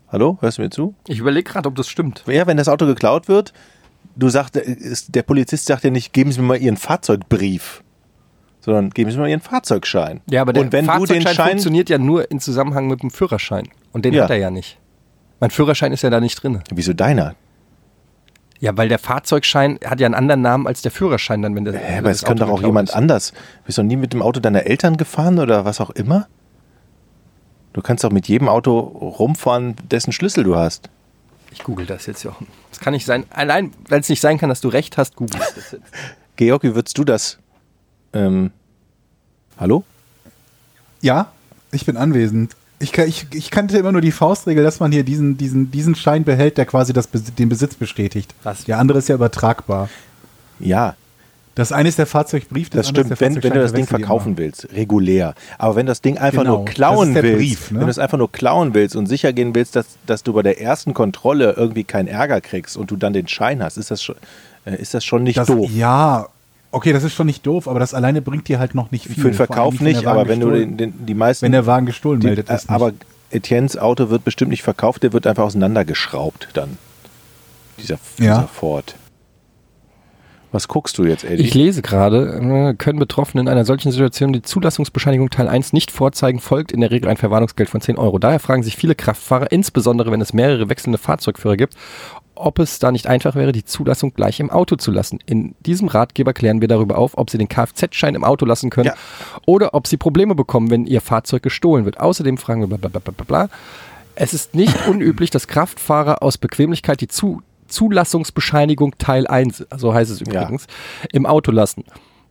Hallo, 0.07 0.37
hörst 0.41 0.57
du 0.57 0.61
mir 0.61 0.69
zu? 0.69 0.95
Ich 1.07 1.19
überlege 1.19 1.49
gerade, 1.51 1.67
ob 1.67 1.75
das 1.75 1.87
stimmt. 1.87 2.23
Ja, 2.27 2.47
wenn 2.47 2.57
das 2.57 2.67
Auto 2.69 2.85
geklaut 2.85 3.27
wird, 3.27 3.53
du 4.15 4.29
sagst, 4.29 4.55
ist, 4.55 5.15
der 5.15 5.23
Polizist 5.23 5.65
sagt 5.65 5.83
ja 5.83 5.89
nicht, 5.89 6.13
geben 6.13 6.31
Sie 6.31 6.41
mir 6.41 6.47
mal 6.47 6.57
Ihren 6.57 6.77
Fahrzeugbrief, 6.77 7.83
sondern 8.61 8.91
geben 8.91 9.09
Sie 9.11 9.17
mir 9.17 9.23
mal 9.23 9.29
Ihren 9.29 9.41
Fahrzeugschein. 9.41 10.21
Ja, 10.29 10.41
aber 10.41 10.53
der 10.53 10.63
und 10.63 10.71
wenn 10.73 10.85
du 10.85 10.91
Fahrzeugschein 10.91 11.23
den 11.23 11.33
Schein, 11.35 11.49
funktioniert 11.49 11.89
ja 11.89 11.97
nur 11.97 12.29
in 12.31 12.39
Zusammenhang 12.39 12.87
mit 12.87 13.01
dem 13.01 13.09
Führerschein. 13.11 13.67
Und 13.91 14.05
den 14.05 14.13
Ja. 14.13 14.23
hat 14.23 14.29
er 14.29 14.37
ja 14.37 14.51
nicht. 14.51 14.77
Mein 15.39 15.49
Führerschein 15.49 15.91
ist 15.91 16.01
ja 16.03 16.09
da 16.09 16.19
nicht 16.19 16.41
drin. 16.41 16.61
wieso 16.71 16.93
deiner? 16.93 17.35
Ja, 18.59 18.77
weil 18.77 18.87
der 18.87 18.99
Fahrzeugschein 18.99 19.79
hat 19.85 19.99
ja 19.99 20.05
einen 20.05 20.15
anderen 20.15 20.41
Namen 20.41 20.65
als 20.65 20.81
der 20.81 20.91
Führerschein 20.91 21.41
dann, 21.41 21.55
wenn 21.55 21.65
der. 21.65 21.73
Hä, 21.77 21.97
aber 21.99 22.09
es 22.11 22.23
könnte 22.23 22.45
Auto 22.45 22.53
doch 22.53 22.59
auch 22.61 22.65
jemand 22.65 22.89
ist. 22.89 22.95
anders. 22.95 23.33
Bist 23.65 23.77
du 23.77 23.83
noch 23.83 23.87
nie 23.89 23.97
mit 23.97 24.13
dem 24.13 24.21
Auto 24.21 24.39
deiner 24.39 24.63
Eltern 24.65 24.95
gefahren 24.97 25.39
oder 25.39 25.65
was 25.65 25.81
auch 25.81 25.89
immer? 25.89 26.27
Du 27.75 27.81
kannst 27.81 28.05
doch 28.05 28.09
mit 28.09 28.29
jedem 28.29 28.47
Auto 28.47 28.79
rumfahren, 28.79 29.75
dessen 29.91 30.13
Schlüssel 30.13 30.45
du 30.45 30.55
hast. 30.55 30.89
Ich 31.51 31.61
google 31.61 31.85
das 31.85 32.05
jetzt, 32.05 32.23
Jochen. 32.23 32.47
Das 32.69 32.79
kann 32.79 32.93
nicht 32.93 33.05
sein. 33.05 33.25
Allein, 33.31 33.71
weil 33.89 33.99
es 33.99 34.07
nicht 34.07 34.21
sein 34.21 34.37
kann, 34.37 34.47
dass 34.47 34.61
du 34.61 34.69
recht 34.69 34.95
hast, 34.97 35.17
google 35.17 35.35
ich 35.41 35.53
das 35.55 35.71
jetzt. 35.73 35.83
Georg, 36.37 36.63
wie 36.63 36.73
würdest 36.73 36.97
du 36.97 37.03
das? 37.03 37.37
Ähm, 38.13 38.51
hallo? 39.59 39.83
Ja, 41.01 41.33
ich 41.73 41.85
bin 41.85 41.97
anwesend. 41.97 42.55
Ich, 42.79 42.93
kann- 42.93 43.09
ich, 43.09 43.27
ich 43.33 43.51
kannte 43.51 43.77
immer 43.77 43.91
nur 43.91 43.99
die 43.99 44.13
Faustregel, 44.13 44.63
dass 44.63 44.79
man 44.79 44.93
hier 44.93 45.03
diesen, 45.03 45.35
diesen, 45.35 45.69
diesen 45.69 45.95
Schein 45.95 46.23
behält, 46.23 46.57
der 46.57 46.65
quasi 46.65 46.93
das, 46.93 47.09
den 47.11 47.49
Besitz 47.49 47.75
bestätigt. 47.75 48.33
Was? 48.43 48.63
Der 48.63 48.79
andere 48.79 48.99
ist 48.99 49.09
ja 49.09 49.15
übertragbar. 49.15 49.89
Ja, 50.59 50.95
Das 51.55 51.71
eine 51.71 51.87
ist 51.87 51.97
der 51.97 52.05
Fahrzeugbrief, 52.05 52.69
das 52.69 52.87
andere 52.89 53.05
stimmt, 53.05 53.11
ist 53.13 53.21
der 53.21 53.27
wenn, 53.35 53.43
wenn 53.43 53.53
du 53.53 53.59
das 53.61 53.71
Ding 53.73 53.87
verkaufen 53.87 54.37
willst, 54.37 54.67
regulär. 54.73 55.33
Aber 55.57 55.77
wenn 55.77 55.85
das 55.85 56.01
Ding 56.01 56.17
einfach 56.17 56.43
Genau, 56.43 56.57
nur 56.57 56.65
klauen 56.65 57.13
das 57.13 57.23
willst, 57.23 57.37
Brief, 57.39 57.71
ne? 57.71 57.79
wenn 57.79 57.87
du 57.87 57.91
es 57.91 57.97
einfach 57.99 58.17
nur 58.17 58.29
klauen 58.31 58.73
willst 58.73 58.95
und 58.97 59.07
sicher 59.07 59.31
gehen 59.31 59.55
willst, 59.55 59.75
dass, 59.77 59.85
dass 60.05 60.23
du 60.23 60.33
bei 60.33 60.41
der 60.43 60.59
ersten 60.59 60.93
Kontrolle 60.93 61.53
irgendwie 61.57 61.85
keinen 61.85 62.07
Ärger 62.07 62.41
kriegst 62.41 62.75
und 62.75 62.91
du 62.91 62.97
dann 62.97 63.13
den 63.13 63.29
Schein 63.29 63.63
hast, 63.63 63.77
ist 63.77 63.89
das 63.89 64.03
schon, 64.03 64.15
äh, 64.65 64.75
ist 64.75 64.93
das 64.93 65.05
schon 65.05 65.23
nicht 65.23 65.37
das, 65.37 65.47
doof. 65.47 65.69
Ja, 65.73 66.27
okay, 66.71 66.91
das 66.91 67.05
ist 67.05 67.13
schon 67.13 67.27
nicht 67.27 67.45
doof, 67.47 67.69
aber 67.69 67.79
das 67.79 67.93
alleine 67.93 68.21
bringt 68.21 68.49
dir 68.49 68.59
halt 68.59 68.75
noch 68.75 68.91
nicht 68.91 69.05
viel. 69.05 69.15
Für 69.15 69.29
den 69.31 69.35
Verkauf 69.35 69.79
nicht, 69.79 70.05
aber 70.07 70.27
wenn 70.27 70.41
du 70.41 70.51
den, 70.51 70.75
den, 70.75 71.05
die 71.05 71.13
meisten. 71.13 71.45
wenn 71.45 71.53
der 71.53 71.65
Wagen 71.65 71.85
gestohlen 71.85 72.19
die, 72.19 72.27
meldet, 72.27 72.49
äh, 72.49 72.55
ist 72.55 72.63
nicht. 72.63 72.75
aber 72.75 72.91
Etiennes 73.31 73.77
Auto 73.77 74.09
wird 74.09 74.25
bestimmt 74.25 74.51
nicht 74.51 74.63
verkauft, 74.63 75.03
der 75.03 75.13
wird 75.13 75.25
einfach 75.25 75.43
auseinandergeschraubt 75.43 76.49
dann. 76.53 76.77
Dieser, 77.79 77.95
Ja. 78.19 78.35
dieser 78.39 78.47
Ford. 78.49 78.95
Was 80.55 80.69
guckst 80.69 80.97
du 80.97 81.03
jetzt, 81.03 81.25
Eddie? 81.25 81.43
Ich 81.43 81.53
lese 81.53 81.81
gerade, 81.81 82.39
äh, 82.71 82.73
können 82.75 82.97
Betroffene 82.97 83.41
in 83.41 83.49
einer 83.49 83.65
solchen 83.65 83.91
Situation 83.91 84.31
die 84.31 84.41
Zulassungsbescheinigung 84.41 85.29
Teil 85.29 85.49
1 85.49 85.73
nicht 85.73 85.91
vorzeigen, 85.91 86.39
folgt 86.39 86.71
in 86.71 86.79
der 86.79 86.91
Regel 86.91 87.09
ein 87.09 87.17
Verwarnungsgeld 87.17 87.69
von 87.69 87.81
10 87.81 87.97
Euro. 87.97 88.19
Daher 88.19 88.39
fragen 88.39 88.63
sich 88.63 88.77
viele 88.77 88.95
Kraftfahrer, 88.95 89.51
insbesondere 89.51 90.13
wenn 90.13 90.21
es 90.21 90.31
mehrere 90.31 90.69
wechselnde 90.69 90.97
Fahrzeugführer 90.97 91.57
gibt, 91.57 91.75
ob 92.35 92.59
es 92.59 92.79
da 92.79 92.93
nicht 92.93 93.05
einfach 93.07 93.35
wäre, 93.35 93.51
die 93.51 93.65
Zulassung 93.65 94.13
gleich 94.13 94.39
im 94.39 94.49
Auto 94.49 94.77
zu 94.77 94.91
lassen. 94.91 95.19
In 95.25 95.55
diesem 95.59 95.89
Ratgeber 95.89 96.31
klären 96.31 96.61
wir 96.61 96.69
darüber 96.69 96.97
auf, 96.99 97.17
ob 97.17 97.29
Sie 97.29 97.37
den 97.37 97.49
Kfz-Schein 97.49 98.15
im 98.15 98.23
Auto 98.23 98.45
lassen 98.45 98.69
können 98.69 98.87
Ja. 98.87 98.95
oder 99.45 99.73
ob 99.73 99.87
Sie 99.87 99.97
Probleme 99.97 100.35
bekommen, 100.35 100.69
wenn 100.69 100.85
Ihr 100.85 101.01
Fahrzeug 101.01 101.43
gestohlen 101.43 101.83
wird. 101.83 101.99
Außerdem 101.99 102.37
fragen 102.37 102.61
wir 102.61 102.67
bla 102.67 102.77
bla 102.77 102.87
bla 102.87 103.01
bla 103.01 103.25
bla. 103.27 103.49
Es 104.15 104.33
ist 104.33 104.55
nicht 104.55 104.73
unüblich, 104.87 105.31
dass 105.31 105.47
Kraftfahrer 105.49 106.23
aus 106.23 106.37
Bequemlichkeit 106.37 107.01
die 107.01 107.09
Zu 107.09 107.41
Zulassungsbescheinigung 107.75 108.97
Teil 108.97 109.27
1, 109.27 109.67
so 109.77 109.93
heißt 109.93 110.09
es 110.09 110.21
übrigens, 110.21 110.65
im 111.11 111.25
Auto 111.25 111.51
lassen. 111.51 111.83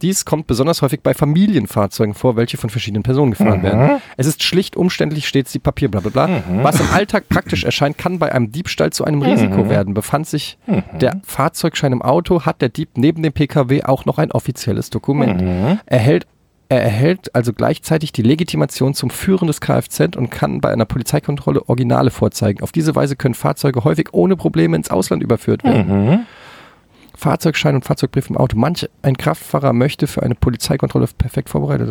Dies 0.03 0.25
kommt 0.25 0.47
besonders 0.47 0.83
häufig 0.83 1.01
bei 1.03 1.15
Familienfahrzeugen 1.15 2.15
vor, 2.15 2.37
welche 2.37 2.57
von 2.57 2.69
verschiedenen 2.69 3.03
Personen 3.03 3.31
gefahren 3.31 3.63
werden. 3.63 4.01
Es 4.17 4.27
ist 4.27 4.43
schlicht 4.43 4.77
umständlich 4.77 5.29
stets 5.29 5.53
die 5.53 5.59
Papier, 5.59 5.91
bla 5.91 6.01
bla 6.01 6.11
bla. 6.11 6.43
Was 6.63 6.81
im 6.81 6.91
Alltag 6.93 7.29
praktisch 7.29 7.65
erscheint, 7.65 7.97
kann 7.97 8.19
bei 8.19 8.33
einem 8.33 8.51
Diebstahl 8.53 8.91
zu 8.91 9.05
einem 9.05 9.23
Risiko 9.23 9.69
werden. 9.71 9.95
Befand 9.95 10.27
sich 10.27 10.59
der 11.01 11.21
Fahrzeugschein 11.25 11.93
im 11.93 12.03
Auto, 12.03 12.43
hat 12.45 12.61
der 12.61 12.71
Dieb 12.71 12.91
neben 12.97 13.23
dem 13.23 13.33
Pkw 13.33 13.85
auch 13.85 14.05
noch 14.05 14.19
ein 14.19 14.33
offizielles 14.33 14.91
Dokument. 14.91 15.81
Erhält 15.87 16.27
er 16.69 16.83
erhält 16.83 17.35
also 17.35 17.53
gleichzeitig 17.53 18.13
die 18.13 18.23
Legitimation 18.23 18.95
zum 18.95 19.11
Führen 19.11 19.47
des 19.47 19.61
Kfz 19.61 20.17
und 20.17 20.31
kann 20.31 20.61
bei 20.61 20.71
einer 20.71 20.85
Polizeikontrolle 20.85 21.69
Originale 21.69 22.11
vorzeigen. 22.11 22.63
Auf 22.63 22.73
diese 22.73 22.95
Weise 22.95 23.17
können 23.17 23.35
Fahrzeuge 23.35 23.85
häufig 23.85 24.09
ohne 24.13 24.37
Probleme 24.37 24.77
ins 24.77 24.91
Ausland 24.91 25.23
überführt 25.23 25.63
werden. 25.65 26.27
Fahrzeugschein 27.17 27.77
und 27.77 27.85
Fahrzeugbrief 27.85 28.29
im 28.29 28.37
Auto. 28.37 28.57
Manch 28.57 28.89
ein 29.03 29.17
Kraftfahrer 29.17 29.73
möchte 29.73 30.07
für 30.07 30.23
eine 30.23 30.35
Polizeikontrolle 30.35 31.07
perfekt 31.17 31.49
vorbereitet. 31.49 31.89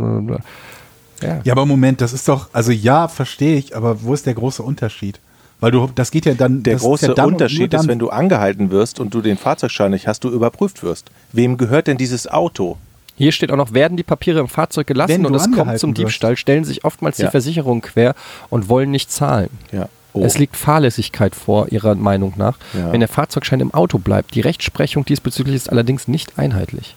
Ja. 1.22 1.42
Ja, 1.44 1.54
aber 1.54 1.66
Moment, 1.66 2.02
das 2.02 2.12
ist 2.12 2.28
doch, 2.28 2.50
also 2.52 2.72
ja, 2.72 3.08
verstehe 3.08 3.58
ich, 3.58 3.76
aber 3.76 4.04
wo 4.04 4.14
ist 4.14 4.26
der 4.26 4.34
große 4.34 4.62
Unterschied? 4.62 5.20
Weil 5.62 5.72
du, 5.72 5.90
das 5.96 6.12
geht 6.12 6.26
ja 6.26 6.34
dann. 6.34 6.62
der 6.64 6.76
große 6.76 7.08
ja 7.08 7.14
dann 7.14 7.28
Unterschied 7.28 7.74
ist, 7.74 7.88
wenn 7.88 8.00
du 8.00 8.10
angehalten 8.10 8.70
wirst 8.70 9.00
und 9.00 9.14
du 9.14 9.22
den 9.22 9.38
Fahrzeugschein 9.38 9.92
nicht 9.92 10.08
hast, 10.08 10.26
du 10.26 10.30
überprüft 10.30 10.84
wirst. 10.84 11.10
Wem 11.32 11.56
gehört 11.56 11.88
denn 11.88 11.98
dieses 11.98 12.28
Auto? 12.28 12.78
Hier 13.16 13.32
steht 13.32 13.52
auch 13.52 13.58
noch, 13.58 13.74
werden 13.74 13.96
die 13.96 14.04
Papiere 14.04 14.40
im 14.40 14.48
Fahrzeug 14.48 14.88
gelassen 14.88 15.26
und 15.26 15.36
es 15.36 15.52
kommt 15.52 15.78
zum 15.80 15.92
wirst. 15.92 15.98
Diebstahl, 16.00 16.36
stellen 16.38 16.64
sich 16.66 16.84
oftmals 16.84 17.18
Ja. 17.20 17.28
die 17.28 17.32
Versicherungen 17.32 17.82
quer 17.82 18.16
und 18.50 18.70
wollen 18.70 18.90
nicht 18.92 19.12
zahlen. 19.12 19.50
Ja. 19.72 19.88
Oh. 20.14 20.24
Es 20.24 20.38
liegt 20.38 20.56
Fahrlässigkeit 20.56 21.34
vor, 21.36 21.72
Ihrer 21.72 21.96
Meinung 21.96 22.34
nach, 22.38 22.58
Ja. 22.74 22.92
wenn 22.92 23.00
der 23.00 23.10
Fahrzeugschein 23.10 23.60
im 23.60 23.74
Auto 23.74 23.98
bleibt. 23.98 24.36
Die 24.36 24.42
Rechtsprechung 24.42 25.06
diesbezüglich 25.06 25.56
ist 25.56 25.70
allerdings 25.72 26.08
nicht 26.08 26.38
einheitlich. 26.38 26.96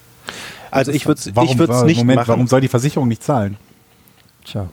also 0.70 0.92
ich 0.92 1.06
würde 1.06 1.18
es 1.20 1.26
nicht 1.84 1.98
Moment, 1.98 2.16
machen. 2.16 2.28
warum 2.28 2.46
soll 2.46 2.60
die 2.60 2.68
Versicherung 2.68 3.08
nicht 3.08 3.22
zahlen? 3.22 3.56
Tja, 4.44 4.68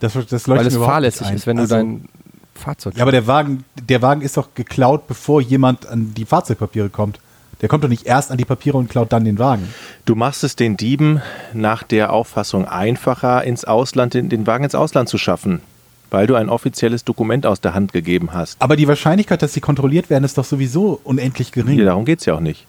Das, 0.00 0.14
das 0.28 0.48
weil 0.48 0.58
mir 0.58 0.66
es 0.66 0.74
überhaupt 0.74 0.92
fahrlässig 0.94 1.20
nicht 1.22 1.30
ein. 1.30 1.36
ist, 1.36 1.46
wenn 1.46 1.58
Also- 1.60 1.74
du 1.76 1.80
dein 1.82 2.08
Fahrzeug. 2.54 2.96
Ja, 2.96 3.02
aber 3.02 3.12
der 3.12 3.26
Wagen, 3.26 3.64
der 3.80 4.02
Wagen 4.02 4.22
ist 4.22 4.36
doch 4.36 4.48
geklaut, 4.54 5.06
bevor 5.06 5.40
jemand 5.40 5.86
an 5.86 6.12
die 6.14 6.24
Fahrzeugpapiere 6.24 6.88
kommt. 6.90 7.20
Der 7.62 7.68
kommt 7.68 7.84
doch 7.84 7.88
nicht 7.88 8.06
erst 8.06 8.30
an 8.30 8.36
die 8.36 8.44
Papiere 8.44 8.76
und 8.76 8.90
klaut 8.90 9.12
dann 9.12 9.24
den 9.24 9.38
Wagen. 9.38 9.72
Du 10.04 10.14
machst 10.14 10.44
es 10.44 10.56
den 10.56 10.76
Dieben 10.76 11.22
nach 11.54 11.82
der 11.82 12.12
Auffassung 12.12 12.66
einfacher, 12.66 13.44
ins 13.44 13.64
Ausland, 13.64 14.14
den, 14.14 14.28
den 14.28 14.46
Wagen 14.46 14.64
ins 14.64 14.74
Ausland 14.74 15.08
zu 15.08 15.16
schaffen, 15.16 15.62
weil 16.10 16.26
du 16.26 16.34
ein 16.34 16.50
offizielles 16.50 17.04
Dokument 17.04 17.46
aus 17.46 17.60
der 17.60 17.74
Hand 17.74 17.92
gegeben 17.92 18.34
hast. 18.34 18.60
Aber 18.60 18.76
die 18.76 18.88
Wahrscheinlichkeit, 18.88 19.40
dass 19.40 19.54
sie 19.54 19.60
kontrolliert 19.60 20.10
werden, 20.10 20.24
ist 20.24 20.36
doch 20.36 20.44
sowieso 20.44 21.00
unendlich 21.02 21.52
gering. 21.52 21.78
Ja, 21.78 21.86
darum 21.86 22.04
geht 22.04 22.20
es 22.20 22.26
ja 22.26 22.34
auch 22.34 22.40
nicht. 22.40 22.66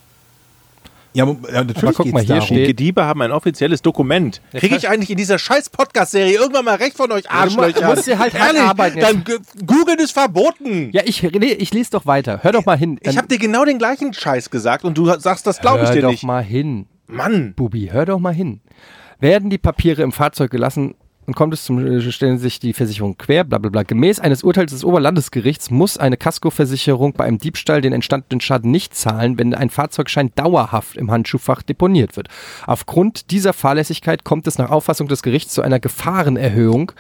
Ja, 1.18 1.24
aber, 1.24 1.36
ja 1.52 1.64
natürlich 1.64 1.84
Aber 1.84 1.94
guck 1.94 2.04
geht's 2.06 2.14
mal, 2.14 2.20
hier 2.24 2.28
darum. 2.36 2.46
steht- 2.46 2.68
Die 2.68 2.76
Diebe 2.76 3.04
haben 3.06 3.22
ein 3.24 3.32
offizielles 3.32 3.82
Dokument. 3.82 4.42
Kriege 4.54 4.76
ich 4.76 4.88
eigentlich 4.88 5.10
in 5.10 5.18
dieser 5.18 5.40
scheiß 5.40 5.70
Podcast-Serie 5.72 6.38
irgendwann 6.38 6.66
mal 6.66 6.76
recht 6.76 6.96
von 6.96 7.12
euch 7.12 7.24
Ja, 7.26 7.46
du 7.46 7.84
musst 7.86 8.08
dir 8.08 8.20
halt 8.20 8.34
Ehrlich, 8.36 8.62
arbeiten. 8.62 9.00
Dann 9.00 9.24
Google 9.66 9.96
ist 10.00 10.12
verboten. 10.12 10.92
Ja, 10.94 11.02
ich, 11.06 11.24
nee, 11.24 11.48
ich 11.54 11.74
lese 11.74 11.92
doch 11.92 12.06
weiter. 12.06 12.40
Hör 12.44 12.52
doch 12.52 12.66
mal 12.66 12.78
hin. 12.78 13.00
ich 13.02 13.18
habe 13.18 13.28
dir 13.28 13.40
genau 13.40 13.66
den 13.66 13.78
gleichen 13.80 14.14
Scheiß 14.14 14.50
gesagt 14.50 14.86
und 14.86 14.98
du 14.98 15.06
sagst, 15.20 15.48
das 15.48 15.60
glaube 15.60 15.80
ich 15.84 15.88
Hör 15.90 15.96
dir 15.96 16.02
doch 16.04 16.12
nicht. 16.12 16.24
mal 16.24 16.44
hin. 16.44 16.86
Mann. 17.08 17.54
Bubi, 17.56 17.90
hör 17.92 18.06
doch 18.06 18.20
mal 18.20 18.34
hin. 18.34 18.60
Werden 19.20 19.50
die 19.50 19.58
Papiere 19.58 20.04
im 20.04 20.12
Fahrzeug 20.12 20.52
gelassen, 20.52 20.94
und 21.28 21.36
kommt 21.36 21.54
es 21.54 21.66
zum, 21.66 21.86
äh, 21.86 22.12
stellen 22.12 22.38
sich 22.38 22.60
die 22.60 22.74
Versicherung 22.74 23.18
quer, 23.18 23.44
bla 23.44 23.58
bla 23.58 23.70
bla. 23.70 23.84
Gemäß 23.84 24.20
eines 24.20 24.44
Urteils 24.44 24.72
des 24.72 24.86
Oberlandesgerichts 24.86 25.70
muss 25.70 25.98
eine 25.98 26.16
Kaskoversicherung 26.16 27.14
bei 27.14 27.26
einem 27.26 27.38
Diebstahl 27.38 27.82
den 27.82 27.92
entstandenen 27.92 28.40
Schaden 28.40 28.72
nicht 28.72 28.96
zahlen, 28.96 29.38
wenn 29.38 29.54
ein 29.54 29.70
Fahrzeugschein 29.70 30.32
dauerhaft 30.36 30.96
im 30.96 31.12
Handschuhfach 31.12 31.62
deponiert 31.62 32.16
wird. 32.16 32.30
Aufgrund 32.66 33.30
dieser 33.32 33.52
Fahrlässigkeit 33.52 34.24
kommt 34.24 34.48
es 34.48 34.58
nach 34.58 34.72
Auffassung 34.72 35.10
des 35.10 35.22
Gerichts 35.22 35.54
zu 35.54 35.62
einer 35.62 35.82
Gefahrenerhöhung 35.82 36.94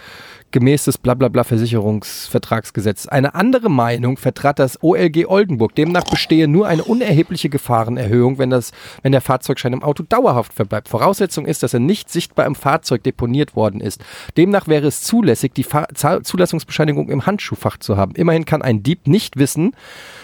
gemäß 0.58 0.86
des 0.86 0.98
blablabla 0.98 1.43
Versicherungsvertragsgesetz. 1.43 3.06
Eine 3.06 3.36
andere 3.36 3.70
Meinung 3.70 4.17
vertrat 4.17 4.58
das 4.58 4.82
OLG 4.82 5.28
Oldenburg. 5.28 5.76
Demnach 5.76 6.06
bestehe 6.06 6.48
nur 6.48 6.67
eine 6.67 6.84
unerhebliche 6.84 7.48
Gefahrenerhöhung, 7.48 8.39
wenn, 8.39 8.50
das, 8.50 8.72
wenn 9.04 9.12
der 9.12 9.22
Fahrzeugschein 9.22 9.74
im 9.74 9.84
Auto 9.84 10.02
dauerhaft 10.02 10.54
verbleibt. 10.54 10.89
Voraussetzung 10.89 11.46
ist, 11.46 11.62
dass 11.62 11.76
er 11.76 11.80
nicht 11.80 12.10
sichtbar 12.10 12.48
im 12.48 12.56
Fahrzeug 12.56 13.04
deponiert 13.04 13.56
worden 13.56 13.82
ist. 13.82 14.04
Demnach 14.36 14.67
wäre 14.67 14.88
es 14.88 15.04
zulässig, 15.04 15.54
die 15.54 15.63
Fahr 15.63 15.89
Zulassungsbescheinigung 15.93 17.10
im 17.10 17.28
Handschuhfach 17.28 17.78
zu 17.78 17.96
haben. 17.96 18.15
Immerhin 18.15 18.46
kann 18.46 18.63
ein 18.63 18.82
Dieb 18.82 19.06
nicht 19.06 19.38
wissen, 19.38 19.76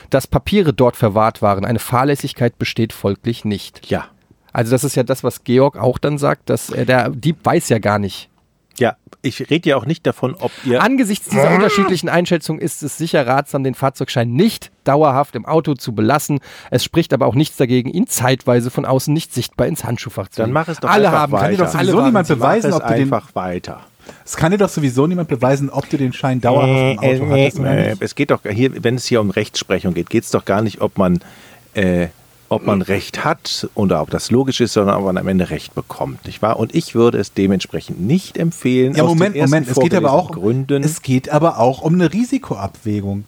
dass 0.09 0.25
Papiere 0.25 0.73
dort 0.73 0.95
verwahrt 0.95 1.43
waren. 1.43 1.63
Eine 1.63 1.77
Fahrlässigkeit 1.77 2.57
besteht 2.57 2.91
folglich 2.91 3.45
nicht. 3.45 3.87
Ja. 3.91 4.07
Also 4.51 4.71
das 4.71 4.83
ist 4.83 4.95
ja 4.95 5.03
das, 5.03 5.23
was 5.23 5.43
Georg 5.43 5.77
auch 5.77 5.99
dann 5.99 6.17
sagt, 6.17 6.49
dass 6.49 6.71
äh, 6.71 6.87
der 6.87 7.11
Dieb 7.11 7.37
weiß 7.43 7.69
ja 7.69 7.77
gar 7.77 7.99
nicht, 7.99 8.29
Ja, 8.79 8.95
ich 9.21 9.49
rede 9.49 9.69
ja 9.69 9.77
auch 9.77 9.85
nicht 9.85 10.05
davon, 10.07 10.35
ob 10.39 10.51
ihr. 10.65 10.81
Angesichts 10.81 11.29
dieser 11.29 11.51
unterschiedlichen 11.53 12.09
Einschätzungen 12.09 12.61
ist 12.61 12.81
es 12.83 12.97
sicher 12.97 13.25
ratsam, 13.27 13.63
den 13.63 13.75
Fahrzeugschein 13.75 14.31
nicht 14.33 14.71
dauerhaft 14.83 15.35
im 15.35 15.45
Auto 15.45 15.75
zu 15.75 15.93
belassen. 15.93 16.39
Es 16.71 16.83
spricht 16.83 17.13
aber 17.13 17.27
auch 17.27 17.35
nichts 17.35 17.55
dagegen, 17.57 17.89
ihn 17.89 18.07
zeitweise 18.07 18.71
von 18.71 18.85
außen 18.85 19.13
nicht 19.13 19.33
sichtbar 19.33 19.67
ins 19.67 19.83
Handschuhfach 19.83 20.27
zu 20.29 20.37
dann 20.37 20.47
legen. 20.47 20.53
mach 20.53 20.67
es 20.67 20.79
doch 20.79 20.89
Alle 20.89 21.07
einfach 21.09 21.19
haben, 21.19 21.31
weiter. 21.33 21.43
kann 21.43 21.51
dir 21.51 21.57
doch 21.57 21.67
sowieso 21.71 21.97
alle 21.97 22.05
niemand 22.07 22.27
beweisen, 22.27 22.69
Mach 22.71 22.77
es 22.77 22.83
ob 22.83 22.87
du 22.89 22.93
den- 22.95 23.03
einfach 23.13 23.35
weiter. 23.35 23.79
Es 24.25 24.35
kann 24.35 24.51
dir 24.51 24.57
doch 24.57 24.69
sowieso 24.69 25.07
niemand 25.07 25.29
beweisen, 25.29 25.69
ob 25.69 25.87
du 25.89 25.97
den 25.97 26.11
Schein 26.11 26.41
dauerhaft 26.41 26.71
im 26.71 26.99
Auto 26.99 27.29
hattest 27.29 27.59
oder 27.59 27.69
äh, 27.77 27.89
nicht. 27.91 28.01
es 28.01 28.15
geht 28.15 28.31
doch 28.31 28.41
hier, 28.49 28.83
wenn 28.83 28.95
es 28.95 29.05
hier 29.05 29.21
um 29.21 29.29
Rechtsprechung 29.29 29.93
geht, 29.93 30.09
geht 30.09 30.23
es 30.25 30.31
doch 30.31 30.43
gar 30.43 30.61
nicht, 30.61 30.81
ob 30.81 30.97
man, 30.97 31.19
äh, 31.73 32.07
ob 32.53 32.65
man 32.65 32.81
Recht 32.81 33.23
hat 33.25 33.67
oder 33.75 34.01
ob 34.01 34.09
das 34.09 34.31
logisch 34.31 34.61
ist, 34.61 34.73
sondern 34.73 34.97
ob 34.97 35.05
man 35.05 35.17
am 35.17 35.27
Ende 35.27 35.49
Recht 35.49 35.75
bekommt, 35.75 36.25
nicht 36.25 36.41
wahr? 36.41 36.57
Und 36.57 36.73
ich 36.73 36.95
würde 36.95 37.17
es 37.17 37.33
dementsprechend 37.33 38.01
nicht 38.01 38.37
empfehlen. 38.37 38.95
Ja, 38.95 39.03
Moment, 39.03 39.35
Moment. 39.35 39.67
Es 39.67 39.79
geht 39.79 39.93
aber 39.93 40.11
auch, 40.11 40.31
Gründen. 40.31 40.83
es 40.83 41.01
geht 41.01 41.29
aber 41.29 41.59
auch 41.59 41.81
um 41.81 41.93
eine 41.93 42.11
Risikoabwägung. 42.11 43.25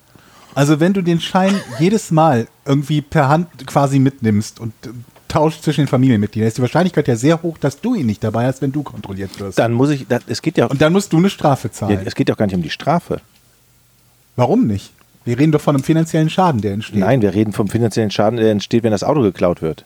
Also 0.54 0.80
wenn 0.80 0.94
du 0.94 1.02
den 1.02 1.20
Schein 1.20 1.60
jedes 1.80 2.12
Mal 2.12 2.48
irgendwie 2.66 3.02
per 3.02 3.28
Hand 3.28 3.68
quasi 3.68 4.00
mitnimmst 4.00 4.60
und 4.60 4.74
äh, 4.86 4.90
tauscht 5.28 5.64
zwischen 5.64 5.82
den 5.82 5.88
Familienmitgliedern, 5.88 6.48
ist 6.48 6.58
die 6.58 6.62
Wahrscheinlichkeit 6.62 7.08
ja 7.08 7.16
sehr 7.16 7.42
hoch, 7.44 7.58
dass 7.58 7.82
du 7.82 7.94
ihn 7.94 8.06
nicht 8.06 8.24
dabei 8.24 8.46
hast, 8.46 8.62
wenn 8.62 8.72
du 8.72 8.84
kontrolliert 8.84 9.38
wirst. 9.40 9.60
dann 9.60 9.74
muss 9.74 9.90
ich, 9.90 10.08
das, 10.08 10.24
es 10.28 10.42
geht 10.42 10.58
ja, 10.58 10.68
und 10.68 10.82
dann 10.82 10.94
musst 10.94 11.12
du 11.12 11.18
eine 11.18 11.30
Strafe 11.30 11.68
ja, 11.68 11.74
zahlen. 11.74 12.02
es 12.06 12.16
geht 12.16 12.30
ja 12.30 12.36
auch 12.36 12.40
gar 12.40 12.46
nicht 12.46 12.56
um 12.56 12.62
die 12.62 12.70
Strafe. 12.70 13.20
Warum 14.38 14.66
nicht? 14.66 14.92
Wir 15.26 15.40
reden 15.40 15.52
doch 15.52 15.62
von 15.62 15.76
einem 15.76 15.84
finanziellen 15.84 16.30
Schaden, 16.30 16.62
der 16.62 16.74
entsteht. 16.74 17.00
Nein, 17.00 17.22
wir 17.22 17.34
reden 17.34 17.52
vom 17.52 17.68
finanziellen 17.68 18.12
Schaden, 18.12 18.38
der 18.38 18.52
entsteht, 18.52 18.84
wenn 18.84 18.92
das 18.92 19.04
Auto 19.04 19.22
geklaut 19.22 19.62
wird. 19.62 19.84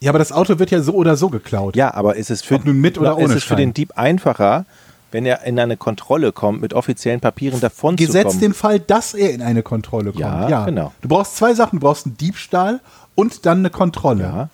Ja, 0.00 0.10
aber 0.10 0.18
das 0.18 0.32
Auto 0.32 0.58
wird 0.58 0.70
ja 0.70 0.80
so 0.80 0.92
oder 0.94 1.16
so 1.16 1.28
geklaut. 1.28 1.76
Ja, 1.76 1.94
aber 1.94 2.16
ist 2.16 2.30
es 2.30 2.42
für, 2.42 2.56
Ob 2.56 2.64
nun 2.64 2.80
mit 2.80 2.98
oder 2.98 3.12
ist 3.12 3.24
ohne 3.24 3.34
es 3.34 3.44
für 3.44 3.56
den 3.56 3.72
Dieb 3.72 3.92
einfacher, 3.96 4.64
wenn 5.12 5.24
er 5.24 5.44
in 5.44 5.58
eine 5.58 5.76
Kontrolle 5.76 6.32
kommt, 6.32 6.60
mit 6.60 6.74
offiziellen 6.74 7.20
Papieren 7.20 7.60
davon 7.60 7.96
zu 7.96 8.04
Gesetzt 8.04 8.26
kommen? 8.26 8.40
den 8.40 8.54
Fall, 8.54 8.80
dass 8.80 9.14
er 9.14 9.32
in 9.32 9.42
eine 9.42 9.62
Kontrolle 9.62 10.10
kommt. 10.10 10.20
Ja, 10.20 10.64
genau. 10.64 10.92
Du 11.02 11.08
brauchst 11.08 11.36
zwei 11.36 11.54
Sachen. 11.54 11.78
Du 11.78 11.86
brauchst 11.86 12.06
einen 12.06 12.16
Diebstahl 12.16 12.80
und 13.14 13.46
dann 13.46 13.58
eine 13.58 13.70
Kontrolle. 13.70 14.24
Ja. 14.24 14.48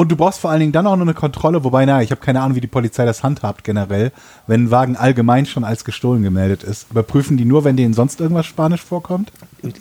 Und 0.00 0.12
du 0.12 0.16
brauchst 0.16 0.38
vor 0.38 0.50
allen 0.52 0.60
Dingen 0.60 0.70
dann 0.70 0.86
auch 0.86 0.94
noch 0.94 1.02
eine 1.02 1.12
Kontrolle, 1.12 1.64
wobei, 1.64 1.84
naja, 1.84 2.02
ich 2.02 2.12
habe 2.12 2.20
keine 2.20 2.40
Ahnung, 2.40 2.54
wie 2.54 2.60
die 2.60 2.68
Polizei 2.68 3.04
das 3.04 3.24
handhabt 3.24 3.64
generell. 3.64 4.12
Wenn 4.46 4.66
ein 4.66 4.70
Wagen 4.70 4.96
allgemein 4.96 5.44
schon 5.44 5.64
als 5.64 5.84
gestohlen 5.84 6.22
gemeldet 6.22 6.62
ist, 6.62 6.86
überprüfen 6.92 7.36
die 7.36 7.44
nur, 7.44 7.64
wenn 7.64 7.76
denen 7.76 7.94
sonst 7.94 8.20
irgendwas 8.20 8.46
Spanisch 8.46 8.80
vorkommt? 8.80 9.32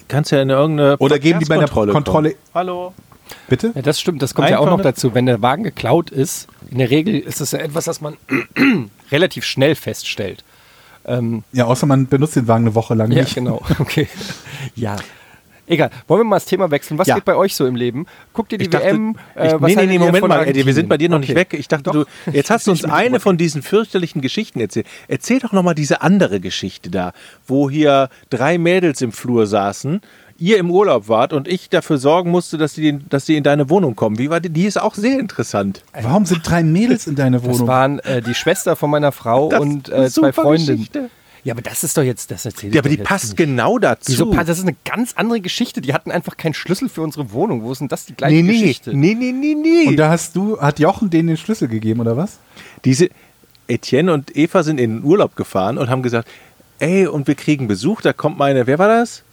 Kannst 0.08 0.32
ja 0.32 0.42
in 0.42 0.50
irgendeine 0.50 0.98
Oder 0.98 1.20
geben 1.20 1.38
die 1.38 1.46
bei 1.46 1.58
der 1.60 1.68
Verkehrskontrolle 1.68 1.94
Kontrolle- 1.94 2.30
kommen. 2.32 2.42
Hallo. 2.56 2.94
Bitte? 3.48 3.74
Ja, 3.76 3.84
das 3.84 4.00
stimmt, 4.00 4.24
das 4.24 4.34
kommt 4.34 4.50
ja 4.50 4.58
auch 4.58 4.64
Einfach 4.64 4.78
noch 4.78 4.84
dazu. 4.84 5.14
Wenn 5.14 5.28
der 5.28 5.44
Wagen 5.44 5.62
geklaut 5.62 6.10
ist, 6.10 6.48
in 6.72 6.80
der 6.80 6.90
Regel 6.90 7.20
ist 7.20 7.40
das 7.40 7.52
ja 7.52 7.60
etwas, 7.60 7.86
das 7.86 8.02
man 8.02 8.18
relativ 9.12 9.44
schnell 9.46 9.76
feststellt. 9.76 10.44
Ähm, 11.06 11.44
Ja, 11.54 11.66
außer 11.66 11.86
man 11.86 12.08
benutzt 12.08 12.36
den 12.36 12.48
Wagen 12.48 12.66
eine 12.66 12.74
Woche 12.74 12.96
lang 12.96 13.12
ja, 13.12 13.22
nicht. 13.22 13.36
genau. 13.36 13.62
Okay. 13.80 14.08
Ja. 14.76 14.96
Egal. 15.68 15.90
Wollen 16.08 16.22
wir 16.22 16.24
mal 16.26 16.38
das 16.38 16.46
Thema 16.46 16.72
wechseln? 16.72 16.98
Was 16.98 17.08
Ja. 17.08 17.16
geht 17.16 17.26
bei 17.26 17.36
euch 17.36 17.54
so 17.56 17.66
im 17.66 17.76
Leben? 17.76 18.06
Guckt 18.34 18.52
ihr 18.54 18.58
die 18.58 18.66
Ich 18.66 18.70
dachte, 18.70 18.86
WM? 18.88 19.16
ich, 19.36 19.42
Äh, 19.42 19.62
was 19.62 19.70
nee, 19.70 19.76
nee, 19.76 19.86
nee, 19.86 20.00
Moment 20.00 20.28
mal, 20.28 20.48
Eddie, 20.48 20.66
wir 20.66 20.74
sind 20.74 20.88
bei 20.88 20.98
dir 20.98 21.10
noch 21.10 21.20
nicht 21.20 21.32
Okay. 21.32 21.40
weg. 21.40 21.54
Ich 21.54 21.68
dachte, 21.68 21.84
Doch. 21.84 21.92
du, 21.94 22.06
jetzt 22.32 22.50
hast 22.50 22.68
du 22.68 22.72
uns 22.72 22.80
Ich 22.86 22.90
eine 22.92 23.20
von 23.20 23.38
diesen 23.38 23.62
fürchterlichen 23.62 24.22
Geschichten 24.22 24.60
erzählt. 24.62 24.88
Erzähl 25.10 25.40
doch 25.40 25.52
noch 25.52 25.64
mal 25.64 25.74
diese 25.76 26.02
andere 26.02 26.40
Geschichte 26.40 26.90
da, 26.90 27.12
wo 27.46 27.70
hier 27.70 28.10
drei 28.30 28.58
Mädels 28.58 29.02
im 29.02 29.12
Flur 29.12 29.46
saßen, 29.46 30.00
ihr 30.40 30.58
im 30.60 30.70
Urlaub 30.72 31.10
wart 31.10 31.34
und 31.34 31.48
ich 31.48 31.70
dafür 31.70 31.98
sorgen 31.98 32.30
musste, 32.32 32.58
dass 32.58 32.74
sie, 32.76 33.00
dass 33.10 33.26
sie 33.26 33.36
in 33.36 33.44
deine 33.44 33.70
Wohnung 33.70 33.96
kommen. 33.96 34.20
Wie 34.20 34.30
war 34.30 34.40
die? 34.40 34.50
Die 34.50 34.66
ist 34.66 34.80
auch 34.80 34.94
sehr 34.96 35.20
interessant. 35.20 35.84
Warum 36.00 36.26
sind 36.26 36.48
drei 36.48 36.62
Mädels 36.64 37.08
in 37.08 37.16
deiner 37.16 37.40
Das 37.40 37.48
Wohnung? 37.50 37.68
waren 37.68 38.00
äh, 38.00 38.22
die 38.22 38.36
Schwester 38.36 38.76
von 38.76 38.90
meiner 38.92 39.12
Frau 39.12 39.50
Das 39.50 39.60
und 39.60 39.90
äh, 39.90 40.10
zwei 40.10 40.32
Freundinnen. 40.32 40.78
Geschichte. 40.78 41.10
Ja, 41.48 41.54
aber 41.54 41.62
das 41.62 41.84
ist 41.86 41.96
doch 41.98 42.04
jetzt, 42.04 42.30
das 42.30 42.44
erzähle 42.46 42.70
ich 42.72 42.76
Ja, 42.76 42.82
aber 42.82 42.90
die 42.90 42.98
passt 42.98 43.26
nicht. 43.30 43.38
genau 43.38 43.80
dazu. 43.80 44.12
Wieso? 44.12 44.26
passt- 44.32 44.50
Das 44.50 44.58
ist 44.58 44.66
eine 44.66 44.76
ganz 44.84 45.14
andere 45.16 45.40
Geschichte. 45.40 45.80
Die 45.80 45.94
hatten 45.94 46.12
einfach 46.12 46.36
keinen 46.36 46.54
Schlüssel 46.54 46.90
für 46.90 47.02
unsere 47.02 47.32
Wohnung. 47.32 47.64
Wo 47.64 47.72
ist 47.72 47.80
denn 47.80 47.88
das 47.88 48.06
die 48.06 48.16
gleiche 48.16 48.36
Nee, 48.36 48.42
nee, 48.42 48.60
Geschichte? 48.60 48.94
nee, 48.94 49.14
nee, 49.14 49.32
nee, 49.32 49.56
nee. 49.56 49.88
Und 49.88 49.96
da 49.96 50.10
hast 50.10 50.36
du, 50.36 50.60
hat 50.60 50.78
Jochen 50.80 51.10
denen 51.10 51.28
den 51.30 51.38
Schlüssel 51.38 51.70
gegeben, 51.70 52.02
oder 52.02 52.18
was? 52.18 52.40
Diese 52.84 53.08
Etienne 53.70 54.12
und 54.14 54.36
Eva 54.36 54.62
sind 54.64 54.78
in 54.80 54.96
den 54.98 55.04
Urlaub 55.06 55.36
gefahren 55.38 55.78
und 55.78 55.90
haben 55.90 56.04
gesagt, 56.04 56.28
ey, 56.80 57.08
und 57.08 57.28
wir 57.28 57.36
kriegen 57.36 57.68
Besuch, 57.70 58.02
da 58.02 58.12
kommt 58.12 58.38
meine, 58.38 58.68
wer 58.68 58.78
war 58.78 58.90
das? 58.90 59.24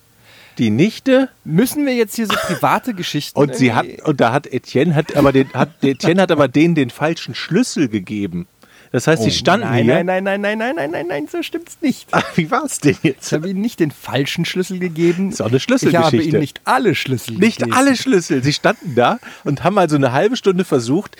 Die 0.58 0.70
Nichte 0.70 1.30
Müssen 1.42 1.84
wir 1.84 1.96
jetzt 1.96 2.14
hier 2.14 2.28
so 2.28 2.34
private 2.36 2.94
Geschichten 2.94 3.36
und 3.36 3.56
sie 3.56 3.72
hat 3.74 3.86
und 4.04 4.20
da 4.20 4.32
hat 4.32 4.46
Etienne 4.46 4.94
hat 4.94 5.16
aber 5.16 5.32
den 5.32 5.52
hat 5.52 5.82
Etienne 5.82 6.22
hat 6.22 6.30
aber 6.30 6.46
denen 6.46 6.76
den 6.76 6.90
falschen 6.90 7.34
Schlüssel 7.34 7.88
gegeben. 7.88 8.46
Das 8.94 9.08
heißt, 9.08 9.22
oh, 9.22 9.24
sie 9.24 9.32
standen 9.32 9.66
nein, 9.66 9.82
hier. 9.86 10.04
Nein, 10.04 10.22
nein, 10.22 10.22
nein, 10.22 10.40
nein, 10.40 10.58
nein, 10.58 10.76
nein, 10.76 10.90
nein, 10.92 11.06
nein, 11.08 11.26
so 11.28 11.42
stimmt's 11.42 11.78
nicht. 11.80 12.06
Ach, 12.12 12.24
wie 12.36 12.48
es 12.64 12.78
denn 12.78 12.96
jetzt? 13.02 13.26
Ich 13.26 13.32
habe 13.32 13.50
ihnen 13.50 13.60
nicht 13.60 13.80
den 13.80 13.90
falschen 13.90 14.44
Schlüssel 14.44 14.78
gegeben. 14.78 15.30
Das 15.30 15.40
ist 15.40 15.40
auch 15.40 15.48
eine 15.48 15.58
Schlüsselgeschichte. 15.58 16.16
Ich 16.16 16.22
habe 16.22 16.30
ihnen 16.30 16.40
nicht 16.40 16.60
alle 16.62 16.94
Schlüssel 16.94 17.32
nicht 17.32 17.58
gegeben. 17.58 17.70
Nicht 17.70 17.76
alle 17.76 17.96
Schlüssel. 17.96 18.44
Sie 18.44 18.52
standen 18.52 18.94
da 18.94 19.18
und 19.42 19.64
haben 19.64 19.78
also 19.78 19.96
eine 19.96 20.12
halbe 20.12 20.36
Stunde 20.36 20.64
versucht, 20.64 21.16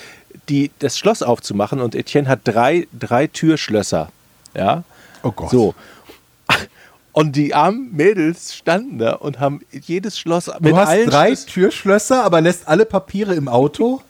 die, 0.49 0.71
das 0.79 0.97
Schloss 0.97 1.25
aufzumachen 1.25 1.81
und 1.81 1.97
Etienne 1.97 2.29
hat 2.29 2.43
drei, 2.45 2.87
drei 2.97 3.27
Türschlösser. 3.27 4.13
Ja. 4.57 4.85
Oh 5.25 5.33
Gott. 5.33 5.51
So. 5.51 5.75
Und 7.11 7.35
die 7.35 7.55
armen 7.55 7.91
Mädels 7.91 8.55
standen 8.55 9.01
da 9.01 9.15
und 9.15 9.41
haben 9.41 9.63
jedes 9.73 10.17
Schloss 10.17 10.47
mit 10.61 10.71
du 10.71 10.77
hast 10.77 10.91
allen 10.91 11.11
drei 11.11 11.35
Türschlösser, 11.35 12.23
aber 12.23 12.41
lässt 12.41 12.69
alle 12.69 12.85
Papiere 12.85 13.35
im 13.35 13.49
Auto? 13.49 14.01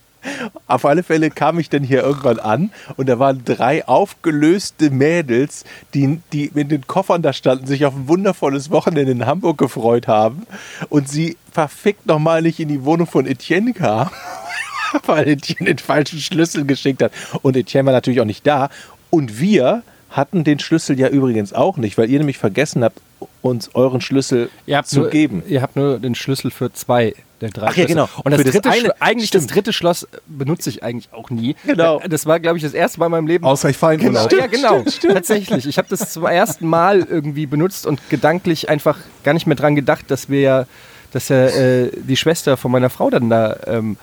Auf 0.66 0.84
alle 0.84 1.02
Fälle 1.02 1.30
kam 1.30 1.58
ich 1.58 1.68
dann 1.68 1.82
hier 1.82 2.02
irgendwann 2.02 2.38
an 2.38 2.70
und 2.96 3.08
da 3.08 3.18
waren 3.18 3.42
drei 3.44 3.86
aufgelöste 3.86 4.90
Mädels, 4.90 5.64
die, 5.92 6.20
die 6.32 6.50
mit 6.54 6.70
den 6.70 6.86
Koffern 6.86 7.22
da 7.22 7.32
standen, 7.32 7.66
sich 7.66 7.84
auf 7.84 7.94
ein 7.94 8.08
wundervolles 8.08 8.70
Wochenende 8.70 9.12
in 9.12 9.26
Hamburg 9.26 9.58
gefreut 9.58 10.08
haben 10.08 10.46
und 10.88 11.08
sie 11.08 11.36
verfickt 11.52 12.06
nochmal 12.06 12.42
nicht 12.42 12.60
in 12.60 12.68
die 12.68 12.84
Wohnung 12.84 13.06
von 13.06 13.26
Etienne 13.26 13.72
kam, 13.72 14.10
weil 15.06 15.28
Etienne 15.28 15.74
den 15.74 15.78
falschen 15.78 16.20
Schlüssel 16.20 16.64
geschickt 16.64 17.02
hat. 17.02 17.12
Und 17.42 17.56
Etienne 17.56 17.86
war 17.86 17.92
natürlich 17.92 18.20
auch 18.20 18.26
nicht 18.26 18.46
da. 18.46 18.70
Und 19.10 19.38
wir 19.38 19.82
hatten 20.10 20.44
den 20.44 20.58
Schlüssel 20.58 20.98
ja 20.98 21.08
übrigens 21.08 21.52
auch 21.52 21.76
nicht, 21.76 21.98
weil 21.98 22.10
ihr 22.10 22.18
nämlich 22.18 22.38
vergessen 22.38 22.84
habt, 22.84 23.00
uns 23.44 23.70
euren 23.74 24.00
Schlüssel 24.00 24.48
Ihr 24.66 24.78
habt 24.78 24.88
zu 24.88 25.00
nur, 25.00 25.10
geben. 25.10 25.42
Ihr 25.46 25.60
habt 25.62 25.76
nur 25.76 25.98
den 25.98 26.14
Schlüssel 26.14 26.50
für 26.50 26.72
zwei 26.72 27.14
der 27.42 27.50
drei 27.50 27.66
Ach 27.66 27.76
ja, 27.76 27.84
genau. 27.84 28.08
Und 28.24 28.32
das 28.32 28.42
das 28.42 28.52
dritte, 28.54 28.70
eine- 28.70 28.80
Schlo- 28.88 28.94
eigentlich 29.00 29.28
stimmt. 29.28 29.44
das 29.44 29.52
dritte 29.52 29.72
Schloss 29.74 30.08
benutze 30.26 30.70
ich 30.70 30.82
eigentlich 30.82 31.12
auch 31.12 31.28
nie. 31.30 31.54
Genau. 31.66 32.00
Das 32.08 32.24
war, 32.24 32.40
glaube 32.40 32.56
ich, 32.56 32.62
das 32.64 32.72
erste 32.72 33.00
Mal 33.00 33.06
in 33.06 33.12
meinem 33.12 33.26
Leben. 33.26 33.44
Außer 33.44 33.68
ich 33.68 33.76
fahre 33.76 33.94
in 33.94 34.00
Genau, 34.00 34.24
Urlaub. 34.24 34.32
ja, 34.32 34.46
genau. 34.46 34.82
Tatsächlich. 35.12 35.66
Ich 35.66 35.76
habe 35.76 35.88
das 35.90 36.12
zum 36.12 36.24
ersten 36.24 36.66
Mal 36.66 37.00
irgendwie 37.00 37.44
benutzt 37.46 37.86
und 37.86 38.00
gedanklich 38.08 38.68
einfach 38.70 38.96
gar 39.24 39.34
nicht 39.34 39.46
mehr 39.46 39.56
dran 39.56 39.74
gedacht, 39.74 40.10
dass 40.10 40.30
wir 40.30 40.40
ja, 40.40 40.66
dass 41.12 41.28
ja 41.28 41.46
äh, 41.48 41.90
die 41.94 42.16
Schwester 42.16 42.56
von 42.56 42.70
meiner 42.70 42.88
Frau 42.88 43.10
dann 43.10 43.28
da 43.28 43.56
ähm, 43.66 43.98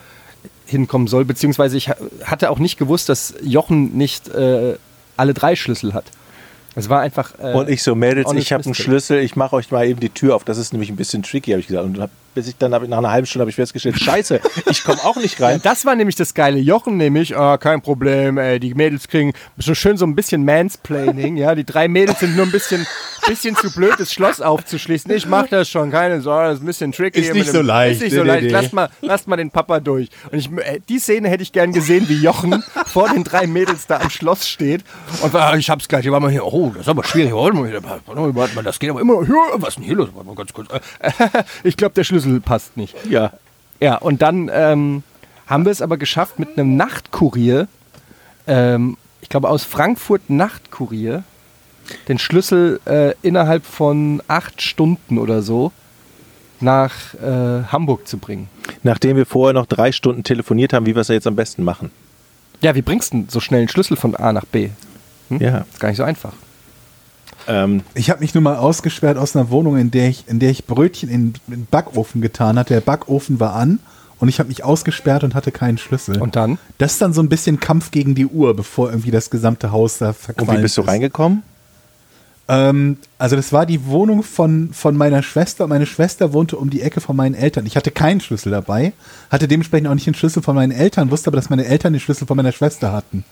hinkommen 0.67 1.07
soll. 1.07 1.25
Beziehungsweise 1.25 1.77
ich 1.77 1.89
ha- 1.89 1.97
hatte 2.23 2.51
auch 2.51 2.59
nicht 2.59 2.77
gewusst, 2.77 3.09
dass 3.09 3.33
Jochen 3.41 3.97
nicht 3.97 4.27
äh, 4.29 4.75
alle 5.17 5.33
drei 5.33 5.55
Schlüssel 5.55 5.93
hat. 5.95 6.05
Es 6.75 6.89
war 6.89 7.01
einfach. 7.01 7.33
Äh, 7.39 7.53
Und 7.53 7.69
ich 7.69 7.83
so, 7.83 7.95
Mädels, 7.95 8.31
ich 8.33 8.53
habe 8.53 8.63
einen. 8.63 8.73
Schlüssel, 8.73 9.19
ich 9.19 9.35
mache 9.35 9.55
euch 9.55 9.71
mal 9.71 9.85
eben 9.85 9.99
die 9.99 10.09
Tür 10.09 10.35
auf. 10.35 10.43
Das 10.43 10.57
ist 10.57 10.71
nämlich 10.73 10.89
ein 10.89 10.95
bisschen 10.95 11.23
tricky, 11.23 11.51
habe 11.51 11.59
ich 11.59 11.67
gesagt. 11.67 11.85
Und 11.85 11.99
hab, 11.99 12.09
bis 12.33 12.47
ich 12.47 12.57
dann 12.57 12.71
ich- 12.83 12.89
nach 12.89 12.97
einer 12.99 13.11
halben 13.11 13.27
Stunde 13.27 13.43
habe 13.43 13.49
ich 13.49 13.55
festgestellt, 13.55 13.99
scheiße, 13.99 14.39
ich 14.69 14.83
komme 14.83 14.99
auch 15.03 15.15
nicht 15.17 15.39
Ja, 15.39 15.47
rein. 15.47 15.59
das 15.63 15.85
war 15.85 15.95
nämlich 15.95 16.15
das 16.15 16.33
geile. 16.33 16.59
Jochen 16.59 16.97
nämlich, 16.97 17.35
ah, 17.37 17.57
kein 17.57 17.81
Problem, 17.81 18.37
ey, 18.37 18.59
die 18.59 18.73
Mädels 18.73 19.07
kriegen 19.07 19.33
so 19.57 19.73
schön 19.75 19.97
so 19.97 20.05
ein 20.05 20.15
bisschen 20.15 20.45
Mansplaining, 20.45 21.37
ja. 21.37 21.55
Die 21.55 21.65
drei 21.65 21.87
Mädels 21.87 22.19
sind 22.19 22.35
nur 22.35 22.45
ein 22.45 22.51
bisschen, 22.51 22.85
bisschen 23.27 23.55
zu 23.55 23.71
blöd, 23.71 23.93
das 23.97 24.13
Schloss 24.13 24.41
aufzuschließen. 24.41 25.11
Ich 25.11 25.25
mach 25.27 25.47
das 25.47 25.69
schon, 25.69 25.91
keine 25.91 26.21
Sorge, 26.21 26.49
das 26.49 26.57
ist 26.57 26.63
ein 26.63 26.67
bisschen 26.67 26.91
tricky. 26.91 27.19
Ist 27.19 27.33
nicht 27.33 27.45
mit 27.45 27.53
so 27.53 27.59
dem- 27.59 27.65
leicht. 27.67 27.95
Ist 27.95 28.01
nicht 28.03 28.15
so 28.15 28.21
Nee, 28.23 28.27
leicht. 28.27 28.43
nee. 28.43 28.49
Lass 28.49 28.71
mal, 28.71 28.89
lass 29.01 29.27
mal 29.27 29.35
den 29.37 29.51
Papa 29.51 29.79
durch. 29.79 30.09
Und 30.31 30.37
ich, 30.37 30.49
äh, 30.51 30.79
die 30.87 30.99
Szene 30.99 31.29
hätte 31.29 31.43
ich 31.43 31.51
gern 31.51 31.71
gesehen, 31.73 32.07
wie 32.09 32.15
Jochen 32.21 32.63
vor 32.87 33.09
den 33.09 33.23
drei 33.23 33.47
Mädels 33.47 33.87
da 33.87 33.97
am 33.99 34.09
Schloss 34.09 34.47
steht. 34.47 34.83
Und 35.21 35.33
war, 35.33 35.55
ich 35.57 35.69
hab's 35.69 35.87
gleich, 35.87 36.03
hier 36.03 36.11
war 36.11 36.19
mal 36.19 36.31
hier, 36.31 36.45
oh, 36.45 36.69
das 36.73 36.83
ist 36.83 36.89
aber 36.89 37.03
schwierig. 37.03 37.33
Warte 37.33 37.55
mal, 37.57 38.63
das 38.63 38.79
geht 38.79 38.89
aber 38.89 39.01
immer 39.01 39.15
was 39.21 39.69
ist 39.69 39.75
denn 39.77 39.83
hier 39.85 39.95
los? 39.95 40.09
Warte 40.13 40.27
mal 40.27 40.35
ganz 40.35 40.53
kurz. 40.53 40.67
Äh, 40.71 41.11
Ich 41.63 41.77
glaube, 41.77 41.93
der 41.95 42.03
Schlüssel 42.03 42.20
passt 42.41 42.77
nicht. 42.77 42.95
Ja. 43.09 43.33
Ja, 43.79 43.95
und 43.95 44.21
dann 44.21 44.49
ähm, 44.53 45.03
haben 45.47 45.65
wir 45.65 45.71
es 45.71 45.81
aber 45.81 45.97
geschafft 45.97 46.39
mit 46.39 46.57
einem 46.57 46.75
Nachtkurier, 46.77 47.67
ähm, 48.47 48.97
ich 49.21 49.29
glaube 49.29 49.49
aus 49.49 49.63
Frankfurt 49.63 50.29
Nachtkurier, 50.29 51.23
den 52.07 52.19
Schlüssel 52.19 52.79
äh, 52.85 53.13
innerhalb 53.21 53.65
von 53.65 54.21
acht 54.27 54.61
Stunden 54.61 55.17
oder 55.17 55.41
so 55.41 55.71
nach 56.59 57.13
äh, 57.15 57.63
Hamburg 57.71 58.07
zu 58.07 58.17
bringen. 58.17 58.49
Nachdem 58.83 59.17
wir 59.17 59.25
vorher 59.25 59.53
noch 59.53 59.65
drei 59.65 59.91
Stunden 59.91 60.23
telefoniert 60.23 60.73
haben, 60.73 60.85
wie 60.85 60.95
wir 60.95 61.01
es 61.01 61.07
ja 61.07 61.15
jetzt 61.15 61.27
am 61.27 61.35
besten 61.35 61.63
machen. 61.63 61.91
Ja, 62.61 62.75
wie 62.75 62.83
bringst 62.83 63.13
du 63.13 63.17
denn 63.17 63.29
so 63.29 63.39
schnell 63.39 63.61
einen 63.61 63.69
Schlüssel 63.69 63.97
von 63.97 64.15
A 64.15 64.31
nach 64.31 64.45
B? 64.45 64.69
Hm? 65.29 65.41
Ja. 65.41 65.65
Ist 65.71 65.79
gar 65.79 65.89
nicht 65.89 65.97
so 65.97 66.03
einfach. 66.03 66.33
Ähm, 67.47 67.81
Ich 67.93 68.09
habe 68.09 68.21
mich 68.21 68.33
nun 68.33 68.43
mal 68.43 68.55
ausgesperrt 68.57 69.17
aus 69.17 69.35
einer 69.35 69.49
Wohnung, 69.49 69.77
in 69.77 69.91
der 69.91 70.09
ich, 70.09 70.25
in 70.27 70.39
der 70.39 70.49
ich 70.49 70.65
Brötchen 70.65 71.09
in 71.09 71.33
den 71.47 71.65
Backofen 71.69 72.21
getan 72.21 72.57
hatte. 72.57 72.73
Der 72.73 72.81
Backofen 72.81 73.39
war 73.39 73.55
an 73.55 73.79
und 74.19 74.29
ich 74.29 74.39
habe 74.39 74.49
mich 74.49 74.63
ausgesperrt 74.63 75.23
und 75.23 75.35
hatte 75.35 75.51
keinen 75.51 75.77
Schlüssel. 75.77 76.21
Und 76.21 76.35
dann? 76.35 76.57
Das 76.77 76.93
ist 76.93 77.01
dann 77.01 77.13
so 77.13 77.21
ein 77.21 77.29
bisschen 77.29 77.59
Kampf 77.59 77.91
gegen 77.91 78.15
die 78.15 78.27
Uhr, 78.27 78.55
bevor 78.55 78.89
irgendwie 78.89 79.11
das 79.11 79.29
gesamte 79.29 79.71
Haus 79.71 79.97
da 79.97 80.13
verqualmt 80.13 80.49
und 80.49 80.57
wie 80.57 80.61
bist 80.61 80.77
du 80.77 80.81
ist. 80.81 80.87
reingekommen? 80.87 81.43
Ähm, 82.47 82.97
also 83.17 83.35
das 83.35 83.53
war 83.53 83.65
die 83.65 83.85
Wohnung 83.85 84.23
von, 84.23 84.73
von 84.73 84.95
meiner 84.97 85.23
Schwester. 85.23 85.67
Meine 85.67 85.85
Schwester 85.85 86.33
wohnte 86.33 86.57
um 86.57 86.69
die 86.69 86.81
Ecke 86.81 87.01
von 87.01 87.15
meinen 87.15 87.33
Eltern. 87.33 87.65
Ich 87.65 87.75
hatte 87.75 87.91
keinen 87.91 88.19
Schlüssel 88.19 88.51
dabei, 88.51 88.93
hatte 89.29 89.47
dementsprechend 89.47 89.87
auch 89.87 89.93
nicht 89.93 90.07
den 90.07 90.15
Schlüssel 90.15 90.43
von 90.43 90.55
meinen 90.55 90.71
Eltern, 90.71 91.11
wusste 91.11 91.29
aber, 91.29 91.37
dass 91.37 91.49
meine 91.49 91.65
Eltern 91.65 91.93
den 91.93 91.99
Schlüssel 91.99 92.27
von 92.27 92.37
meiner 92.37 92.51
Schwester 92.51 92.91
hatten. 92.91 93.23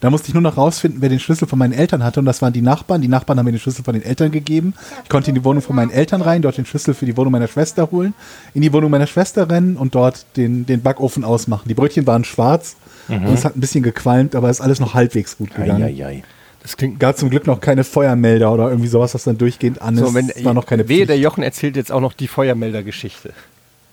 Da 0.00 0.10
musste 0.10 0.28
ich 0.28 0.34
nur 0.34 0.42
noch 0.42 0.56
rausfinden, 0.56 1.00
wer 1.00 1.08
den 1.08 1.20
Schlüssel 1.20 1.48
von 1.48 1.58
meinen 1.58 1.72
Eltern 1.72 2.04
hatte. 2.04 2.20
Und 2.20 2.26
das 2.26 2.42
waren 2.42 2.52
die 2.52 2.62
Nachbarn. 2.62 3.00
Die 3.00 3.08
Nachbarn 3.08 3.38
haben 3.38 3.46
mir 3.46 3.52
den 3.52 3.60
Schlüssel 3.60 3.84
von 3.84 3.94
den 3.94 4.02
Eltern 4.02 4.30
gegeben. 4.30 4.74
Ich 5.02 5.08
konnte 5.08 5.30
in 5.30 5.34
die 5.34 5.44
Wohnung 5.44 5.62
von 5.62 5.76
meinen 5.76 5.90
Eltern 5.90 6.22
rein, 6.22 6.42
dort 6.42 6.58
den 6.58 6.66
Schlüssel 6.66 6.94
für 6.94 7.06
die 7.06 7.16
Wohnung 7.16 7.32
meiner 7.32 7.48
Schwester 7.48 7.90
holen, 7.90 8.14
in 8.54 8.62
die 8.62 8.72
Wohnung 8.72 8.90
meiner 8.90 9.06
Schwester 9.06 9.48
rennen 9.50 9.76
und 9.76 9.94
dort 9.94 10.26
den, 10.36 10.66
den 10.66 10.82
Backofen 10.82 11.24
ausmachen. 11.24 11.68
Die 11.68 11.74
Brötchen 11.74 12.06
waren 12.06 12.24
schwarz 12.24 12.76
und 13.08 13.24
es 13.26 13.44
hat 13.44 13.56
ein 13.56 13.60
bisschen 13.60 13.82
gequalmt, 13.82 14.34
aber 14.34 14.50
es 14.50 14.58
ist 14.58 14.60
alles 14.62 14.80
noch 14.80 14.94
halbwegs 14.94 15.38
gut 15.38 15.54
gegangen. 15.54 15.82
Eieiei. 15.82 16.22
Das 16.62 16.76
klingt. 16.76 16.98
Gab 16.98 17.16
zum 17.16 17.30
Glück 17.30 17.46
noch 17.46 17.60
keine 17.60 17.84
Feuermelder 17.84 18.52
oder 18.52 18.68
irgendwie 18.68 18.88
sowas, 18.88 19.14
was 19.14 19.22
dann 19.22 19.38
durchgehend 19.38 19.80
an 19.80 19.94
ist. 19.94 20.00
So, 20.00 20.14
wenn, 20.14 20.28
es 20.30 20.44
war 20.44 20.52
noch 20.52 20.66
keine 20.66 20.88
wehe, 20.88 20.96
Pflicht. 20.96 21.10
der 21.10 21.18
Jochen 21.18 21.44
erzählt 21.44 21.76
jetzt 21.76 21.92
auch 21.92 22.00
noch 22.00 22.12
die 22.12 22.26
Feuermelder-Geschichte. 22.26 23.32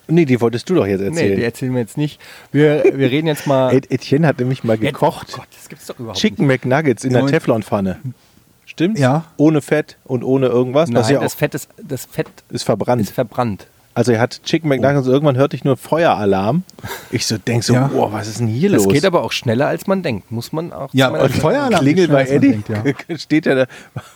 Nee, 0.07 0.25
die 0.25 0.41
wolltest 0.41 0.69
du 0.69 0.75
doch 0.75 0.85
jetzt 0.85 0.99
Nee, 1.01 1.07
erzählen. 1.07 1.35
die 1.37 1.43
erzählen 1.43 1.73
wir 1.73 1.81
jetzt 1.81 1.97
nicht. 1.97 2.19
Wir, 2.51 2.83
wir 2.93 3.09
reden 3.09 3.27
jetzt 3.27 3.47
mal. 3.47 3.73
Etienne 3.89 4.27
hat 4.27 4.39
nämlich 4.39 4.63
mal 4.63 4.77
gekocht. 4.77 5.27
Oh 5.33 5.37
Gott, 5.37 5.47
das 5.57 5.69
gibt's 5.69 5.85
doch 5.87 5.97
überhaupt 5.99 6.19
Chicken 6.19 6.45
McNuggets 6.47 7.03
in 7.05 7.13
der 7.13 7.25
Teflonpfanne. 7.27 7.99
Stimmt's? 8.65 8.99
Ja. 8.99 9.25
Ohne 9.37 9.61
Fett 9.61 9.97
und 10.03 10.23
ohne 10.23 10.47
irgendwas. 10.47 10.89
nicht. 10.89 10.97
das 10.97 11.07
Nein, 11.07 11.15
ist 11.15 11.19
ja 11.19 11.23
das 11.23 11.33
Fett 11.35 11.55
ist, 11.55 11.69
das 11.81 12.05
Fett 12.05 12.27
ist 12.49 12.63
verbrannt. 12.63 13.01
ist 13.01 13.11
verbrannt. 13.11 13.67
also 13.93 14.11
er 14.11 14.19
hat 14.19 14.41
Chicken 14.43 14.67
McNuggets 14.69 15.05
und 15.07 15.13
irgendwann 15.13 15.37
hörte 15.37 15.55
ich 15.55 15.63
nur 15.63 15.77
Feueralarm. 15.77 16.63
Ich 17.11 17.25
so 17.27 17.37
denk 17.37 17.63
so, 17.63 17.73
Ja. 17.73 17.87
boah, 17.87 18.11
was 18.11 18.27
ist 18.27 18.39
denn 18.39 18.47
hier 18.47 18.71
Das 18.71 18.83
los? 18.85 18.93
geht 18.93 19.05
aber 19.05 19.23
auch 19.23 19.31
schneller, 19.31 19.67
als 19.67 19.85
man 19.87 20.01
denkt. 20.01 20.31
Muss 20.31 20.51
man 20.51 20.73
auch. 20.73 20.89
Ja, 20.93 21.09
und 21.09 21.31
Feueralarm 21.31 21.81
klingelt 21.81 22.11
bei 22.11 22.25
Eddie, 22.25 22.61
denkt, 22.67 23.05
steht 23.21 23.45
er 23.45 23.55
da 23.55 23.65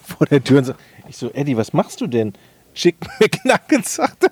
vor 0.03 0.25
der 0.27 0.43
Tür 0.43 0.59
und 0.59 0.65
sagt, 0.65 0.79
ich 1.07 1.17
so, 1.17 1.31
Eddie, 1.31 1.55
was 1.55 1.71
machst 1.73 2.01
du 2.01 2.07
denn? 2.07 2.33
Chicken 2.73 3.07
McNuggets, 3.19 3.95
sagt 3.95 4.23
er 4.25 4.31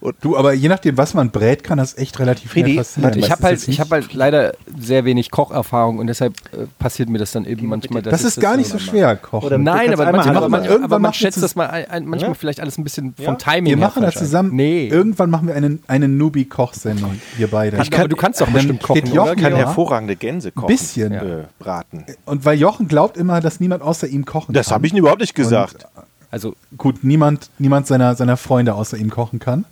nur. 0.00 0.12
Du, 0.20 0.36
aber 0.36 0.52
je 0.52 0.68
nachdem, 0.68 0.96
was 0.96 1.14
man 1.14 1.30
brät, 1.30 1.64
kann 1.64 1.78
das 1.78 1.96
echt 1.96 2.18
relativ 2.18 2.52
schnell 2.52 2.76
passieren. 2.76 3.04
warte, 3.04 3.18
Ich 3.18 3.24
Das 3.26 3.30
habe 3.32 3.42
halt, 3.44 3.68
ich 3.68 3.80
hab 3.80 3.90
halt 3.90 4.12
leider 4.14 4.52
sehr 4.78 5.04
wenig 5.04 5.30
Kocherfahrung 5.30 5.98
und 5.98 6.06
deshalb 6.06 6.34
äh, 6.52 6.66
passiert 6.78 7.08
mir 7.08 7.18
das 7.18 7.32
dann 7.32 7.44
eben 7.44 7.66
manchmal. 7.66 8.02
Das 8.02 8.24
ist 8.24 8.40
gar 8.40 8.56
nicht 8.56 8.68
so 8.68 8.78
schwer, 8.78 9.16
kochen. 9.16 9.46
Oder- 9.46 9.58
Nein, 9.58 9.92
aber 9.92 10.04
manchmal, 10.04 10.24
machen. 10.26 10.36
aber 10.36 10.48
man, 10.48 10.64
Irgendwann 10.64 10.84
aber 10.84 10.98
man 10.98 11.12
schätzt 11.14 11.42
das 11.42 11.54
mal 11.54 11.66
ein, 11.68 11.88
ein, 11.90 12.06
manchmal 12.06 12.30
Ja? 12.30 12.34
vielleicht 12.34 12.60
alles 12.60 12.78
ein 12.78 12.84
bisschen 12.84 13.14
Ja? 13.18 13.26
vom 13.26 13.38
Timing 13.38 13.64
wir 13.66 13.76
her 13.78 13.86
machen 13.88 14.02
das 14.02 14.16
ein. 14.16 14.22
zusammen. 14.22 14.54
Nee. 14.56 14.88
Irgendwann 14.88 15.30
machen 15.30 15.48
wir 15.48 15.54
einen, 15.54 15.82
eine 15.86 16.08
Newbie-Kochsendung, 16.08 17.20
wir 17.36 17.48
beide. 17.48 17.78
Ich 17.82 17.90
kann, 17.90 18.08
du 18.08 18.16
kannst 18.16 18.40
doch 18.40 18.48
bestimmt 18.48 18.82
kochen, 18.82 19.06
Jochen 19.12 19.36
kann 19.36 19.52
Ja. 19.52 19.58
hervorragende 19.58 20.16
Gänse 20.16 20.52
kochen. 20.52 20.66
Bisschen. 20.68 21.12
Äh, 21.12 21.44
braten. 21.58 22.04
Und 22.24 22.44
weil 22.44 22.58
Jochen 22.58 22.88
glaubt 22.88 23.16
immer, 23.16 23.40
dass 23.40 23.60
niemand 23.60 23.82
außer 23.82 24.06
ihm 24.08 24.24
kochen 24.24 24.52
Das 24.52 24.66
kann. 24.68 24.74
habe 24.76 24.86
ich 24.86 24.92
überhaupt 24.94 25.20
nicht 25.20 25.34
gesagt. 25.34 25.86
Also, 26.32 26.56
Gut, 26.78 27.04
niemand, 27.04 27.50
niemand 27.58 27.86
seiner, 27.86 28.16
seiner 28.16 28.36
Freunde 28.36 28.74
außer 28.74 28.96
ihm 28.96 29.10
kochen 29.10 29.38
kann. 29.38 29.66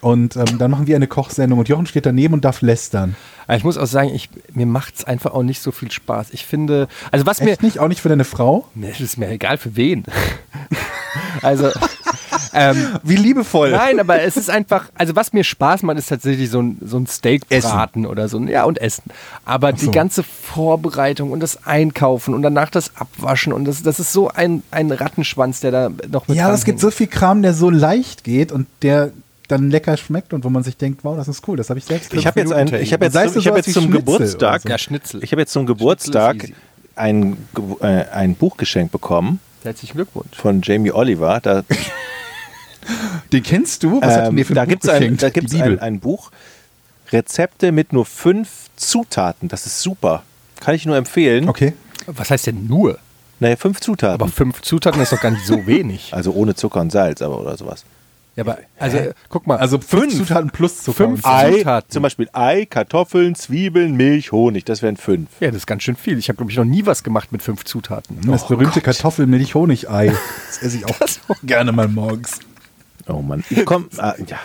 Und 0.00 0.36
ähm, 0.36 0.58
dann 0.58 0.70
machen 0.70 0.86
wir 0.86 0.96
eine 0.96 1.06
Kochsendung 1.06 1.58
und 1.58 1.68
Jochen 1.68 1.86
steht 1.86 2.06
daneben 2.06 2.34
und 2.34 2.44
darf 2.44 2.60
lästern. 2.60 3.14
aber 3.46 3.56
ich 3.56 3.62
muss 3.62 3.78
auch 3.78 3.86
sagen, 3.86 4.10
ich, 4.12 4.30
mir 4.52 4.66
macht 4.66 4.96
es 4.96 5.04
einfach 5.04 5.32
auch 5.32 5.44
nicht 5.44 5.60
so 5.60 5.70
viel 5.70 5.92
Spaß. 5.92 6.30
Ich 6.30 6.44
finde, 6.44 6.88
also 7.12 7.24
was 7.26 7.40
mir, 7.40 7.52
Echt 7.52 7.62
nicht? 7.62 7.78
Auch 7.78 7.86
nicht 7.86 8.00
für 8.00 8.08
deine 8.08 8.24
Frau? 8.24 8.66
mir 8.74 8.98
ist 8.98 9.16
mir 9.16 9.28
egal 9.28 9.58
für 9.58 9.76
wen. 9.76 10.04
also, 11.42 11.70
ähm, 12.52 12.88
Wie 13.02 13.16
liebevoll. 13.16 13.70
Nein, 13.70 14.00
aber 14.00 14.22
es 14.22 14.36
ist 14.36 14.50
einfach, 14.50 14.86
also 14.94 15.16
was 15.16 15.32
mir 15.32 15.44
Spaß 15.44 15.82
macht, 15.82 15.98
ist 15.98 16.08
tatsächlich 16.08 16.50
so 16.50 16.60
ein, 16.60 16.78
so 16.84 16.98
ein 16.98 17.06
Steakbraten 17.06 18.06
oder 18.06 18.28
so. 18.28 18.38
ein- 18.38 18.48
Ja, 18.48 18.64
und 18.64 18.78
Essen. 18.80 19.04
Aber 19.44 19.72
die 19.72 19.86
so. 19.86 19.90
ganze 19.90 20.22
Vorbereitung 20.22 21.30
und 21.32 21.40
das 21.40 21.66
Einkaufen 21.66 22.34
und 22.34 22.42
danach 22.42 22.70
das 22.70 22.92
Abwaschen 22.96 23.52
und 23.52 23.64
das, 23.64 23.82
das 23.82 24.00
ist 24.00 24.12
so 24.12 24.28
ein, 24.28 24.62
ein 24.70 24.90
Rattenschwanz, 24.90 25.60
der 25.60 25.70
da 25.70 25.90
noch 26.10 26.28
mit 26.28 26.36
Ja, 26.36 26.46
aber 26.46 26.54
es 26.54 26.64
gibt 26.64 26.80
so 26.80 26.90
viel 26.90 27.06
Kram, 27.06 27.42
der 27.42 27.54
so 27.54 27.70
leicht 27.70 28.24
geht 28.24 28.52
und 28.52 28.66
der 28.82 29.10
dann 29.48 29.70
lecker 29.70 29.96
schmeckt 29.96 30.32
und 30.32 30.44
wo 30.44 30.50
man 30.50 30.62
sich 30.62 30.76
denkt, 30.76 31.00
wow, 31.04 31.16
das 31.16 31.28
ist 31.28 31.46
cool, 31.46 31.56
das 31.56 31.68
habe 31.68 31.78
ich 31.78 31.84
selbst 31.84 32.14
Ich 32.14 32.26
habe 32.26 32.40
jetzt, 32.40 32.52
ein, 32.52 32.68
ich 32.74 32.92
hab 32.92 33.02
jetzt, 33.02 33.12
zum, 33.14 33.38
ich 33.38 33.46
hab 33.48 33.56
jetzt 33.56 33.72
zum 33.72 33.82
Schnitzel 33.84 33.98
Geburtstag, 33.98 34.62
so. 34.62 34.68
Ja, 34.68 34.78
Schnitzel. 34.78 35.22
ich 35.22 35.32
habe 35.32 35.42
jetzt 35.42 35.52
zum 35.52 35.66
Geburtstag 35.66 36.48
ein, 36.94 37.36
äh, 37.80 37.86
ein 38.12 38.34
Buch 38.34 38.56
geschenkt 38.56 38.92
bekommen 38.92 39.40
Herzlichen 39.62 39.94
Glückwunsch. 39.96 40.36
von 40.36 40.60
Jamie 40.62 40.92
Oliver. 40.92 41.40
Da, 41.42 41.62
Den 43.32 43.42
kennst 43.42 43.82
du? 43.82 44.00
Was 44.00 44.14
hat 44.14 44.18
ähm, 44.20 44.24
denn 44.30 44.36
dir 44.36 44.44
für 44.46 44.54
da 44.54 44.62
ein 44.62 44.68
gibt 44.68 44.82
Buch 44.82 44.88
es 44.92 44.94
ein, 45.02 45.16
da 45.16 45.30
gibt's 45.30 45.52
Bibel. 45.52 45.72
ein, 45.78 45.80
ein 45.80 46.00
Buch, 46.00 46.30
Rezepte 47.10 47.72
mit 47.72 47.92
nur 47.92 48.06
fünf 48.06 48.48
Zutaten. 48.76 49.48
Das 49.48 49.66
ist 49.66 49.82
super. 49.82 50.22
Kann 50.60 50.74
ich 50.74 50.86
nur 50.86 50.96
empfehlen. 50.96 51.48
Okay. 51.48 51.74
Was 52.06 52.30
heißt 52.30 52.46
denn 52.46 52.66
nur? 52.66 52.98
Naja, 53.40 53.56
fünf 53.56 53.80
Zutaten. 53.80 54.14
Aber 54.14 54.28
fünf 54.28 54.62
Zutaten 54.62 55.00
ist 55.00 55.12
doch 55.12 55.20
gar 55.20 55.30
nicht 55.30 55.44
so 55.46 55.66
wenig. 55.66 56.12
also 56.14 56.32
ohne 56.32 56.54
Zucker 56.54 56.80
und 56.80 56.90
Salz, 56.92 57.22
aber 57.22 57.40
oder 57.40 57.56
sowas. 57.56 57.84
Ja, 58.34 58.44
aber, 58.44 58.58
also, 58.78 58.98
guck 59.28 59.46
mal. 59.46 59.58
Also 59.58 59.78
fünf 59.78 60.16
Zutaten 60.16 60.48
plus 60.48 60.82
Zucker. 60.82 60.96
Fünf 61.08 61.24
und 61.24 61.30
Ei. 61.30 61.42
Salz. 61.42 61.54
Ei, 61.54 61.58
Zutaten. 61.58 61.90
zum 61.90 62.02
Beispiel 62.02 62.28
Ei, 62.32 62.64
Kartoffeln, 62.64 63.34
Zwiebeln, 63.34 63.94
Milch, 63.94 64.32
Honig. 64.32 64.64
Das 64.64 64.80
wären 64.80 64.96
fünf. 64.96 65.28
ja, 65.40 65.48
das 65.48 65.58
ist 65.58 65.66
ganz 65.66 65.82
schön 65.82 65.96
viel. 65.96 66.16
Ich 66.18 66.28
habe, 66.28 66.38
glaube 66.38 66.50
ich, 66.50 66.56
noch 66.56 66.64
nie 66.64 66.86
was 66.86 67.02
gemacht 67.02 67.30
mit 67.30 67.42
fünf 67.42 67.64
Zutaten. 67.64 68.18
Das 68.26 68.46
berühmte 68.48 68.80
Kartoffelmilch-Honig-Ei. 68.80 70.12
Das 70.46 70.62
esse 70.62 70.78
ich 70.78 70.86
auch 70.86 70.98
Das- 70.98 71.20
gerne 71.42 71.72
mal 71.72 71.88
morgens. 71.88 72.38
Oh 73.08 73.20
Mann. 73.20 73.44
Komm, 73.64 73.88
ah, 73.98 74.14
ja. 74.26 74.38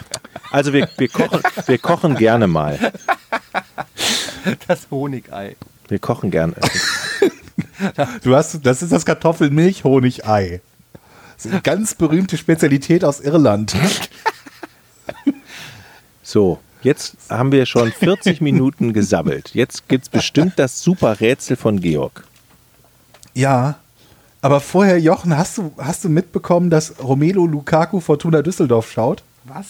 Also 0.52 0.74
wir, 0.74 0.90
wir, 0.98 1.10
kochen, 1.10 1.42
wir 1.66 1.78
kochen 1.78 2.16
gerne 2.16 2.48
mal. 2.48 2.92
Das 4.68 4.88
Honigei. 4.90 5.56
Wir 5.88 6.00
kochen 6.00 6.32
gerne. 6.32 6.54
Du 8.24 8.36
hast, 8.36 8.66
das 8.66 8.82
ist 8.82 8.92
das 8.92 9.06
Kartoffelmilch-Honig-Ei. 9.06 10.62
Das 11.36 11.46
ist 11.46 11.52
eine 11.52 11.62
ganz 11.62 11.96
berühmte 11.96 12.38
Spezialität 12.38 13.04
aus 13.04 13.20
Irland. 13.20 13.76
So, 16.24 16.60
jetzt 16.82 17.16
haben 17.30 17.54
wir 17.54 17.66
schon 17.66 17.90
40 17.90 18.42
Minuten 18.42 18.92
gesabbelt. 18.92 19.52
Jetzt 19.54 19.88
gibt 19.88 20.04
es 20.04 20.10
bestimmt 20.10 20.54
das 20.58 20.82
super 20.82 21.22
Rätsel 21.22 21.56
von 21.56 21.80
Georg. 21.80 22.26
Ja, 23.34 23.80
aber 24.42 24.60
vorher, 24.60 25.00
Jochen, 25.00 25.38
hast 25.38 25.58
du, 25.58 25.72
hast 25.78 26.04
du 26.04 26.10
mitbekommen, 26.10 26.70
dass 26.70 26.96
Romelu 27.02 27.48
Lukaku 27.48 28.00
Fortuna 28.00 28.42
Düsseldorf 28.42 28.92
schaut? 28.92 29.24
Was? 29.46 29.66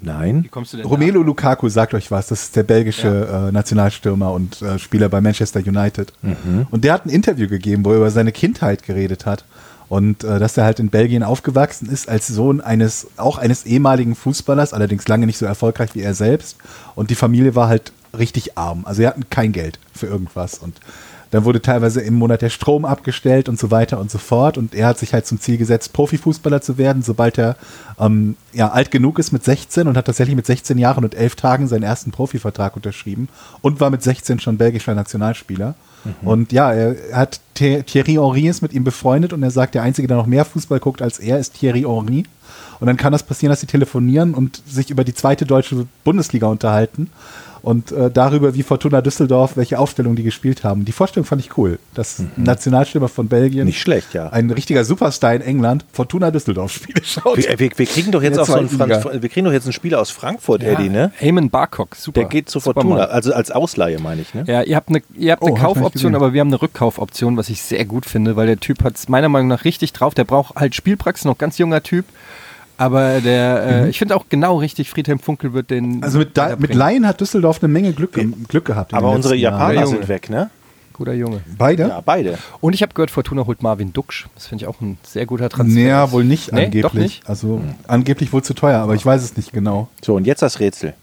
Nein? 0.00 0.44
Wie 0.44 0.48
kommst 0.48 0.72
du 0.72 0.76
denn 0.76 0.86
Romelu 0.86 1.22
Lukaku, 1.22 1.68
sagt 1.68 1.92
euch 1.94 2.10
was, 2.10 2.28
das 2.28 2.44
ist 2.44 2.56
der 2.56 2.62
belgische 2.62 3.48
äh, 3.48 3.52
Nationalstürmer 3.52 4.32
und 4.32 4.62
äh, 4.62 4.78
Spieler 4.78 5.08
bei 5.08 5.20
Manchester 5.20 5.60
United. 5.60 6.12
Und 6.70 6.84
der 6.84 6.92
hat 6.92 7.06
ein 7.06 7.10
Interview 7.10 7.48
gegeben, 7.48 7.84
wo 7.84 7.90
er 7.90 7.96
über 7.96 8.10
seine 8.10 8.32
Kindheit 8.32 8.82
geredet 8.84 9.26
hat. 9.26 9.44
Und 9.88 10.22
äh, 10.22 10.38
dass 10.38 10.56
er 10.56 10.64
halt 10.64 10.80
in 10.80 10.90
Belgien 10.90 11.22
aufgewachsen 11.22 11.88
ist 11.88 12.08
als 12.08 12.26
Sohn 12.26 12.60
eines, 12.60 13.06
auch 13.16 13.38
eines 13.38 13.64
ehemaligen 13.64 14.14
Fußballers, 14.14 14.74
allerdings 14.74 15.08
lange 15.08 15.26
nicht 15.26 15.38
so 15.38 15.46
erfolgreich 15.46 15.94
wie 15.94 16.02
er 16.02 16.14
selbst. 16.14 16.58
Und 16.94 17.10
die 17.10 17.14
Familie 17.14 17.54
war 17.54 17.68
halt 17.68 17.92
richtig 18.16 18.58
arm. 18.58 18.82
Also 18.84 19.00
sie 19.00 19.08
hatten 19.08 19.30
kein 19.30 19.52
Geld 19.52 19.78
für 19.94 20.06
irgendwas. 20.06 20.58
Und 20.58 20.78
Dann 21.30 21.44
wurde 21.44 21.60
teilweise 21.60 22.00
im 22.00 22.14
Monat 22.14 22.42
der 22.42 22.48
Strom 22.48 22.84
abgestellt 22.84 23.48
und 23.48 23.58
so 23.58 23.70
weiter 23.70 24.00
und 24.00 24.10
so 24.10 24.18
fort. 24.18 24.56
Und 24.56 24.74
er 24.74 24.86
hat 24.86 24.98
sich 24.98 25.12
halt 25.12 25.26
zum 25.26 25.40
Ziel 25.40 25.58
gesetzt, 25.58 25.92
Profifußballer 25.92 26.60
zu 26.62 26.78
werden, 26.78 27.02
sobald 27.02 27.38
er 27.38 27.56
ähm, 28.00 28.36
ja, 28.52 28.70
alt 28.70 28.90
genug 28.90 29.18
ist 29.18 29.32
mit 29.32 29.44
16 29.44 29.88
und 29.88 29.96
hat 29.96 30.06
tatsächlich 30.06 30.36
mit 30.36 30.46
16 30.46 30.78
Jahren 30.78 31.04
und 31.04 31.14
11 31.14 31.36
Tagen 31.36 31.68
seinen 31.68 31.82
ersten 31.82 32.10
Profivertrag 32.12 32.76
unterschrieben 32.76 33.28
und 33.60 33.80
war 33.80 33.90
mit 33.90 34.02
16 34.02 34.40
schon 34.40 34.56
belgischer 34.56 34.94
Nationalspieler. 34.94 35.74
Und 36.22 36.52
ja, 36.52 36.72
er 36.72 36.96
hat 37.12 37.40
Thie- 37.54 37.82
Thierry 37.82 38.12
Henry 38.14 38.46
ist 38.46 38.62
mit 38.62 38.72
ihm 38.72 38.84
befreundet 38.84 39.32
und 39.32 39.42
er 39.42 39.50
sagt, 39.50 39.74
der 39.74 39.82
Einzige, 39.82 40.06
der 40.08 40.16
noch 40.16 40.26
mehr 40.26 40.44
Fußball 40.44 40.78
guckt 40.78 41.02
als 41.02 41.18
er, 41.18 41.38
ist 41.38 41.54
Thierry 41.54 41.82
Henry. 41.82 42.24
Und 42.80 42.86
dann 42.86 42.96
kann 42.96 43.12
das 43.12 43.24
passieren, 43.24 43.50
dass 43.50 43.60
sie 43.60 43.66
telefonieren 43.66 44.32
und 44.34 44.62
sich 44.66 44.90
über 44.90 45.02
die 45.04 45.12
zweite 45.12 45.44
deutsche 45.44 45.86
Bundesliga 46.04 46.46
unterhalten 46.46 47.10
und 47.62 47.92
äh, 47.92 48.10
darüber, 48.10 48.54
wie 48.54 48.62
Fortuna 48.62 49.00
Düsseldorf, 49.00 49.56
welche 49.56 49.78
Aufstellung 49.78 50.16
die 50.16 50.22
gespielt 50.22 50.64
haben. 50.64 50.84
Die 50.84 50.92
Vorstellung 50.92 51.26
fand 51.26 51.40
ich 51.42 51.56
cool. 51.56 51.78
Das 51.94 52.22
Nationalstürmer 52.36 53.08
von 53.08 53.28
Belgien. 53.28 53.66
Nicht 53.66 53.80
schlecht, 53.80 54.14
ja. 54.14 54.28
Ein 54.30 54.50
richtiger 54.50 54.84
Superstar 54.84 55.34
in 55.34 55.42
England, 55.42 55.84
Fortuna 55.92 56.30
Düsseldorf 56.30 56.72
Spiele 56.72 57.02
schaut. 57.04 57.36
Wir, 57.36 57.58
wir, 57.58 57.70
wir 57.76 57.86
kriegen 57.86 58.12
doch 58.12 58.22
jetzt 58.22 58.36
der 58.36 58.42
auch 58.42 58.46
so 58.46 58.54
einen 58.54 58.68
Franz, 58.68 59.04
wir 59.12 59.28
kriegen 59.28 59.44
doch 59.46 59.52
jetzt 59.52 59.64
einen 59.64 59.72
Spieler 59.72 60.00
aus 60.00 60.10
Frankfurt, 60.10 60.62
Eddie, 60.62 60.88
ne? 60.88 61.12
Eamon 61.20 61.50
Barcock, 61.50 61.96
super. 61.96 62.20
Der 62.20 62.28
geht 62.28 62.48
zu 62.48 62.60
Super 62.60 62.74
Fortuna, 62.74 63.00
Mann. 63.02 63.10
also 63.10 63.32
als 63.32 63.50
Ausleihe 63.50 63.98
meine 64.00 64.22
ich, 64.22 64.34
ne? 64.34 64.44
Ja, 64.46 64.62
ihr 64.62 64.76
habt 64.76 64.88
eine, 64.88 65.02
ihr 65.14 65.32
habt 65.32 65.42
Oh, 65.42 65.46
eine 65.46 65.54
nicht 65.54 65.62
Kaufoption, 65.62 66.14
aber 66.14 66.32
wir 66.32 66.40
haben 66.40 66.48
eine 66.48 66.60
Rückkaufoption, 66.62 67.36
was 67.36 67.48
ich 67.48 67.62
sehr 67.62 67.84
gut 67.84 68.06
finde, 68.06 68.36
weil 68.36 68.46
der 68.46 68.58
Typ 68.60 68.82
hat 68.84 68.96
es 68.96 69.08
meiner 69.08 69.28
Meinung 69.28 69.48
nach 69.48 69.64
richtig 69.64 69.92
drauf. 69.92 70.14
Der 70.14 70.24
braucht 70.24 70.56
halt 70.56 70.74
Spielpraxis, 70.74 71.24
noch 71.24 71.38
ganz 71.38 71.58
junger 71.58 71.82
Typ. 71.82 72.04
Aber 72.78 73.20
der, 73.20 73.84
äh, 73.84 73.88
ich 73.90 73.98
finde 73.98 74.16
auch 74.16 74.26
genau 74.28 74.56
richtig, 74.58 74.88
Friedhelm 74.88 75.18
Funkel 75.18 75.52
wird 75.52 75.70
den. 75.70 75.96
Mhm. 75.96 76.02
Also 76.04 76.18
mit, 76.20 76.36
da, 76.36 76.56
mit. 76.56 76.74
Laien 76.74 77.06
hat 77.06 77.20
Düsseldorf 77.20 77.62
eine 77.62 77.70
Menge 77.72 77.92
Glück, 77.92 78.12
ge- 78.14 78.28
Glück 78.48 78.64
gehabt. 78.64 78.94
Aber 78.94 79.10
unsere. 79.10 79.34
Japaner 79.34 79.80
Ja, 79.80 79.86
sind 79.86 80.08
weg, 80.08 80.30
ne? 80.30 80.48
Guter 80.92 81.12
Junge. 81.12 81.40
Beide? 81.56 81.88
Ja, 81.88 82.00
beide. 82.04 82.38
Und 82.60 82.72
ich 82.72 82.82
habe 82.82 82.92
gehört, 82.94 83.10
Fortuna 83.12 83.46
holt 83.46 83.62
Marvin 83.62 83.92
Duksch. 83.92 84.26
Das 84.34 84.46
finde 84.48 84.64
ich 84.64 84.68
auch 84.68 84.80
ein 84.80 84.96
sehr 85.04 85.26
guter 85.26 85.48
Transfer. 85.48 85.78
Naja, 85.78 86.10
wohl 86.10 86.24
nicht 86.24 86.52
Nee, 86.52 86.64
angeblich. 86.66 86.82
doch 86.82 86.94
nicht? 86.94 87.28
Also 87.28 87.60
angeblich 87.86 88.32
wohl 88.32 88.42
zu 88.42 88.54
teuer, 88.54 88.78
aber 88.80 88.94
ich 88.94 89.04
weiß 89.06 89.22
es 89.22 89.36
nicht 89.36 89.52
genau. 89.52 89.88
So, 90.04 90.16
und 90.16 90.26
jetzt 90.26 90.42
das 90.42 90.58
Rätsel. 90.58 90.94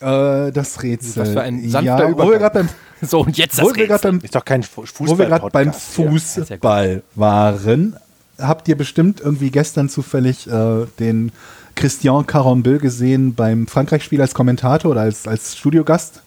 Äh, 0.00 0.52
das 0.52 0.82
Rätsel. 0.82 1.22
Was 1.22 1.30
für 1.30 1.40
ein 1.42 1.68
sanfter 1.68 1.82
ja, 1.84 2.12
Wo 2.12 2.18
wir 2.18 2.24
Übergang. 2.24 2.38
gerade 2.38 2.54
beim, 2.60 2.68
So, 3.08 3.20
und 3.20 3.36
jetzt 3.38 3.58
das 3.58 3.66
wir 3.66 3.76
Rätsel. 3.76 3.98
beim, 4.12 4.20
Ist 4.20 4.34
doch 4.36 4.44
kein 4.44 4.62
Fu- 4.62 4.84
wo 4.98 5.18
wir 5.18 5.26
gerade 5.26 5.48
beim. 5.50 5.72
Fußball 5.72 7.02
waren, 7.16 7.96
habt 8.38 8.68
ihr 8.68 8.76
bestimmt 8.76 9.20
irgendwie 9.20 9.50
gestern 9.50 9.88
zufällig 9.88 10.46
äh, 10.46 10.86
den 10.98 11.32
Christian 11.74 12.26
Carambeu 12.26 12.78
gesehen 12.78 13.34
beim 13.34 13.66
Frankreich-Spiel 13.66 14.20
als 14.20 14.34
Kommentator 14.34 14.90
oder 14.90 15.00
als, 15.02 15.26
als 15.26 15.56
Studiogast? 15.56 16.22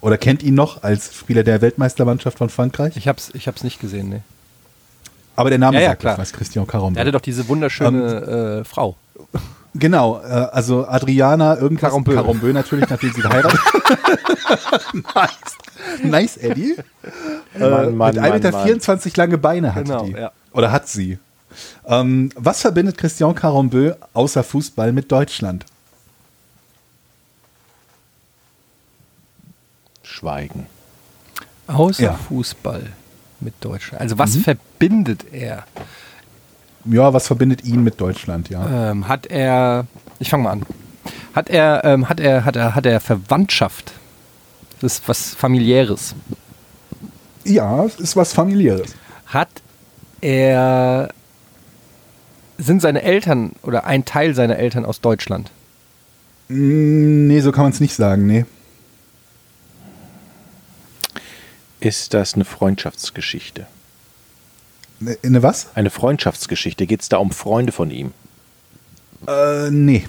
Oder 0.00 0.18
kennt 0.18 0.42
ihn 0.42 0.54
noch 0.54 0.82
als 0.82 1.14
Spieler 1.14 1.42
der 1.44 1.60
Weltmeistermannschaft 1.60 2.38
von 2.38 2.48
Frankreich? 2.48 2.96
Ich 2.96 3.06
hab's, 3.08 3.30
ich 3.34 3.46
hab's 3.46 3.62
nicht 3.64 3.80
gesehen, 3.80 4.08
ne. 4.08 4.22
Aber 5.36 5.50
der 5.50 5.58
Name 5.58 5.76
Ja, 5.76 5.82
ja, 5.82 5.88
sagt 5.90 6.00
klar. 6.00 6.18
was, 6.18 6.32
Christian 6.32 6.66
Carambeu. 6.66 6.98
Er 6.98 7.02
hatte 7.02 7.12
doch 7.12 7.20
diese 7.20 7.46
wunderschöne 7.48 8.60
äh, 8.60 8.64
Frau. 8.64 8.96
Genau, 9.74 10.20
äh, 10.24 10.26
also 10.26 10.86
Adriana 10.88 11.56
irgendwas. 11.58 11.90
Carambeu. 11.90 12.14
Carambeu 12.14 12.52
natürlich, 12.52 12.88
nachdem 12.88 13.12
sie 13.12 13.20
geheiratet 13.20 13.60
Nice. 15.14 16.02
Nice, 16.02 16.36
Eddie. 16.38 16.76
äh, 17.54 17.60
Mann, 17.70 17.96
Mann, 17.96 18.14
mit 18.14 18.22
1,24 18.24 18.30
Mann, 18.30 18.32
Meter 18.32 18.50
Mann. 18.52 18.64
24 18.66 19.16
lange 19.16 19.38
Beine 19.38 19.74
hatte 19.74 19.84
Genau, 19.84 20.04
die. 20.06 20.12
ja. 20.12 20.32
Oder 20.52 20.72
hat 20.72 20.88
sie. 20.88 21.18
Ähm, 21.86 22.30
was 22.34 22.60
verbindet 22.60 22.98
Christian 22.98 23.34
Carambeu 23.34 23.94
außer 24.14 24.42
Fußball 24.44 24.92
mit 24.92 25.10
Deutschland? 25.10 25.64
Schweigen. 30.02 30.66
Außer 31.66 32.02
Ja. 32.02 32.12
Fußball 32.14 32.86
mit 33.40 33.54
Deutschland. 33.60 34.00
Also 34.00 34.18
was 34.18 34.36
verbindet 34.36 35.26
er? 35.32 35.64
Ja, 36.84 37.12
was 37.12 37.26
verbindet 37.26 37.64
ihn 37.64 37.82
mit 37.84 38.00
Deutschland, 38.00 38.48
ja? 38.48 38.90
Ähm, 38.90 39.06
hat 39.08 39.26
er, 39.26 39.86
ich 40.18 40.30
fange 40.30 40.44
mal 40.44 40.52
an. 40.52 40.66
Hat 41.34 41.50
er, 41.50 41.84
ähm, 41.84 42.08
hat 42.08 42.20
er, 42.20 42.44
hat 42.44 42.56
er, 42.56 42.74
hat 42.74 42.86
er 42.86 43.00
Verwandtschaft? 43.00 43.92
Das 44.80 44.94
ist 44.94 45.08
was 45.08 45.34
familiäres. 45.34 46.14
Ja, 47.44 47.84
es 47.84 47.96
ist 47.96 48.16
was 48.16 48.32
familiäres. 48.32 48.94
Hat 49.26 49.48
er, 50.20 51.10
sind 52.58 52.82
seine 52.82 53.02
Eltern 53.02 53.52
oder 53.62 53.86
ein 53.86 54.04
Teil 54.04 54.34
seiner 54.34 54.56
Eltern 54.56 54.84
aus 54.84 55.00
Deutschland? 55.00 55.50
Mm, 56.48 57.28
Nee, 57.28 57.40
so 57.40 57.52
kann 57.52 57.62
man 57.64 57.72
es 57.72 57.80
nicht 57.80 57.94
sagen, 57.94 58.26
nee. 58.26 58.44
Ist 61.80 62.14
das 62.14 62.34
eine 62.34 62.44
Freundschaftsgeschichte? 62.44 63.66
Ne, 65.00 65.16
ne 65.22 65.42
was? 65.42 65.68
Eine 65.74 65.90
Freundschaftsgeschichte. 65.90 66.86
Geht 66.86 67.02
es 67.02 67.08
da 67.08 67.18
um 67.18 67.30
Freunde 67.30 67.72
von 67.72 67.90
ihm? 67.90 68.12
Äh, 69.26 69.70
nee. 69.70 70.04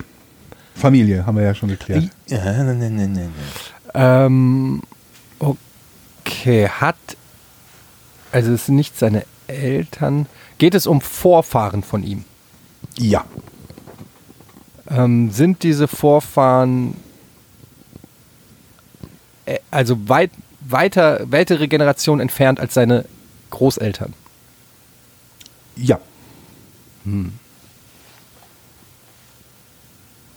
Familie, 0.76 1.26
haben 1.26 1.38
wir 1.38 1.44
ja 1.44 1.54
schon 1.54 1.70
geklärt. 1.70 2.10
Ja, 2.28 2.64
ne, 2.64 2.74
ne, 2.74 2.90
ne, 2.90 3.08
ne, 3.08 3.08
ne. 3.08 3.30
Ähm, 3.94 4.82
okay, 5.40 6.70
hat, 6.70 6.96
also 8.32 8.54
es 8.54 8.66
sind 8.66 8.76
nicht 8.76 8.98
seine 8.98 9.26
Eltern. 9.48 10.26
Geht 10.58 10.74
es 10.74 10.88
um 10.88 11.02
Vorfahren 11.02 11.84
von 11.84 12.04
ihm? 12.04 12.24
Ja. 13.00 13.26
Ähm, 14.90 15.32
sind 15.32 15.64
diese 15.64 15.88
Vorfahren 15.88 16.96
äh, 19.46 19.60
also 19.72 20.08
weit, 20.08 20.32
weiter, 20.62 21.22
weitere 21.26 21.68
Generationen 21.68 22.22
entfernt 22.22 22.60
als 22.60 22.74
seine 22.74 23.06
Großeltern? 23.50 24.14
Ja. 25.76 26.00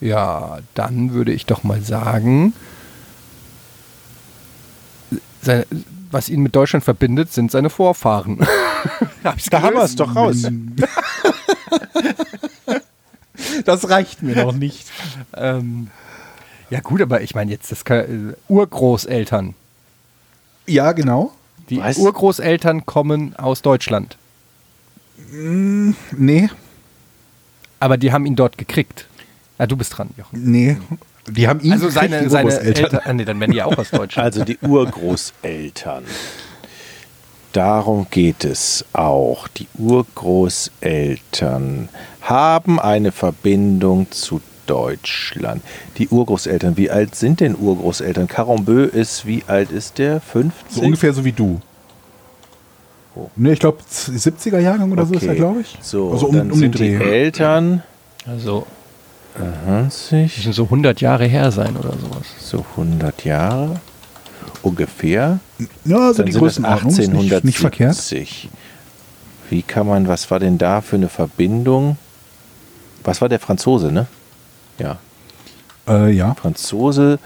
Ja, 0.00 0.58
dann 0.74 1.12
würde 1.12 1.32
ich 1.32 1.46
doch 1.46 1.64
mal 1.64 1.82
sagen, 1.82 2.54
seine, 5.42 5.66
was 6.10 6.28
ihn 6.28 6.42
mit 6.42 6.56
Deutschland 6.56 6.84
verbindet, 6.84 7.32
sind 7.32 7.50
seine 7.50 7.70
Vorfahren. 7.70 8.46
Da 9.50 9.62
haben 9.62 9.76
wir 9.76 9.84
es 9.84 9.94
doch 9.94 10.16
raus. 10.16 10.42
Das 13.64 13.88
reicht 13.90 14.22
mir 14.22 14.36
noch 14.44 14.52
nicht. 14.52 14.90
Ähm, 15.34 15.88
ja 16.70 16.80
gut, 16.80 17.00
aber 17.02 17.20
ich 17.22 17.34
meine 17.34 17.50
jetzt 17.50 17.70
das 17.72 17.84
kann, 17.84 18.30
äh, 18.30 18.34
Urgroßeltern. 18.48 19.54
Ja, 20.66 20.92
genau. 20.92 21.32
Die 21.70 21.78
Was? 21.78 21.96
Urgroßeltern 21.98 22.86
kommen 22.86 23.34
aus 23.36 23.62
Deutschland, 23.62 24.16
Nee, 25.30 26.50
aber 27.80 27.96
die 27.96 28.12
haben 28.12 28.26
ihn 28.26 28.36
dort 28.36 28.58
gekriegt. 28.58 29.06
Ja, 29.58 29.66
du 29.66 29.76
bist 29.76 29.96
dran, 29.96 30.10
Jochen. 30.16 30.50
nee. 30.50 30.76
Die 31.28 31.46
haben 31.46 31.60
ihn 31.60 31.72
Also 31.72 31.86
gekriegt, 31.86 32.10
seine, 32.10 32.28
seine. 32.30 32.58
Eltern. 32.60 33.00
Ah, 33.04 33.12
nee, 33.12 33.24
dann 33.24 33.38
werden 33.38 33.52
die 33.52 33.62
auch 33.62 33.78
aus 33.78 33.90
Deutschland. 33.92 34.24
Also 34.26 34.44
die 34.44 34.58
Urgroßeltern. 34.58 36.04
Darum 37.52 38.06
geht 38.10 38.44
es 38.44 38.84
auch. 38.92 39.48
Die 39.48 39.68
Urgroßeltern 39.78 41.88
haben 42.22 42.80
eine 42.80 43.12
Verbindung 43.12 44.10
zu 44.10 44.40
Deutschland. 44.66 45.62
Die 45.98 46.08
Urgroßeltern, 46.08 46.76
wie 46.76 46.90
alt 46.90 47.14
sind 47.14 47.40
denn 47.40 47.56
Urgroßeltern? 47.58 48.28
Carambeu 48.28 48.84
ist, 48.84 49.26
wie 49.26 49.42
alt 49.46 49.70
ist 49.70 49.98
der? 49.98 50.20
50? 50.20 50.54
So 50.70 50.80
ungefähr 50.82 51.12
so 51.12 51.24
wie 51.24 51.32
du. 51.32 51.60
Oh. 53.14 53.28
Ne, 53.36 53.52
ich 53.52 53.58
glaube 53.58 53.78
70er 53.90 54.58
Jahrgang 54.58 54.90
oder 54.90 55.04
so 55.04 55.12
ist 55.14 55.22
er, 55.24 55.30
Okay. 55.30 55.38
glaube 55.38 55.60
ich. 55.60 55.76
So, 55.82 56.12
also 56.12 56.28
um, 56.28 56.36
dann 56.36 56.50
um 56.50 56.58
den 56.60 56.72
sind 56.72 56.78
die. 56.78 56.94
Eltern 56.94 57.82
Also, 58.26 58.66
20, 59.36 60.36
müssen 60.38 60.52
so 60.54 60.64
100 60.64 61.00
Jahre 61.02 61.26
her 61.26 61.50
sein 61.52 61.76
oder 61.76 61.90
sowas. 61.92 62.24
so 62.38 62.64
100 62.76 63.24
Jahre 63.26 63.80
ungefähr. 64.62 65.38
Ja, 65.84 65.98
also 66.08 66.18
Dann 66.18 66.26
die 66.26 66.32
sind 66.32 66.38
es 66.44 66.54
Größenordnung 66.56 66.90
ist 66.90 66.98
nicht, 66.98 67.08
1870. 67.32 67.44
nicht 67.44 67.58
verkehrt. 67.58 68.50
Wie 69.50 69.62
kann 69.62 69.86
man, 69.86 70.08
was 70.08 70.30
war 70.30 70.38
denn 70.40 70.56
da 70.58 70.80
für 70.80 70.96
eine 70.96 71.08
Verbindung? 71.08 71.96
Was 73.04 73.20
war 73.20 73.28
der 73.28 73.40
Franzose, 73.40 73.92
ne? 73.92 74.06
Ja, 74.78 74.98
Äh, 75.88 76.10
ja. 76.12 76.34
Franzose 76.34 77.18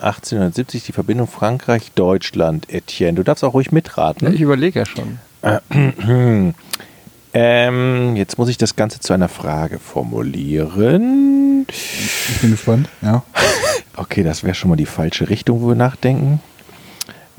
1870, 0.00 0.84
die 0.84 0.92
Verbindung 0.92 1.26
Frankreich-Deutschland, 1.26 2.70
Etienne. 2.72 3.14
Du 3.16 3.22
darfst 3.24 3.42
auch 3.42 3.54
ruhig 3.54 3.68
Ja, 3.68 3.74
mitraten. 3.74 4.32
ich 4.32 4.40
überlege 4.40 4.78
ja 4.80 4.86
schon. 4.86 5.18
Ähm, 7.40 8.16
jetzt 8.16 8.36
muss 8.36 8.48
ich 8.48 8.58
das 8.58 8.74
Ganze 8.74 8.98
zu 8.98 9.12
einer 9.12 9.28
Frage 9.28 9.78
formulieren. 9.78 11.66
Ich 11.68 12.40
bin 12.40 12.50
gespannt. 12.52 12.88
Ja. 13.02 13.22
Okay, 14.00 14.22
das 14.22 14.44
wäre 14.44 14.54
schon 14.54 14.70
mal 14.70 14.76
die 14.76 14.86
falsche 14.86 15.28
Richtung, 15.28 15.60
wo 15.60 15.68
wir 15.68 15.74
nachdenken. 15.74 16.40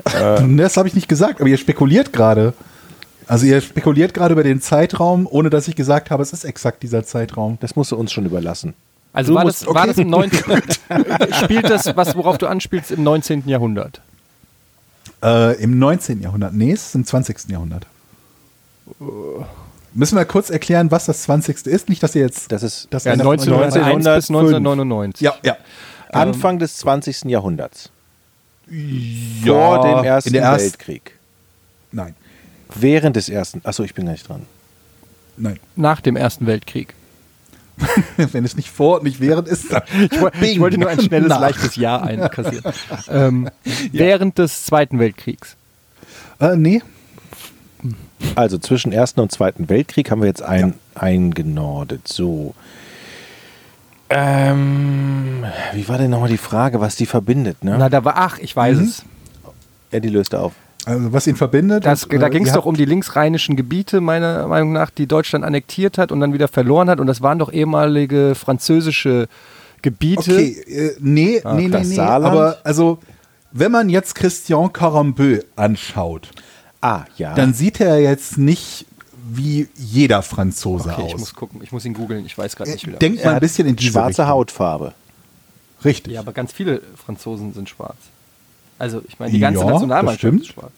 Das 0.56 0.76
habe 0.76 0.88
ich 0.88 0.94
nicht 0.94 1.08
gesagt, 1.08 1.40
aber 1.40 1.48
ihr 1.48 1.56
spekuliert 1.58 2.12
gerade. 2.12 2.52
Also 3.26 3.46
ihr 3.46 3.60
spekuliert 3.62 4.12
gerade 4.14 4.32
über 4.32 4.42
den 4.42 4.60
Zeitraum, 4.60 5.26
ohne 5.30 5.48
dass 5.50 5.68
ich 5.68 5.76
gesagt 5.76 6.10
habe, 6.10 6.22
es 6.22 6.32
ist 6.34 6.44
exakt 6.44 6.82
dieser 6.82 7.04
Zeitraum. 7.04 7.56
Das 7.60 7.76
musst 7.76 7.92
du 7.92 7.96
uns 7.96 8.12
schon 8.12 8.26
überlassen. 8.26 8.74
Also 9.14 9.32
Du 9.32 9.36
war 9.36 9.44
musst- 9.44 9.62
das, 9.62 9.68
war 9.74 9.76
okay. 9.82 9.88
das 9.88 9.98
im 9.98 10.08
19. 10.10 10.62
spielt 11.44 11.70
das, 11.70 11.96
was 11.96 12.14
worauf 12.16 12.36
du 12.38 12.46
anspielst, 12.46 12.90
im 12.90 13.02
19. 13.04 13.44
Jahrhundert? 13.46 14.00
Äh, 15.22 15.62
Im 15.62 15.78
19. 15.78 16.20
Jahrhundert. 16.22 16.52
Nee, 16.54 16.72
es 16.72 16.86
ist 16.88 16.94
im 16.94 17.04
20. 17.06 17.48
Jahrhundert. 17.50 17.86
Müssen 19.94 20.16
wir 20.16 20.24
kurz 20.24 20.50
erklären, 20.50 20.90
was 20.90 21.06
das 21.06 21.22
20. 21.22 21.66
ist? 21.66 21.88
Nicht, 21.88 22.02
dass 22.02 22.14
ihr 22.14 22.22
jetzt. 22.22 22.52
Das 22.52 22.62
ist 22.62 22.86
das 22.90 23.04
Ja, 23.04 23.12
ändert- 23.12 23.26
1901 23.26 23.74
bis 23.74 24.30
1905. 24.30 24.56
1999. 24.56 25.20
Ja, 25.24 25.34
ja. 25.42 25.56
Anfang 26.12 26.58
des 26.58 26.76
20. 26.78 27.24
Jahrhunderts. 27.30 27.90
ja 28.68 29.52
Vor 29.52 29.82
dem 29.82 30.04
Ersten 30.04 30.34
ersten- 30.34 30.62
Weltkrieg. 30.64 31.18
Nein, 31.92 32.14
Während 32.74 33.16
des 33.16 33.28
Ersten. 33.28 33.60
Achso, 33.64 33.82
ich 33.82 33.94
bin 33.94 34.04
gar 34.06 34.12
nicht 34.12 34.28
dran. 34.28 34.46
nein. 35.36 35.58
Nach 35.74 36.00
dem 36.00 36.14
Ersten 36.16 36.46
Weltkrieg. 36.46 36.94
Wenn 38.16 38.44
es 38.44 38.56
nicht 38.56 38.70
vor 38.70 38.98
und 38.98 39.04
nicht 39.04 39.20
während 39.20 39.48
ist. 39.48 39.72
dann 39.72 39.82
Ich, 40.10 40.20
woll- 40.20 40.30
ich 40.40 40.60
wollte 40.60 40.78
nur 40.78 40.88
ein 40.90 41.00
schnelles, 41.00 41.30
Nach. 41.30 41.40
leichtes 41.40 41.76
Ja 41.76 42.00
einkassieren. 42.00 42.72
ähm, 43.08 43.48
Während 43.90 44.36
des 44.38 44.66
Zweiten 44.66 44.98
Weltkriegs. 44.98 45.56
Äh, 46.38 46.56
nee. 46.56 46.82
Also 48.34 48.58
zwischen 48.58 48.92
Ersten 48.92 49.20
und 49.20 49.32
Zweiten 49.32 49.68
Weltkrieg 49.68 50.10
haben 50.10 50.20
wir 50.20 50.28
jetzt 50.28 50.42
ein, 50.42 50.74
eingenordet. 50.94 52.06
So. 52.06 52.54
Ähm, 54.08 55.44
wie 55.72 55.88
war 55.88 55.98
denn 55.98 56.10
nochmal 56.10 56.28
die 56.28 56.36
Frage, 56.36 56.80
was 56.80 56.96
die 56.96 57.06
verbindet? 57.06 57.62
Ne? 57.62 57.76
Na, 57.78 57.88
da 57.88 58.04
war, 58.04 58.14
ach, 58.16 58.38
ich 58.38 58.54
weiß 58.54 58.78
es. 58.78 59.04
Eddie 59.90 60.08
löste 60.08 60.40
auf. 60.40 60.52
Also, 60.86 61.12
was 61.12 61.26
ihn 61.26 61.36
verbindet. 61.36 61.84
Das, 61.84 62.04
und, 62.04 62.18
da 62.18 62.26
äh, 62.26 62.30
ging 62.30 62.46
es 62.46 62.52
doch 62.52 62.64
um 62.66 62.76
die 62.76 62.86
linksrheinischen 62.86 63.54
Gebiete, 63.54 64.00
meiner 64.00 64.48
Meinung 64.48 64.72
nach, 64.72 64.90
die 64.90 65.06
Deutschland 65.06 65.44
annektiert 65.44 65.98
hat 65.98 66.10
und 66.10 66.20
dann 66.20 66.32
wieder 66.32 66.48
verloren 66.48 66.88
hat. 66.88 67.00
Und 67.00 67.06
das 67.06 67.20
waren 67.22 67.38
doch 67.38 67.52
ehemalige 67.52 68.34
französische 68.34 69.28
Gebiete. 69.82 70.32
Okay, 70.32 70.56
äh, 70.66 70.96
nee, 71.00 71.40
Ah, 71.44 71.54
nee, 71.54 71.68
nee, 71.68 71.78
nee. 71.78 71.84
Saarland? 71.84 72.34
Aber 72.34 72.58
also, 72.64 72.98
wenn 73.52 73.70
man 73.70 73.88
jetzt 73.88 74.14
Christian 74.14 74.72
Carambeu 74.72 75.40
anschaut, 75.56 76.30
Ah, 76.80 77.04
ja. 77.16 77.34
dann 77.34 77.52
sieht 77.54 77.80
er 77.80 77.98
jetzt 78.00 78.38
nicht 78.38 78.86
wie 79.32 79.68
jeder 79.76 80.22
Franzose 80.22 80.90
Okay, 80.90 81.04
ich 81.08 81.12
muss 81.12 81.22
aus. 81.22 81.34
gucken, 81.34 81.60
ich 81.62 81.72
muss 81.72 81.84
ihn 81.84 81.94
googeln, 81.94 82.24
ich 82.24 82.36
weiß 82.36 82.56
gerade 82.56 82.70
nicht 82.70 82.86
wieder. 82.86 82.98
Denkt 82.98 83.24
mal 83.24 83.34
ein 83.34 83.40
bisschen 83.40 83.68
in 83.68 83.76
diese 83.76 83.92
schwarze 83.92 84.08
Richtung. 84.22 84.26
Hautfarbe. 84.26 84.94
Richtig. 85.84 86.14
ja, 86.14 86.20
aber 86.20 86.32
ganz 86.32 86.52
viele 86.52 86.82
Franzosen 86.96 87.52
sind 87.54 87.68
schwarz. 87.68 87.96
Also, 88.78 89.02
ich 89.06 89.18
meine, 89.18 89.32
die 89.32 89.38
ganze 89.38 89.60
Ja, 89.60 89.64
das 89.66 89.72
Nationalmannschaft 89.74 90.18
stimmt. 90.20 90.40
ist 90.42 90.48
schwarz. 90.48 90.72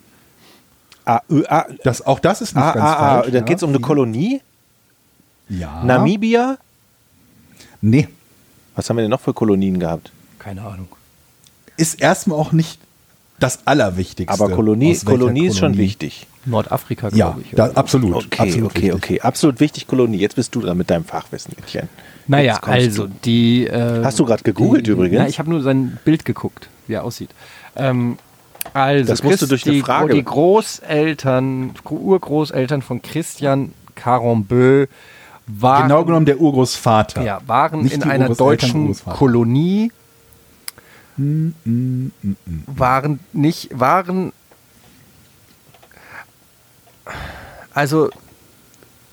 Ah, 1.04 1.20
ö, 1.30 1.44
ah, 1.48 1.66
Das, 1.84 2.04
auch 2.04 2.20
das 2.20 2.40
ist 2.40 2.54
nicht 2.54 2.64
ah, 2.64 2.72
ganz 2.72 2.84
ah, 2.84 2.92
ah, 2.92 3.22
falsch. 3.22 3.32
dann 3.32 3.44
geht 3.44 3.56
es 3.56 3.62
um 3.62 3.70
eine 3.70 3.80
Kolonie. 3.80 4.40
Ja. 5.48 5.82
Namibia. 5.84 6.58
Nee. 7.80 8.08
Was 8.74 8.88
haben 8.88 8.96
wir 8.96 9.02
denn 9.02 9.10
noch 9.10 9.20
für 9.20 9.34
Kolonien 9.34 9.78
gehabt? 9.80 10.10
Keine 10.38 10.62
Ahnung. 10.62 10.88
Ist 11.76 12.00
erstmal 12.00 12.38
auch 12.38 12.52
nicht 12.52 12.78
das 13.42 13.66
Allerwichtigste. 13.66 14.32
Aber 14.32 14.54
Kolonie, 14.54 14.96
Kolonie 15.04 15.46
ist 15.46 15.58
schon 15.58 15.72
Kolonie. 15.72 15.78
wichtig. 15.78 16.26
Nordafrika, 16.44 17.08
Ja, 17.08 17.30
glaube 17.30 17.42
ich. 17.42 17.50
da, 17.52 17.70
absolut. 17.74 18.16
Okay, 18.26 18.42
absolut 18.42 18.70
okay, 18.70 18.90
richtig. 18.90 18.94
okay. 18.94 19.20
Absolut 19.20 19.60
wichtig, 19.60 19.86
Kolonie. 19.86 20.18
Jetzt 20.18 20.34
bist 20.36 20.54
du 20.54 20.60
dran 20.60 20.76
mit 20.76 20.90
deinem 20.90 21.04
Fachwissen, 21.04 21.54
Etienne. 21.58 21.88
Naja, 22.26 22.58
also 22.62 23.06
du. 23.06 23.12
die. 23.24 23.66
Äh, 23.66 24.02
Hast 24.04 24.18
du 24.18 24.24
gerade 24.24 24.42
gegoogelt 24.42 24.86
die, 24.86 24.90
übrigens? 24.90 25.18
Ja, 25.18 25.26
ich 25.26 25.38
habe 25.38 25.50
nur 25.50 25.62
sein 25.62 25.98
Bild 26.04 26.24
geguckt, 26.24 26.68
wie 26.86 26.94
er 26.94 27.04
aussieht. 27.04 27.30
Ähm, 27.76 28.16
also, 28.74 29.10
Das 29.12 29.22
musst 29.22 29.42
du 29.42 29.46
durch 29.46 29.64
eine 29.66 29.74
die, 29.74 29.80
Frage- 29.82 30.14
Die 30.14 30.24
Großeltern, 30.24 31.72
Urgroßeltern 31.88 32.82
von 32.82 33.02
Christian 33.02 33.72
Carambeu 33.94 34.86
waren, 35.46 35.88
Genau 35.88 36.04
genommen 36.04 36.26
der 36.26 36.40
Urgroßvater. 36.40 37.22
ja, 37.22 37.40
waren 37.46 37.82
Nicht 37.82 37.94
in 37.96 38.02
einer 38.04 38.30
Urgroßeltern, 38.30 38.94
Waren 42.66 43.20
nicht, 43.32 43.68
waren. 43.78 44.32
Also, 47.74 48.10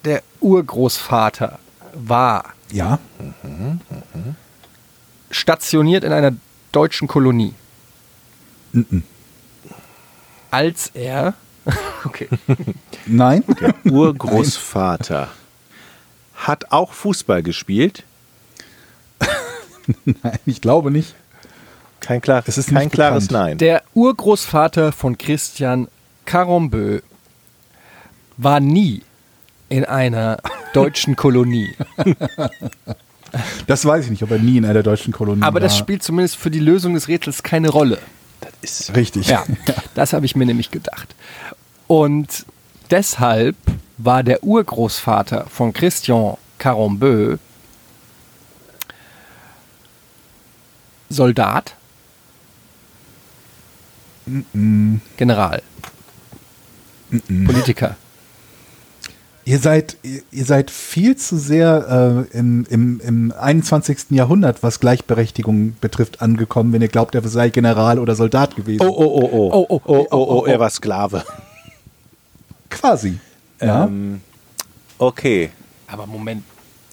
der 0.05 0.23
Urgroßvater 0.39 1.59
war 1.93 2.53
Ja. 2.71 2.99
stationiert 5.31 6.03
in 6.03 6.13
einer 6.13 6.33
deutschen 6.71 7.07
Kolonie. 7.07 7.53
Mhm. 8.71 9.03
Als 10.51 10.87
er. 10.93 11.33
Okay. 12.05 12.29
Nein. 13.05 13.43
Urgroßvater 13.83 15.27
hat 16.33 16.71
auch 16.71 16.93
Fußball 16.93 17.43
gespielt. 17.43 18.03
Nein, 20.05 20.39
ich 20.45 20.61
glaube 20.61 20.91
nicht. 20.91 21.13
Kein, 21.99 22.21
klar, 22.21 22.43
Es 22.45 22.57
ist 22.57 22.69
kein 22.69 22.85
nicht 22.85 22.93
klares 22.93 23.27
bekannt. 23.27 23.45
Nein. 23.47 23.57
Der 23.57 23.83
Urgroßvater 23.93 24.91
von 24.91 25.17
Christian 25.17 25.87
Carambeu 26.25 26.99
war 28.37 28.59
nie 28.59 29.01
in 29.69 29.85
einer 29.85 30.37
deutschen 30.73 31.15
Kolonie. 31.15 31.75
Das 33.67 33.85
weiß 33.85 34.05
ich 34.05 34.11
nicht, 34.11 34.23
ob 34.23 34.31
er 34.31 34.39
nie 34.39 34.57
in 34.57 34.65
einer 34.65 34.81
deutschen 34.81 35.13
Kolonie 35.13 35.43
Aber 35.43 35.55
war. 35.55 35.59
das 35.61 35.77
spielt 35.77 36.01
zumindest 36.03 36.37
für 36.37 36.49
die 36.49 36.59
Lösung 36.59 36.93
des 36.95 37.07
Rätsels 37.07 37.43
keine 37.43 37.69
Rolle. 37.69 37.99
das 38.61 38.79
ist 38.81 38.95
Richtig. 38.95 39.27
Ja, 39.27 39.43
das 39.95 40.13
habe 40.13 40.25
ich 40.25 40.35
mir 40.35 40.45
nämlich 40.45 40.71
gedacht. 40.71 41.13
Und 41.87 42.45
deshalb 42.89 43.55
war 43.97 44.23
der 44.23 44.43
Urgroßvater 44.43 45.45
von 45.49 45.73
Christian 45.73 46.37
Carambeu 46.57 47.37
Soldat, 51.09 51.75
General, 55.17 55.61
Politiker. 57.45 57.95
Ihr 59.45 59.57
seid, 59.57 59.97
ihr, 60.03 60.21
ihr 60.29 60.45
seid 60.45 60.69
viel 60.69 61.15
zu 61.15 61.37
sehr 61.37 62.27
äh, 62.31 62.37
im, 62.37 62.67
im, 62.69 62.99
im 62.99 63.31
21. 63.31 64.11
Jahrhundert, 64.11 64.61
was 64.61 64.79
Gleichberechtigung 64.79 65.75
betrifft, 65.81 66.21
angekommen, 66.21 66.71
wenn 66.71 66.83
ihr 66.83 66.87
glaubt, 66.87 67.15
er 67.15 67.27
sei 67.27 67.49
General 67.49 67.97
oder 67.97 68.13
Soldat 68.15 68.55
gewesen. 68.55 68.85
Oh, 68.85 68.93
oh, 68.95 69.21
oh, 69.23 69.29
oh. 69.31 69.49
Oh, 69.51 69.65
oh, 69.69 69.81
oh, 69.85 70.07
oh, 70.11 70.41
oh, 70.41 70.45
er 70.45 70.59
war 70.59 70.69
Sklave. 70.69 71.23
Quasi. 72.69 73.17
Ja. 73.59 73.85
Ähm, 73.85 74.21
okay. 74.99 75.49
Aber 75.87 76.05
Moment, 76.05 76.43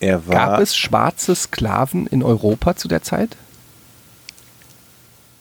Er 0.01 0.27
war. 0.27 0.35
gab 0.35 0.61
es 0.61 0.75
schwarze 0.75 1.35
Sklaven 1.35 2.07
in 2.07 2.23
Europa 2.23 2.75
zu 2.75 2.89
der 2.89 3.03
Zeit? 3.03 3.37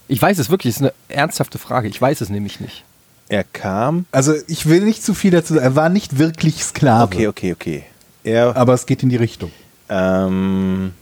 Ich 0.07 0.21
weiß 0.21 0.37
es 0.39 0.49
wirklich, 0.49 0.75
es 0.75 0.77
ist 0.77 0.83
eine 0.83 0.93
ernsthafte 1.07 1.57
Frage. 1.57 1.87
Ich 1.87 1.99
weiß 1.99 2.21
es 2.21 2.29
nämlich 2.29 2.59
nicht. 2.59 2.83
Er 3.27 3.43
kam. 3.43 4.05
Also 4.11 4.33
ich 4.47 4.67
will 4.67 4.81
nicht 4.81 5.03
zu 5.03 5.13
viel 5.15 5.31
dazu 5.31 5.53
sagen. 5.55 5.65
Er 5.65 5.75
war 5.75 5.89
nicht 5.89 6.19
wirklich 6.19 6.63
Sklave. 6.63 7.03
Okay, 7.15 7.27
okay, 7.27 7.53
okay. 7.53 7.83
Er. 8.23 8.55
Aber 8.55 8.73
es 8.73 8.85
geht 8.85 9.01
in 9.03 9.09
die 9.09 9.15
Richtung. 9.15 9.51
Ähm, 9.89 10.93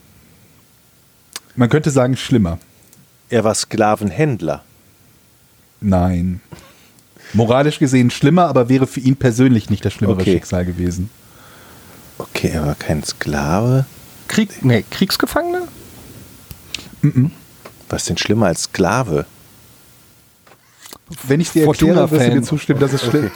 Man 1.55 1.69
könnte 1.69 1.89
sagen, 1.91 2.15
schlimmer. 2.17 2.59
er 3.29 3.43
war 3.43 3.53
Sklavenhändler. 3.55 4.63
Nein. 5.81 6.39
Moralisch 7.33 7.79
gesehen 7.79 8.09
schlimmer, 8.11 8.45
aber 8.47 8.69
wäre 8.69 8.87
für 8.87 8.99
ihn 9.01 9.15
persönlich 9.17 9.69
nicht 9.69 9.83
das 9.83 9.93
schlimmere 9.93 10.21
Okay. 10.21 10.33
Schicksal 10.33 10.63
gewesen. 10.65 11.09
Okay, 12.19 12.49
er 12.53 12.65
war 12.67 12.75
kein 12.75 13.03
Sklave. 13.03 13.85
Krieg, 14.27 14.63
nee, 14.63 14.85
Kriegsgefangene? 14.89 15.67
Was 17.93 18.01
ist 18.01 18.09
denn 18.09 18.17
schlimmer 18.17 18.47
als 18.47 18.63
Sklave? 18.63 19.27
Wenn 21.27 21.41
ich 21.41 21.51
dir 21.51 21.65
Fortuna 21.65 22.01
erkläre, 22.01 22.11
wirst 22.11 22.21
du 22.21 22.27
Fan. 22.27 22.37
mir 22.39 22.43
zustimmen, 22.43 22.79
dass 22.79 22.93
es 22.93 23.03
schlimm 23.03 23.29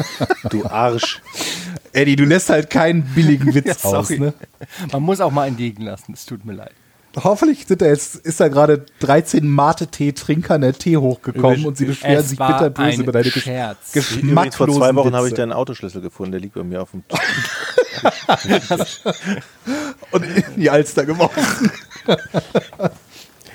Du 0.50 0.64
Arsch. 0.66 1.20
Eddie, 1.92 2.14
du 2.14 2.24
lässt 2.24 2.48
halt 2.48 2.70
keinen 2.70 3.02
billigen 3.02 3.52
Witz 3.52 3.66
Ja, 3.82 3.90
aus. 3.90 4.10
Ne? 4.10 4.32
Man 4.92 5.02
muss 5.02 5.20
auch 5.20 5.32
mal 5.32 5.48
entgegen 5.48 5.82
lassen, 5.82 6.12
es 6.12 6.26
tut 6.26 6.44
mir 6.44 6.52
leid. 6.52 6.70
Hoffentlich 7.16 7.66
sind 7.66 7.82
da 7.82 7.86
jetzt, 7.86 8.14
ist 8.14 8.38
da 8.38 8.46
gerade 8.46 8.86
13 9.00 9.48
Mate-Tee-Trinker 9.48 10.60
der 10.60 10.74
Tee 10.74 10.96
hochgekommen 10.96 11.44
Übrigens, 11.44 11.66
und 11.66 11.76
sie 11.76 11.86
beschweren 11.86 12.18
es 12.18 12.28
sich 12.28 12.38
bitterböse 12.38 13.02
über 13.02 13.10
deine 13.10 13.32
Scherz. 13.32 13.78
Übrigens, 13.94 14.10
geschmacklosen 14.10 14.52
vor 14.52 14.68
zwei 14.68 14.94
Wochen 14.94 15.08
Witze. 15.08 15.16
habe 15.16 15.28
ich 15.28 15.34
deinen 15.34 15.52
Autoschlüssel 15.52 16.02
gefunden. 16.02 16.30
Der 16.32 16.40
liegt 16.40 16.54
bei 16.54 16.62
mir 16.62 16.82
auf 16.82 16.92
dem. 16.92 17.02
und 20.12 20.24
in 20.24 20.44
die 20.56 20.70
Alster 20.70 21.04
geworfen. 21.04 21.72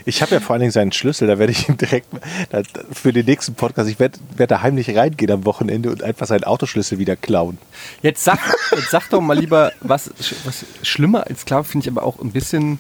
Ich 0.06 0.22
habe 0.22 0.36
ja 0.36 0.40
vor 0.40 0.54
allen 0.54 0.62
Dingen 0.62 0.72
seinen 0.72 0.92
Schlüssel, 0.92 1.28
da 1.28 1.38
werde 1.40 1.52
ich 1.52 1.68
ihm 1.70 1.78
direkt 1.78 2.08
da, 2.50 2.62
für 2.92 3.14
den 3.14 3.26
nächsten 3.26 3.54
Podcast, 3.56 3.90
ich 3.90 4.00
werde 4.00 4.18
werd 4.38 4.52
da 4.52 4.62
heimlich 4.62 4.96
reingehen 4.96 5.32
am 5.32 5.46
Wochenende 5.46 5.90
und 5.92 6.04
einfach 6.04 6.26
seinen 6.28 6.44
Autoschlüssel 6.46 6.98
wieder 7.00 7.16
klauen. 7.16 7.58
Jetzt 8.02 8.24
sag, 8.24 8.40
jetzt 8.72 8.90
sag 8.92 9.10
doch 9.10 9.22
mal 9.22 9.38
lieber, 9.38 9.72
was, 9.82 10.10
was 10.46 10.66
schlimmer 10.84 11.28
als 11.28 11.42
Sklave 11.42 11.64
finde 11.66 11.86
ich 11.86 11.92
aber 11.92 12.04
auch 12.04 12.20
ein 12.20 12.32
bisschen, 12.32 12.80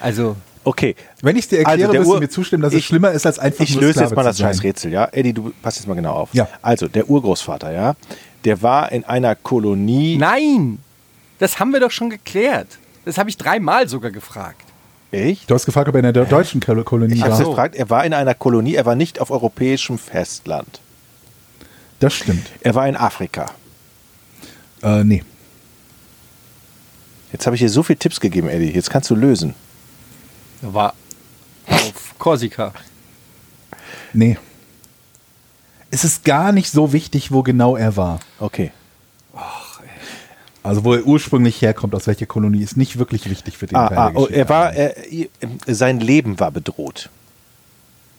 also 0.00 0.36
Okay. 0.64 0.94
Wenn 1.22 1.34
ich 1.34 1.42
es 1.46 1.48
dir 1.48 1.58
erkläre, 1.58 1.80
Also 1.88 1.92
der 1.92 2.00
wirst 2.02 2.08
du 2.08 2.14
Ur- 2.14 2.20
mir 2.20 2.28
zustimmen, 2.30 2.62
dass 2.62 2.72
es 2.72 2.78
ich- 2.78 2.86
schlimmer 2.86 3.10
ist, 3.10 3.26
als 3.26 3.40
einfach 3.40 3.64
Ich 3.64 3.74
löse 3.74 4.00
jetzt 4.00 4.14
mal 4.14 4.22
das 4.22 4.38
scheiß 4.38 4.62
Rätsel, 4.62 4.92
ja? 4.92 5.08
Eddie, 5.10 5.32
du 5.32 5.52
passt 5.60 5.78
jetzt 5.78 5.88
mal 5.88 5.94
genau 5.94 6.12
auf. 6.12 6.28
Ja. 6.34 6.46
Also, 6.62 6.86
der 6.86 7.10
Urgroßvater, 7.10 7.72
ja, 7.72 7.96
der 8.44 8.62
war 8.62 8.92
in 8.92 9.02
einer 9.04 9.34
Kolonie. 9.34 10.16
nein, 10.18 10.78
das 11.40 11.58
haben 11.58 11.72
wir 11.72 11.80
doch 11.80 11.90
schon 11.90 12.10
geklärt. 12.10 12.68
Das 13.04 13.18
habe 13.18 13.28
ich 13.28 13.36
dreimal 13.36 13.88
sogar 13.88 14.12
gefragt. 14.12 14.62
Echt? 15.12 15.48
Du 15.50 15.54
hast 15.54 15.66
gefragt, 15.66 15.88
ob 15.88 15.94
er 15.94 16.02
in 16.04 16.12
der 16.12 16.24
deutschen 16.24 16.60
Kol- 16.60 16.82
Kolonie 16.84 17.14
Ich 17.14 17.22
habe 17.22 17.32
war. 17.38 17.44
gefragt, 17.44 17.74
er 17.76 17.88
war 17.90 18.04
in 18.04 18.14
einer 18.14 18.34
Kolonie, 18.34 18.74
er 18.74 18.86
war 18.86 18.94
nicht 18.96 19.20
auf 19.20 19.30
europäischem 19.30 19.98
Festland. 19.98 20.80
Das 22.00 22.14
stimmt. 22.14 22.46
Er 22.62 22.74
war 22.74 22.88
in 22.88 22.96
Afrika. 22.96 23.46
Äh, 24.82 25.04
nee. 25.04 25.22
Jetzt 27.32 27.46
habe 27.46 27.54
ich 27.56 27.60
dir 27.62 27.68
so 27.68 27.82
viele 27.82 27.98
Tipps 27.98 28.20
gegeben, 28.20 28.48
Eddie. 28.48 28.70
Jetzt 28.72 28.90
kannst 28.90 29.08
du 29.10 29.14
lösen. 29.14 29.54
War 30.62 30.94
auf 31.68 32.14
Korsika. 32.18 32.72
Nee. 34.12 34.36
Es 35.90 36.04
ist 36.04 36.24
gar 36.24 36.52
nicht 36.52 36.70
so 36.70 36.92
wichtig, 36.92 37.32
wo 37.32 37.42
genau 37.42 37.76
er 37.76 37.96
war. 37.96 38.20
Okay. 38.38 38.72
Also 40.62 40.84
wo 40.84 40.94
er 40.94 41.04
ursprünglich 41.04 41.60
herkommt, 41.60 41.94
aus 41.94 42.06
welcher 42.06 42.26
Kolonie, 42.26 42.62
ist 42.62 42.76
nicht 42.76 42.98
wirklich 42.98 43.28
wichtig 43.28 43.58
für 43.58 43.66
den 43.66 43.76
Ah, 43.76 43.88
Teil 43.88 43.98
ah, 43.98 44.12
oh, 44.14 44.26
er 44.26 44.48
war, 44.48 44.76
äh, 44.76 44.94
sein 45.66 45.98
Leben 46.00 46.38
war 46.38 46.50
bedroht. 46.52 47.10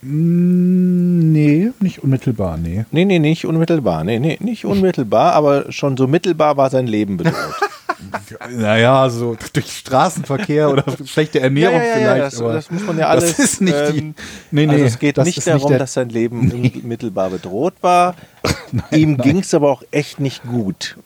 Mm, 0.01 1.31
Nee, 1.31 1.71
nicht 1.79 2.03
unmittelbar, 2.03 2.57
nee. 2.57 2.85
Nee, 2.91 3.05
nee, 3.05 3.19
nicht 3.19 3.45
unmittelbar. 3.45 4.03
Nee, 4.03 4.19
nee, 4.19 4.37
nicht 4.41 4.65
unmittelbar, 4.65 5.33
aber 5.33 5.71
schon 5.71 5.97
so 5.97 6.07
mittelbar 6.07 6.57
war 6.57 6.69
sein 6.69 6.87
Leben 6.87 7.17
bedroht. 7.17 7.35
Naja, 8.51 9.09
so 9.09 9.37
durch 9.53 9.71
Straßenverkehr 9.77 10.69
oder 10.69 10.83
schlechte 11.05 11.39
Ernährung 11.39 11.79
vielleicht. 11.79 12.21
das, 12.21 12.41
aber 12.41 12.53
das 12.53 12.69
muss 12.69 12.83
man 12.85 12.97
ja 12.97 13.07
alles. 13.07 13.37
Das 13.37 13.39
ist 13.39 13.61
nicht 13.61 13.77
die. 13.93 13.99
ähm, 13.99 14.15
Nee, 14.51 14.65
nee, 14.65 14.73
also 14.73 14.85
es 14.85 14.99
geht 14.99 15.17
das 15.17 15.25
nicht 15.25 15.47
darum, 15.47 15.69
der- 15.69 15.79
dass 15.79 15.93
sein 15.93 16.09
Leben 16.09 16.51
unmittelbar 16.51 17.29
bedroht 17.29 17.75
war. 17.81 18.15
Ihm 18.91 19.17
ging 19.17 19.39
es 19.39 19.53
aber 19.53 19.71
auch 19.71 19.83
echt 19.91 20.19
nicht 20.19 20.43
gut. 20.43 20.97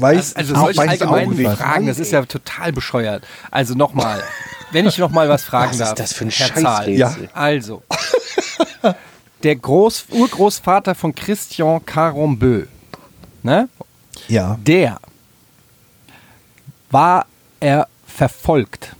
Weiß, 0.00 0.36
Also 0.36 0.54
auch- 0.54 0.64
solche 0.64 0.78
weiß 0.78 0.94
ich 0.94 1.02
auch 1.04 1.12
allgemeinen. 1.12 1.56
Fragen, 1.56 1.86
das 1.86 1.98
ist 1.98 2.12
ja 2.12 2.24
total 2.24 2.72
bescheuert. 2.72 3.24
Also 3.50 3.74
nochmal, 3.74 4.22
wenn 4.72 4.86
ich 4.86 4.98
nochmal 4.98 5.28
was 5.28 5.44
fragen 5.44 5.70
Was 5.72 5.78
darf. 5.78 5.88
ist 5.90 5.98
das 5.98 6.12
für 6.12 6.24
ein 6.24 6.30
Herr 6.30 6.46
Scheißrätsel? 6.48 6.94
Ja. 6.96 7.14
Also, 7.34 7.82
der 9.42 9.56
Groß 9.56 10.06
Urgroßvater 10.10 10.94
von 10.94 11.14
Christian 11.14 11.84
Carambeu, 11.84 12.64
ne? 13.42 13.68
Ja, 14.28 14.58
der 14.62 15.00
war 16.90 17.26
er 17.60 17.88
verfolgt. 18.06 18.94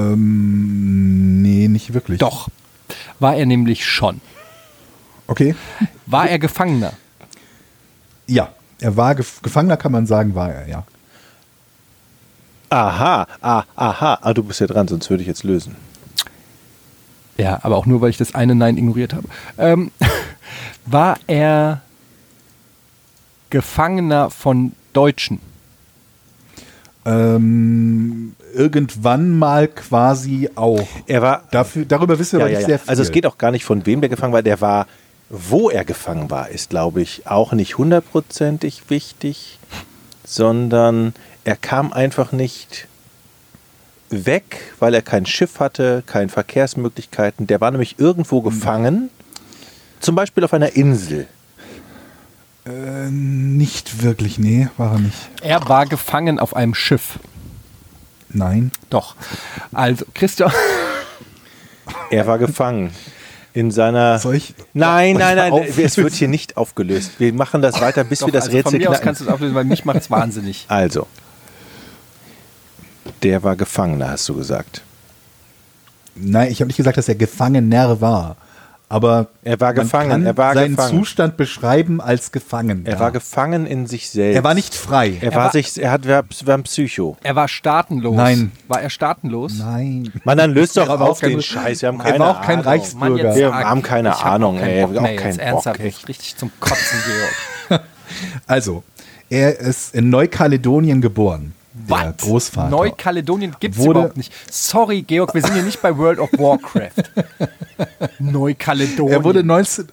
ähm, 0.00 1.42
nee, 1.42 1.68
nicht 1.68 1.92
wirklich. 1.94 2.18
Doch, 2.18 2.48
war 3.18 3.36
er 3.36 3.46
nämlich 3.46 3.84
schon. 3.86 4.20
Okay. 5.26 5.54
War 6.06 6.28
er 6.28 6.38
Gefangener? 6.38 6.92
Ja, 8.26 8.52
er 8.80 8.96
war 8.96 9.14
gef 9.14 9.42
Gefangener, 9.42 9.76
kann 9.76 9.92
man 9.92 10.06
sagen, 10.06 10.34
war 10.34 10.52
er, 10.52 10.68
ja. 10.68 10.84
Aha, 12.70 13.26
ah, 13.40 13.64
aha. 13.74 14.18
Ah, 14.22 14.32
du 14.32 14.44
bist 14.44 14.60
ja 14.60 14.66
dran, 14.66 14.86
sonst 14.86 15.10
würde 15.10 15.22
ich 15.22 15.26
jetzt 15.26 15.42
lösen. 15.42 15.74
Ja, 17.36 17.58
aber 17.62 17.76
auch 17.76 17.86
nur, 17.86 18.00
weil 18.00 18.10
ich 18.10 18.16
das 18.16 18.34
eine 18.34 18.54
Nein 18.54 18.76
ignoriert 18.76 19.12
habe. 19.12 19.26
Ähm, 19.58 19.90
war 20.86 21.18
er 21.26 21.80
Gefangener 23.50 24.30
von 24.30 24.72
Deutschen? 24.92 25.40
Ähm, 27.04 28.36
irgendwann 28.54 29.38
mal 29.38 29.66
quasi 29.68 30.50
auch. 30.54 30.86
Er 31.06 31.22
war. 31.22 31.44
Dafür, 31.50 31.84
darüber 31.84 32.18
wissen 32.18 32.38
wir 32.38 32.40
Ja, 32.40 32.44
aber 32.44 32.52
ja, 32.52 32.58
nicht 32.58 32.68
ja. 32.68 32.68
sehr 32.68 32.78
viel. 32.78 32.90
Also 32.90 33.02
es 33.02 33.10
geht 33.10 33.26
auch 33.26 33.38
gar 33.38 33.50
nicht 33.50 33.64
von 33.64 33.86
wem 33.86 34.00
der 34.00 34.10
gefangen 34.10 34.32
war. 34.32 34.42
Der 34.42 34.60
war, 34.60 34.86
wo 35.30 35.70
er 35.70 35.84
gefangen 35.84 36.28
war, 36.28 36.48
ist, 36.48 36.70
glaube 36.70 37.00
ich, 37.00 37.26
auch 37.28 37.52
nicht 37.52 37.78
hundertprozentig 37.78 38.90
wichtig, 38.90 39.60
sondern 40.24 41.14
er 41.44 41.56
kam 41.56 41.92
einfach 41.92 42.32
nicht 42.32 42.88
weg, 44.10 44.74
weil 44.80 44.92
er 44.92 45.02
kein 45.02 45.24
Schiff 45.26 45.60
hatte, 45.60 46.02
keine 46.04 46.28
Verkehrsmöglichkeiten. 46.28 47.46
Der 47.46 47.60
war 47.60 47.70
nämlich 47.70 48.00
irgendwo 48.00 48.42
gefangen, 48.42 49.08
zum 50.00 50.16
Beispiel 50.16 50.42
auf 50.42 50.52
einer 50.52 50.74
Insel. 50.74 51.28
Äh, 52.66 53.08
nicht 53.08 54.02
wirklich, 54.02 54.38
nee, 54.38 54.68
war 54.76 54.94
er 54.94 54.98
nicht. 54.98 55.30
Er 55.42 55.68
war 55.68 55.86
gefangen 55.86 56.40
auf 56.40 56.56
einem 56.56 56.74
Schiff. 56.74 57.20
Nein. 58.28 58.72
Doch. 58.90 59.14
Also, 59.72 60.04
Christian. 60.12 60.52
Er 62.10 62.26
war 62.26 62.38
gefangen 62.38 62.90
in 63.54 63.70
seiner. 63.70 64.18
Soll 64.18 64.36
ich- 64.36 64.54
Nein, 64.74 65.16
nein, 65.16 65.36
nein, 65.36 65.52
auflösen? 65.52 65.84
es 65.84 65.96
wird 65.96 66.12
hier 66.14 66.28
nicht 66.28 66.56
aufgelöst. 66.56 67.12
Wir 67.18 67.32
machen 67.32 67.62
das 67.62 67.80
weiter, 67.80 68.04
bis 68.04 68.20
Doch, 68.20 68.26
wir 68.28 68.32
das 68.32 68.44
also 68.44 68.52
von 68.52 68.58
Rätsel 68.72 68.78
mir 68.78 68.88
aus 68.88 68.96
knacken. 68.96 69.04
kannst 69.06 69.20
du 69.20 69.24
es 69.26 69.30
auflösen, 69.30 69.54
weil 69.54 69.64
mich 69.64 69.84
macht 69.84 69.98
es 69.98 70.10
wahnsinnig. 70.10 70.66
Also, 70.68 71.06
der 73.22 73.42
war 73.42 73.56
Gefangener, 73.56 74.10
hast 74.10 74.28
du 74.28 74.34
gesagt. 74.34 74.82
Nein, 76.14 76.50
ich 76.50 76.60
habe 76.60 76.66
nicht 76.68 76.76
gesagt, 76.76 76.96
dass 76.96 77.08
er 77.08 77.14
Gefangener 77.14 78.00
war. 78.00 78.36
Aber 78.92 79.28
Er 79.44 79.60
war 79.60 79.68
man 79.72 79.76
gefangen, 79.84 80.10
kann 80.10 80.26
er 80.26 80.36
war 80.36 80.52
seinen 80.52 80.74
gefangen. 80.74 80.98
Zustand 80.98 81.36
beschreiben 81.36 82.00
als 82.00 82.32
gefangen. 82.32 82.84
Er 82.86 82.94
ja. 82.94 82.98
war 83.00 83.12
gefangen 83.12 83.64
in 83.64 83.86
sich 83.86 84.10
selbst. 84.10 84.34
er 84.36 84.42
war 84.42 84.52
nicht 84.54 84.74
frei. 84.74 85.16
Er, 85.20 85.30
Er 85.30 85.34
war, 85.36 85.44
war- 85.44 85.52
sich, 85.52 85.80
er 85.80 85.92
hat, 85.92 86.08
war, 86.08 86.24
war 86.44 86.54
ein 86.58 86.64
Psycho. 86.64 87.16
Er 87.22 87.36
war 87.36 87.46
staatenlos. 87.46 88.16
Nein. 88.16 88.50
War 88.66 88.82
er 88.82 88.90
staatenlos? 88.90 89.54
Nein. 89.60 90.12
Mann, 90.24 90.38
dann 90.38 90.52
löst 90.52 90.76
doch 90.76 90.88
Er 90.88 91.00
auf 91.00 91.20
den 91.20 91.34
kein- 91.34 91.42
Scheiß. 91.42 91.82
Wir 91.82 91.88
haben 91.88 92.00
er 92.00 92.04
keine 92.04 92.18
war 92.18 92.30
auch 92.30 92.40
kein 92.42 92.58
Ahnung. 92.58 92.66
Reichsbürger. 92.66 93.24
Mann, 93.28 93.36
Wir 93.36 93.54
haben 93.54 93.82
keine 93.82 94.08
Ich 94.08 94.14
hab 94.16 94.26
Ahnung, 94.26 94.56
auch 94.56 94.60
keinen 94.60 94.70
ey. 94.70 94.86
Bock 94.86 94.96
auch 94.98 95.02
keinen. 95.04 95.36
Bock, 95.36 95.46
Ernsthaft, 95.46 95.80
ich 95.80 96.08
richtig 96.08 96.36
zum 96.36 96.50
Kotzen, 96.58 96.98
Georg. 97.68 97.82
Also, 98.48 98.82
er 99.28 99.56
ist 99.60 99.94
in 99.94 100.10
Neukaledonien 100.10 101.00
geboren. 101.00 101.54
Der? 101.88 102.14
Großvater. 102.18 102.70
Neukaledonien 102.70 103.54
gibt 103.58 103.76
es 103.76 103.84
überhaupt 103.84 104.16
nicht. 104.16 104.32
Sorry, 104.50 105.02
Georg, 105.02 105.34
wir 105.34 105.42
sind 105.42 105.54
hier 105.54 105.62
nicht 105.62 105.80
bei 105.80 105.96
World 105.96 106.18
of 106.18 106.30
Warcraft. 106.32 106.90
Neukaledonien. 108.18 109.12
er, 109.12 109.24
wurde 109.24 109.44
19, 109.44 109.88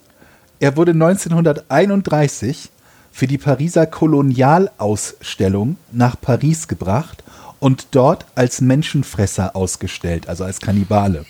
er 0.60 0.76
wurde 0.78 0.92
1931 0.92 2.70
für 3.12 3.28
die 3.28 3.38
Pariser 3.38 3.86
Kolonialausstellung 3.86 5.78
nach 5.92 6.20
Paris 6.20 6.68
gebracht 6.68 7.24
und 7.60 7.88
dort 7.92 8.26
als 8.36 8.62
Menschenfresser 8.62 9.56
ausgestellt, 9.56 10.30
also 10.30 10.44
als 10.44 10.60
Kannibale. 10.60 11.26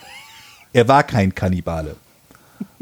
Er 0.74 0.88
war 0.88 1.04
kein 1.04 1.34
Kannibale. 1.34 1.96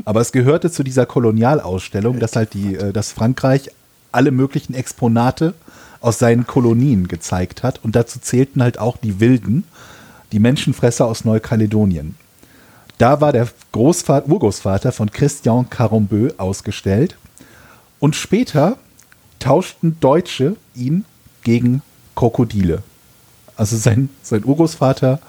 Aber 0.04 0.22
es 0.22 0.32
gehörte 0.32 0.72
zu 0.72 0.84
dieser 0.84 1.06
Kolonialausstellung, 1.06 2.20
dass 2.20 2.36
halt 2.36 2.54
die, 2.54 2.76
äh, 2.76 2.92
dass 2.92 3.12
Frankreich 3.12 3.70
alle 4.12 4.32
möglichen 4.32 4.74
Exponate 4.74 5.54
aus 6.02 6.20
seinen 6.20 6.48
Kolonien 6.48 7.08
gezeigt 7.08 7.64
hat. 7.64 7.84
Und 7.84 7.96
dazu 7.96 8.20
zählten 8.20 8.62
halt 8.62 8.80
auch 8.80 8.98
die 8.98 9.20
Wilden, 9.20 9.64
die 10.32 10.40
Menschenfresser 10.40 11.06
aus 11.06 11.26
Neukaledonien. 11.26 12.16
Da 12.98 13.22
war 13.22 13.34
der 13.34 13.48
Großvater, 13.72 14.28
Urgroßvater 14.28 14.92
von 14.92 15.12
Christian 15.12 15.70
Carambeu 15.70 16.30
ausgestellt. 16.38 17.18
Und 18.00 18.16
später 18.16 18.78
tauschten 19.40 19.98
Deutsche 20.00 20.56
ihn 20.76 21.06
gegen 21.44 21.82
Krokodile. 22.16 22.84
Also 23.58 23.78
sein, 23.78 24.10
sein 24.22 24.46
Urgroßvater 24.46 25.20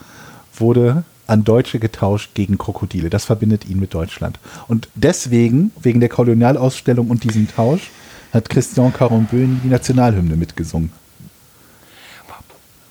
wurde 0.57 1.05
an 1.27 1.45
Deutsche 1.45 1.79
getauscht 1.79 2.31
gegen 2.35 2.57
Krokodile. 2.57 3.11
Das 3.11 3.25
verbindet 3.25 3.69
ihn 3.69 3.81
mit 3.81 3.95
Deutschland. 3.95 4.39
Und 4.69 4.89
deswegen, 4.95 5.73
wegen 5.81 6.01
der 6.01 6.09
Kolonialausstellung 6.09 7.09
und 7.09 7.25
diesem 7.25 7.49
Tausch, 7.49 7.91
hat 8.37 8.49
Christian 8.51 8.93
nie 8.93 9.61
die 9.64 9.68
Nationalhymne 9.68 10.37
mitgesungen. 10.37 10.91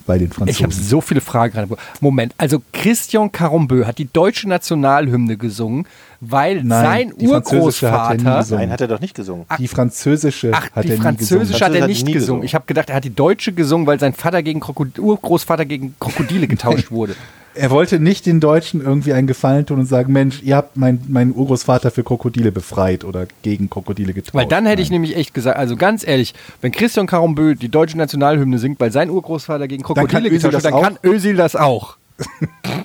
Bei 0.08 0.20
den 0.20 0.28
Ich 0.28 0.38
habe 0.38 0.52
Franzosen. 0.52 0.84
so 0.84 1.02
viele 1.02 1.20
Fragen 1.20 1.54
gerade. 1.54 1.76
Moment, 2.00 2.36
also 2.38 2.62
Christian 2.72 3.32
Carambeu 3.32 3.86
hat 3.88 3.98
die 3.98 4.06
deutsche 4.12 4.48
Nationalhymne 4.48 5.36
gesungen, 5.36 5.88
weil 6.22 6.64
Nein, 6.64 7.10
sein 7.10 7.14
die 7.20 7.26
französische 7.26 7.92
hat 7.92 8.10
er 8.12 8.14
nie 8.14 8.20
Urgroßvater. 8.22 8.38
gesungen. 8.38 8.62
Nein, 8.66 8.72
hat 8.72 8.82
er 8.82 8.88
doch 8.88 9.00
nicht 9.00 9.16
gesungen. 9.16 9.46
die 9.58 9.68
französische 9.68 10.52
Ach, 10.54 10.70
hat 10.74 10.84
die 10.84 10.90
er 10.90 10.96
nie 10.98 11.02
französische 11.02 11.40
gesungen. 11.54 11.62
hat 11.64 11.74
er 11.82 11.88
nicht 11.88 12.00
gesungen. 12.06 12.14
gesungen. 12.20 12.44
Ich 12.44 12.54
habe 12.54 12.66
gedacht, 12.68 12.92
er 12.92 12.98
hat 12.98 13.04
die 13.04 13.16
deutsche 13.16 13.52
gesungen, 13.54 13.88
weil 13.88 14.00
sein 14.00 14.14
Vater 14.14 14.44
gegen 14.44 14.60
Krokodil, 14.60 15.04
Urgroßvater 15.04 15.66
gegen 15.66 15.96
Krokodile 16.00 16.46
getauscht 16.48 16.92
wurde. 16.92 17.16
Er 17.58 17.72
wollte 17.72 18.00
nicht 18.00 18.26
den 18.26 18.40
Deutschen 18.42 18.82
irgendwie 18.82 19.14
einen 19.14 19.28
Gefallen 19.28 19.66
tun 19.66 19.80
und 19.80 19.86
sagen, 19.86 20.12
Mensch, 20.12 20.42
ihr 20.44 20.56
habt 20.58 20.76
mein- 20.78 21.00
meinen 21.08 21.34
Urgroßvater 21.34 21.90
für 21.90 22.04
Krokodile 22.04 22.52
befreit 22.52 23.04
oder 23.06 23.28
gegen 23.44 23.70
Krokodile 23.70 24.14
getauscht. 24.14 24.34
Weil 24.36 24.46
dann 24.48 24.66
hätte 24.66 24.82
ich 24.82 24.90
Nein. 24.90 25.02
nämlich 25.02 25.16
echt 25.18 25.34
gesagt, 25.34 25.58
also 25.58 25.76
ganz 25.78 26.06
ehrlich, 26.06 26.34
wenn 26.62 26.72
Christian 26.74 27.08
Carambeu 27.08 27.54
die 27.56 27.70
deutsche 27.70 27.98
Nationalhymne 27.98 28.60
singt, 28.60 28.80
weil 28.80 28.92
sein 28.92 29.10
Urgroßvater 29.10 29.68
gegen 29.68 29.84
Krokodile 29.84 30.30
getauscht 30.30 30.54
hat, 30.56 30.66
dann 30.66 30.74
auch? 30.74 30.82
kann 30.84 31.00
Özil 31.04 31.36
das 31.36 31.56
auch. 31.56 31.98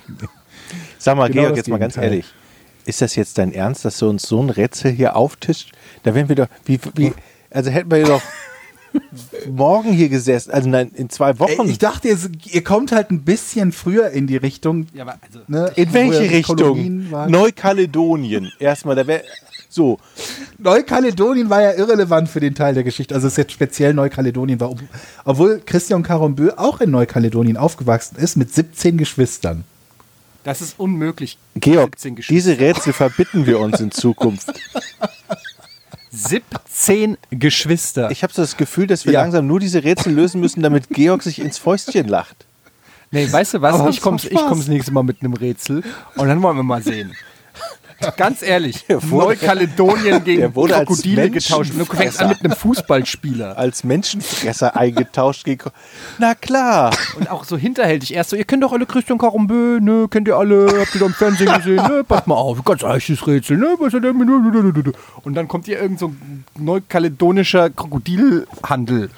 Sag 0.97 1.17
mal, 1.17 1.29
Genau 1.29 1.41
Georg, 1.43 1.57
jetzt 1.57 1.69
mal 1.69 1.77
ganz 1.77 1.95
Gegenteil. 1.95 2.11
ehrlich. 2.19 2.33
Ist 2.85 3.01
das 3.01 3.15
jetzt 3.15 3.37
dein 3.37 3.53
Ernst, 3.53 3.85
dass 3.85 3.97
du 3.99 4.09
uns 4.09 4.23
so 4.23 4.41
ein 4.41 4.49
Rätsel 4.49 4.91
hier 4.91 5.15
auftischt? 5.15 5.71
Da 6.03 6.15
wären 6.15 6.29
wir 6.29 6.35
doch, 6.35 6.47
wie, 6.65 6.79
wie, 6.95 7.13
also 7.49 7.69
hätten 7.69 7.91
wir 7.91 8.03
doch 8.03 8.21
morgen 9.49 9.91
hier 9.91 10.09
gesessen, 10.09 10.51
also 10.51 10.69
nein, 10.69 10.91
in 10.95 11.09
zwei 11.09 11.37
Wochen. 11.39 11.61
Ey, 11.65 11.71
ich 11.71 11.79
dachte, 11.79 12.07
ihr, 12.09 12.17
ihr 12.51 12.63
kommt 12.63 12.91
halt 12.91 13.11
ein 13.11 13.21
bisschen 13.23 13.71
früher 13.71 14.09
in 14.11 14.27
die 14.27 14.37
Richtung. 14.37 14.87
Ja, 14.93 15.03
aber 15.03 15.15
also, 15.25 15.39
Ne, 15.47 15.71
in 15.75 15.93
welche 15.93 16.29
Richtung? 16.29 17.09
Neukaledonien. 17.27 18.51
Erstmal, 18.59 18.95
da 18.95 19.05
wäre, 19.07 19.23
so. 19.69 19.99
Neukaledonien 20.57 21.49
war 21.49 21.61
ja 21.61 21.73
irrelevant 21.73 22.29
für 22.29 22.39
den 22.39 22.55
Teil 22.55 22.73
der 22.73 22.83
Geschichte. 22.83 23.15
Also 23.15 23.27
es 23.27 23.33
ist 23.33 23.37
jetzt 23.37 23.51
speziell 23.53 23.93
Neukaledonien 23.93 24.59
war. 24.59 24.69
ob- 24.71 24.79
Obwohl 25.25 25.61
Christian 25.65 26.03
Carambeu 26.03 26.51
auch 26.57 26.81
in 26.81 26.91
Neukaledonien 26.91 27.57
aufgewachsen 27.57 28.17
ist 28.17 28.35
mit 28.37 28.53
17 28.53 28.97
Geschwistern. 28.97 29.63
das 30.43 30.61
ist 30.61 30.79
unmöglich. 30.79 31.37
Georg, 31.55 31.91
17 31.97 32.15
Geschwister. 32.15 32.33
diese 32.33 32.59
Rätsel 32.59 32.93
verbitten 32.93 33.45
wir 33.45 33.59
uns 33.59 33.79
in 33.79 33.91
Zukunft. 33.91 34.51
17 36.11 37.17
Geschwister. 37.31 38.11
Ich 38.11 38.23
habe 38.23 38.33
so 38.33 38.41
das 38.41 38.57
Gefühl, 38.57 38.87
dass 38.87 39.05
wir 39.05 39.13
Ja. 39.13 39.21
langsam 39.21 39.47
nur 39.47 39.59
diese 39.59 39.83
Rätsel 39.83 40.13
lösen 40.13 40.41
müssen, 40.41 40.61
damit 40.61 40.89
Georg 40.89 41.23
sich 41.23 41.39
ins 41.39 41.57
Fäustchen 41.57 42.07
lacht. 42.07 42.45
Nee, 43.11 43.31
weißt 43.31 43.55
du 43.55 43.61
was? 43.61 43.75
Aber 43.75 43.89
ich 43.89 44.01
komme 44.01 44.17
ich 44.17 44.29
das 44.29 44.67
nächste 44.67 44.91
Mal 44.91 45.03
mit 45.03 45.21
einem 45.21 45.33
Rätsel 45.33 45.83
und 46.15 46.27
dann 46.27 46.41
wollen 46.41 46.57
wir 46.57 46.63
mal 46.63 46.81
sehen. 46.81 47.13
Ganz 48.17 48.41
ehrlich, 48.41 48.85
Neukaledonien 49.09 50.23
gegen 50.23 50.53
Krokodile 50.53 51.29
getauscht. 51.29 51.71
Und 51.71 51.79
Du 51.79 51.85
fängst 51.85 52.21
an 52.21 52.29
mit 52.29 52.43
einem 52.43 52.53
Fußballspieler. 52.53 53.57
Als 53.61 53.83
Menschenfresser 53.83 54.75
eingetauscht 54.75 55.43
gegen. 55.43 55.69
Na 56.17 56.35
klar. 56.35 56.91
Und 57.17 57.29
auch 57.29 57.43
so 57.43 57.57
hinterhältig 57.57 58.13
erst 58.13 58.31
so, 58.31 58.35
ihr 58.35 58.45
kennt 58.45 58.63
doch 58.63 58.73
alle 58.73 58.85
Christian 58.85 59.17
Carambeu, 59.17 59.79
ne, 59.79 60.07
kennt 60.09 60.27
ihr 60.27 60.35
alle, 60.35 60.81
habt 60.81 60.95
ihr 60.95 60.99
doch 60.99 61.07
im 61.07 61.13
Fernsehen 61.13 61.53
gesehen, 61.53 61.75
ne, 61.75 62.03
passt 62.07 62.27
mal 62.27 62.35
auf, 62.35 62.63
ganz 62.63 62.81
leichtes 62.81 63.25
Rätsel, 63.25 63.57
ne, 63.57 63.75
was 63.79 63.93
hat 63.93 64.03
der 64.03 64.13
mit, 64.13 64.27
und 65.23 65.33
dann 65.33 65.47
kommt 65.47 65.65
hier 65.65 65.81
irgend 65.81 65.99
so 65.99 66.07
ein 66.07 66.45
neukaledonischer 66.57 67.69
Krokodilhandel. 67.69 69.09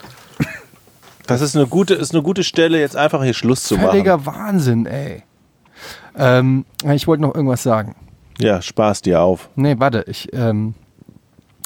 Das 1.27 1.41
ist 1.41 1.55
eine 1.55 1.67
gute, 1.67 1.93
ist 1.93 2.13
eine 2.13 2.23
gute 2.23 2.43
Stelle, 2.43 2.79
jetzt 2.79 2.97
einfach 2.97 3.23
hier 3.23 3.33
Schluss 3.33 3.63
zu 3.63 3.75
machen. 3.75 3.91
Völliger 3.91 4.25
Wahnsinn, 4.25 4.85
ey. 4.85 5.23
Ähm, 6.17 6.65
ich 6.91 7.07
wollte 7.07 7.23
noch 7.23 7.33
irgendwas 7.33 7.63
sagen. 7.63 7.95
Ja, 8.39 8.61
Spaß 8.61 9.01
dir 9.01 9.21
auf. 9.21 9.49
Nee, 9.55 9.75
warte, 9.77 10.05
ich, 10.07 10.33
ähm, 10.33 10.73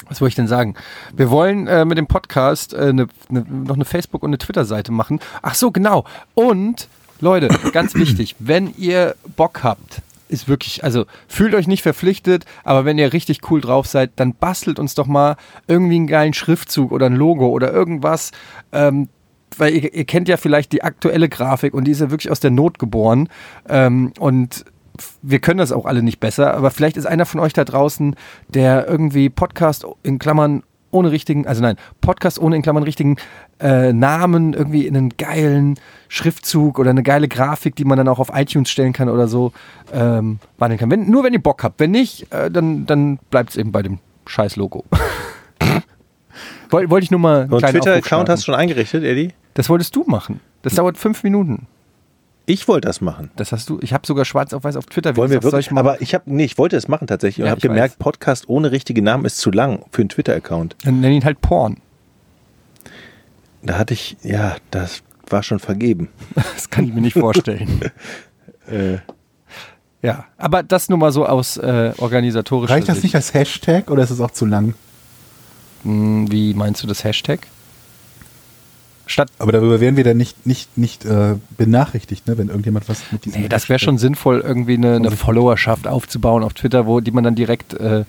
was 0.08 0.20
wollte 0.20 0.30
ich 0.30 0.36
denn 0.36 0.48
sagen? 0.48 0.74
Wir 1.14 1.30
wollen 1.30 1.66
äh, 1.66 1.84
mit 1.84 1.98
dem 1.98 2.06
Podcast 2.06 2.74
äh, 2.74 2.92
ne, 2.92 3.06
ne, 3.28 3.44
noch 3.48 3.74
eine 3.74 3.84
Facebook- 3.84 4.22
und 4.22 4.30
eine 4.30 4.38
Twitter-Seite 4.38 4.92
machen. 4.92 5.20
Ach 5.42 5.54
so, 5.54 5.70
genau. 5.70 6.04
Und, 6.34 6.88
Leute, 7.20 7.48
ganz 7.72 7.94
wichtig, 7.94 8.36
wenn 8.38 8.74
ihr 8.76 9.14
Bock 9.36 9.62
habt, 9.62 10.02
ist 10.28 10.48
wirklich, 10.48 10.84
also 10.84 11.06
fühlt 11.26 11.54
euch 11.54 11.66
nicht 11.66 11.82
verpflichtet, 11.82 12.44
aber 12.64 12.84
wenn 12.84 12.98
ihr 12.98 13.12
richtig 13.12 13.50
cool 13.50 13.60
drauf 13.60 13.86
seid, 13.86 14.12
dann 14.16 14.34
bastelt 14.34 14.78
uns 14.78 14.94
doch 14.94 15.06
mal 15.06 15.36
irgendwie 15.66 15.96
einen 15.96 16.06
geilen 16.06 16.34
Schriftzug 16.34 16.92
oder 16.92 17.06
ein 17.06 17.16
Logo 17.16 17.48
oder 17.48 17.72
irgendwas. 17.72 18.30
Ähm, 18.72 19.08
weil 19.56 19.74
ihr, 19.74 19.94
ihr 19.94 20.04
kennt 20.04 20.28
ja 20.28 20.36
vielleicht 20.36 20.72
die 20.72 20.82
aktuelle 20.82 21.28
Grafik 21.28 21.74
und 21.74 21.84
die 21.84 21.92
ist 21.92 22.00
ja 22.00 22.10
wirklich 22.10 22.30
aus 22.30 22.40
der 22.40 22.50
Not 22.50 22.78
geboren. 22.78 23.28
Ähm, 23.68 24.12
und 24.18 24.64
wir 25.22 25.38
können 25.40 25.58
das 25.58 25.72
auch 25.72 25.86
alle 25.86 26.02
nicht 26.02 26.20
besser, 26.20 26.54
aber 26.54 26.70
vielleicht 26.70 26.96
ist 26.96 27.06
einer 27.06 27.26
von 27.26 27.40
euch 27.40 27.52
da 27.52 27.64
draußen, 27.64 28.14
der 28.48 28.86
irgendwie 28.88 29.28
Podcast 29.30 29.86
in 30.02 30.18
Klammern 30.18 30.62
ohne 30.90 31.10
richtigen, 31.10 31.46
also 31.46 31.60
nein, 31.60 31.76
Podcast 32.00 32.38
ohne 32.40 32.56
in 32.56 32.62
Klammern 32.62 32.82
richtigen 32.82 33.16
äh, 33.60 33.92
Namen 33.92 34.54
irgendwie 34.54 34.86
in 34.86 34.96
einen 34.96 35.10
geilen 35.18 35.78
Schriftzug 36.08 36.78
oder 36.78 36.88
eine 36.90 37.02
geile 37.02 37.28
Grafik, 37.28 37.76
die 37.76 37.84
man 37.84 37.98
dann 37.98 38.08
auch 38.08 38.18
auf 38.18 38.30
iTunes 38.32 38.70
stellen 38.70 38.94
kann 38.94 39.10
oder 39.10 39.28
so, 39.28 39.52
ähm, 39.92 40.38
wandeln 40.56 40.78
kann. 40.80 40.90
Wenn, 40.90 41.10
nur 41.10 41.24
wenn 41.24 41.34
ihr 41.34 41.42
Bock 41.42 41.62
habt. 41.62 41.78
Wenn 41.78 41.90
nicht, 41.90 42.32
äh, 42.32 42.50
dann, 42.50 42.86
dann 42.86 43.18
bleibt 43.30 43.50
es 43.50 43.56
eben 43.56 43.70
bei 43.70 43.82
dem 43.82 43.98
scheiß 44.26 44.56
Logo. 44.56 44.84
Woll- 46.70 46.88
Wollte 46.90 47.04
ich 47.04 47.10
nur 47.10 47.20
mal 47.20 47.42
einen 47.42 47.52
Aufruf 47.52 47.70
Twitter-Account 47.70 48.28
hast 48.28 48.42
du 48.42 48.46
schon 48.46 48.54
eingerichtet, 48.54 49.04
Eddie? 49.04 49.32
Das 49.54 49.68
wolltest 49.68 49.94
du 49.96 50.04
machen. 50.06 50.40
Das 50.62 50.74
dauert 50.74 50.96
fünf 50.98 51.22
Minuten. 51.22 51.66
Ich 52.50 52.66
wollte 52.66 52.86
das 52.88 53.02
machen. 53.02 53.30
Das 53.36 53.52
hast 53.52 53.68
du. 53.68 53.78
Ich 53.82 53.92
habe 53.92 54.06
sogar 54.06 54.24
schwarz 54.24 54.54
auf 54.54 54.64
weiß 54.64 54.76
auf 54.76 54.86
Twitter. 54.86 55.16
Wollen 55.16 55.30
wir 55.30 55.42
wirklich? 55.42 55.66
ich 55.66 55.70
mal- 55.70 55.80
Aber 55.80 56.00
ich 56.00 56.14
habe, 56.14 56.24
nee, 56.26 56.44
ich 56.46 56.56
wollte 56.56 56.76
es 56.76 56.88
machen 56.88 57.06
tatsächlich 57.06 57.42
und 57.42 57.46
Ja, 57.46 57.50
habe 57.50 57.60
gemerkt, 57.60 57.94
weiß. 57.94 57.98
Podcast 57.98 58.48
ohne 58.48 58.72
richtige 58.72 59.02
Namen 59.02 59.26
ist 59.26 59.36
zu 59.36 59.50
lang 59.50 59.84
für 59.92 60.00
einen 60.00 60.08
Twitter-Account. 60.08 60.74
Dann 60.82 61.00
nenn 61.00 61.12
ihn 61.12 61.24
halt 61.26 61.42
Porn. 61.42 61.76
Da 63.62 63.76
hatte 63.78 63.92
ich, 63.92 64.16
ja, 64.22 64.56
das 64.70 65.02
war 65.28 65.42
schon 65.42 65.58
vergeben. 65.58 66.08
Das 66.54 66.70
kann 66.70 66.86
ich 66.86 66.94
mir 66.94 67.00
nicht 67.02 67.18
vorstellen. 67.18 67.80
Äh, 68.70 68.98
ja, 70.02 70.26
aber 70.36 70.62
das 70.62 70.90
nur 70.90 70.98
mal 70.98 71.10
so 71.10 71.24
aus 71.24 71.56
äh, 71.56 71.92
organisatorischer 71.96 72.74
Reicht 72.74 72.86
das 72.88 72.96
Sicht. 72.96 73.04
nicht 73.04 73.14
als 73.14 73.32
Hashtag 73.32 73.90
oder 73.90 74.02
ist 74.02 74.10
es 74.10 74.20
auch 74.20 74.30
zu 74.30 74.44
lang? 74.44 74.74
Hm, 75.84 76.30
Wie 76.30 76.52
meinst 76.52 76.82
du 76.82 76.86
das 76.86 77.02
Hashtag? 77.02 77.46
Statt. 79.08 79.30
Aber 79.38 79.52
darüber 79.52 79.80
werden 79.80 79.96
wir 79.96 80.04
dann 80.04 80.16
nicht, 80.16 80.46
nicht, 80.46 80.76
nicht 80.76 81.04
äh, 81.04 81.34
benachrichtigt, 81.56 82.26
ne, 82.26 82.38
wenn 82.38 82.48
irgendjemand 82.48 82.88
was 82.88 83.10
mit 83.10 83.24
diesem 83.24 83.42
Nee, 83.42 83.48
das 83.48 83.68
wäre 83.68 83.78
schon 83.78 83.98
sinnvoll, 83.98 84.40
irgendwie 84.40 84.74
eine, 84.74 84.96
eine 84.96 85.10
Followerschaft 85.10 85.86
aufzubauen 85.86 86.42
auf 86.42 86.54
Twitter, 86.54 86.86
wo 86.86 87.00
die 87.00 87.10
man 87.10 87.24
dann 87.24 87.34
direkt 87.34 87.74
äh, 87.74 88.04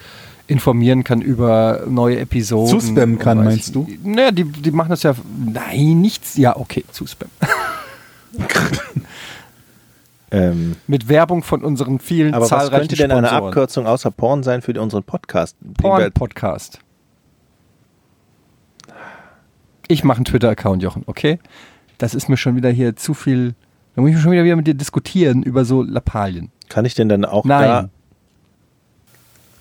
informieren 0.48 1.04
kann 1.04 1.22
über 1.22 1.84
neue 1.88 2.20
Episoden. 2.20 2.80
Zuspammen 2.80 3.20
kann, 3.20 3.44
meinst 3.44 3.76
du? 3.76 3.88
Naja, 4.04 4.32
die, 4.32 4.44
die 4.44 4.72
machen 4.72 4.90
das 4.90 5.04
ja. 5.04 5.14
Nein, 5.38 6.02
nichts. 6.02 6.38
Ja, 6.38 6.58
okay, 6.58 6.84
zuspammen. 6.92 7.32
ähm, 10.32 10.76
Mit 10.88 11.08
Werbung 11.08 11.44
von 11.44 11.64
unseren 11.64 12.00
vielen 12.00 12.34
aber 12.34 12.44
was 12.44 12.50
zahlreichen 12.50 12.88
könnte 12.90 12.96
denn 12.96 13.12
eine 13.12 13.28
Sponsoren. 13.28 13.48
Abkürzung 13.48 13.88
außer 13.88 14.12
Porn 14.12 14.44
sein 14.44 14.62
für 14.62 14.80
unseren 14.82 15.04
Podcast? 15.04 15.56
Porn-Podcast. 15.78 16.80
Ich 19.92 20.04
mache 20.04 20.18
einen 20.18 20.26
Twitter-Account, 20.26 20.84
Jochen, 20.84 21.04
okay? 21.08 21.40
Das 21.98 22.14
ist 22.14 22.30
mir 22.30 22.38
schon 22.38 22.56
wieder 22.56 22.70
hier 22.70 22.96
zu 22.96 23.14
viel. 23.16 23.56
Da 23.96 24.02
muss 24.04 24.12
ich 24.12 24.20
schon 24.22 24.32
wieder, 24.32 24.44
wieder 24.44 24.56
mit 24.56 24.68
dir 24.68 24.76
diskutieren 24.76 25.42
über 25.44 25.66
so 25.66 25.82
Lappalien. 25.82 26.52
Kann 26.70 26.86
ich 26.86 26.94
denn 26.94 27.10
dann 27.10 27.26
auch 27.26 27.44
Nein. 27.44 27.90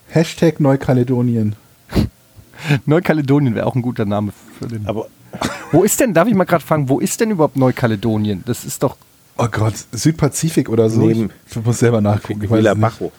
Hashtag 0.09 0.59
Neukaledonien. 0.59 1.55
Neukaledonien 2.85 3.55
wäre 3.55 3.65
auch 3.65 3.75
ein 3.75 3.81
guter 3.81 4.05
Name 4.05 4.31
für 4.59 4.67
den. 4.67 4.83
da, 4.83 4.91
aber 4.91 5.07
Wo 5.71 5.83
ist 5.83 5.99
denn, 5.99 6.13
darf 6.13 6.27
ich 6.27 6.35
mal 6.35 6.45
gerade 6.45 6.63
fragen, 6.63 6.89
wo 6.89 6.99
ist 6.99 7.19
denn 7.19 7.31
überhaupt 7.31 7.55
Neukaledonien? 7.57 8.43
Das 8.45 8.65
ist 8.65 8.81
doch. 8.83 8.97
Oh 9.37 9.47
Gott, 9.51 9.73
Südpazifik 9.91 10.69
oder 10.69 10.89
so. 10.89 11.01
Neben- 11.01 11.31
ich, 11.49 11.55
ich 11.57 11.63
muss 11.65 11.79
selber 11.79 12.01
nachgucken. 12.01 12.43
Ich 12.43 12.49
weiß 12.49 12.57
Villa. 12.59 12.73
Bajo. 12.75 13.11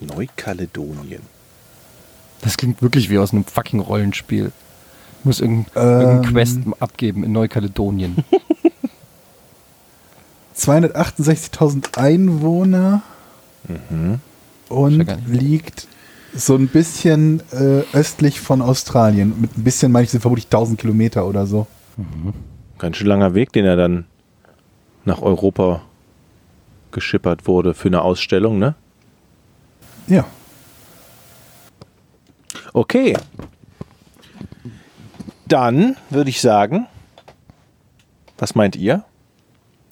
Neukaledonien. 0.00 1.22
Das 2.42 2.56
klingt 2.56 2.82
wirklich 2.82 3.10
wie 3.10 3.18
aus 3.18 3.32
einem 3.32 3.44
fucking 3.44 3.80
Rollenspiel. 3.80 4.52
Ich 5.20 5.24
muss 5.24 5.40
irgendein, 5.40 5.66
Ähm. 5.76 6.00
irgendein 6.00 6.32
Quest 6.32 6.58
abgeben 6.80 7.24
in 7.24 7.32
Neukaledonien. 7.32 8.24
268.000 10.56 11.96
Einwohner 11.98 13.02
ja 13.68 14.18
und 14.68 15.06
liegt 15.28 15.86
so 16.34 16.54
ein 16.56 16.68
bisschen 16.68 17.40
äh, 17.52 17.82
östlich 17.96 18.40
von 18.40 18.60
Australien. 18.60 19.34
Mit 19.40 19.56
ein 19.56 19.64
bisschen 19.64 19.92
meine 19.92 20.04
ich 20.04 20.10
sind 20.10 20.20
vermutlich 20.20 20.46
1000 20.46 20.78
Kilometer 20.78 21.26
oder 21.26 21.46
so. 21.46 21.66
Ganz 22.78 22.96
schön 22.96 23.06
langer 23.06 23.34
Weg, 23.34 23.52
den 23.52 23.64
er 23.64 23.76
dann 23.76 24.04
nach 25.04 25.22
Europa 25.22 25.82
geschippert 26.92 27.46
wurde 27.46 27.74
für 27.74 27.88
eine 27.88 28.02
Ausstellung, 28.02 28.58
ne? 28.58 28.74
Ja. 30.06 30.26
Okay. 32.78 33.16
Dann 35.48 35.96
würde 36.10 36.30
ich 36.30 36.40
sagen, 36.40 36.86
was 38.38 38.54
meint 38.54 38.76
ihr? 38.76 39.02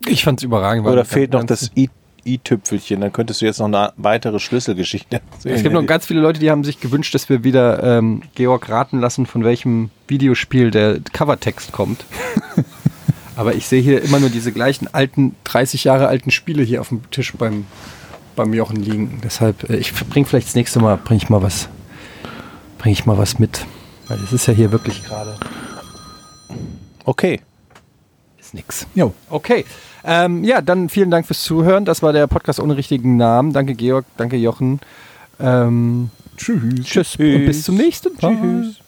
Ich 0.06 0.22
fand's 0.22 0.44
überragend. 0.44 0.84
weil 0.84 0.92
Oder 0.92 1.04
fehlt 1.04 1.32
noch 1.32 1.42
das 1.42 1.72
I- 1.76 1.90
i-Tüpfelchen? 2.24 3.00
Dann 3.00 3.12
könntest 3.12 3.40
du 3.40 3.46
jetzt 3.46 3.58
noch 3.58 3.66
eine 3.66 3.92
weitere 3.96 4.38
Schlüsselgeschichte 4.38 5.20
erzählen. 5.32 5.56
Es 5.56 5.62
gibt 5.64 5.74
noch 5.74 5.84
ganz 5.84 6.06
viele 6.06 6.20
Leute, 6.20 6.38
die 6.38 6.48
haben 6.48 6.62
sich 6.62 6.78
gewünscht, 6.78 7.12
dass 7.12 7.28
wir 7.28 7.42
wieder 7.42 7.82
ähm, 7.82 8.22
Georg 8.36 8.68
raten 8.68 9.00
lassen, 9.00 9.26
von 9.26 9.42
welchem 9.42 9.90
Videospiel 10.06 10.70
der 10.70 11.00
Covertext 11.12 11.72
kommt. 11.72 12.04
Aber 13.36 13.54
ich 13.56 13.66
sehe 13.66 13.82
hier 13.82 14.00
immer 14.02 14.20
nur 14.20 14.30
diese 14.30 14.52
gleichen 14.52 14.86
alten, 14.94 15.34
30 15.42 15.82
Jahre 15.82 16.06
alten 16.06 16.30
Spiele 16.30 16.62
hier 16.62 16.80
auf 16.80 16.90
dem 16.90 17.10
Tisch 17.10 17.32
beim, 17.36 17.66
beim 18.36 18.54
Jochen 18.54 18.76
liegen. 18.76 19.20
Deshalb, 19.24 19.68
äh, 19.70 19.76
ich 19.76 19.92
bringe 19.92 20.24
vielleicht 20.26 20.46
das 20.46 20.54
nächste 20.54 20.78
Mal, 20.78 20.96
bringe 20.98 21.18
ich 21.22 21.28
mal 21.28 21.42
was, 21.42 21.68
bringe 22.78 22.92
ich 22.92 23.06
mal 23.06 23.18
was 23.18 23.38
mit. 23.38 23.64
Weil 24.08 24.18
es 24.22 24.32
ist 24.32 24.46
ja 24.46 24.54
hier 24.54 24.72
wirklich 24.72 25.04
gerade, 25.04 25.34
Okay. 27.04 27.40
ist 28.38 28.54
nix. 28.54 28.86
Jo. 28.94 29.12
Okay. 29.30 29.64
Ähm, 30.04 30.44
ja, 30.44 30.60
dann 30.60 30.88
vielen 30.88 31.10
Dank 31.10 31.26
fürs 31.26 31.42
Zuhören. 31.42 31.84
Das 31.84 32.02
war 32.02 32.12
der 32.12 32.26
Podcast 32.28 32.60
ohne 32.60 32.76
richtigen 32.76 33.16
Namen. 33.16 33.52
Danke 33.52 33.74
Georg, 33.74 34.04
danke 34.16 34.36
Jochen. 34.36 34.80
Ähm, 35.40 36.10
Tschüss. 36.36 36.84
tschüss 36.84 37.16
und 37.18 37.46
bis 37.46 37.62
zum 37.64 37.76
nächsten 37.76 38.10
Mal. 38.20 38.62
Tschüss. 38.62 38.85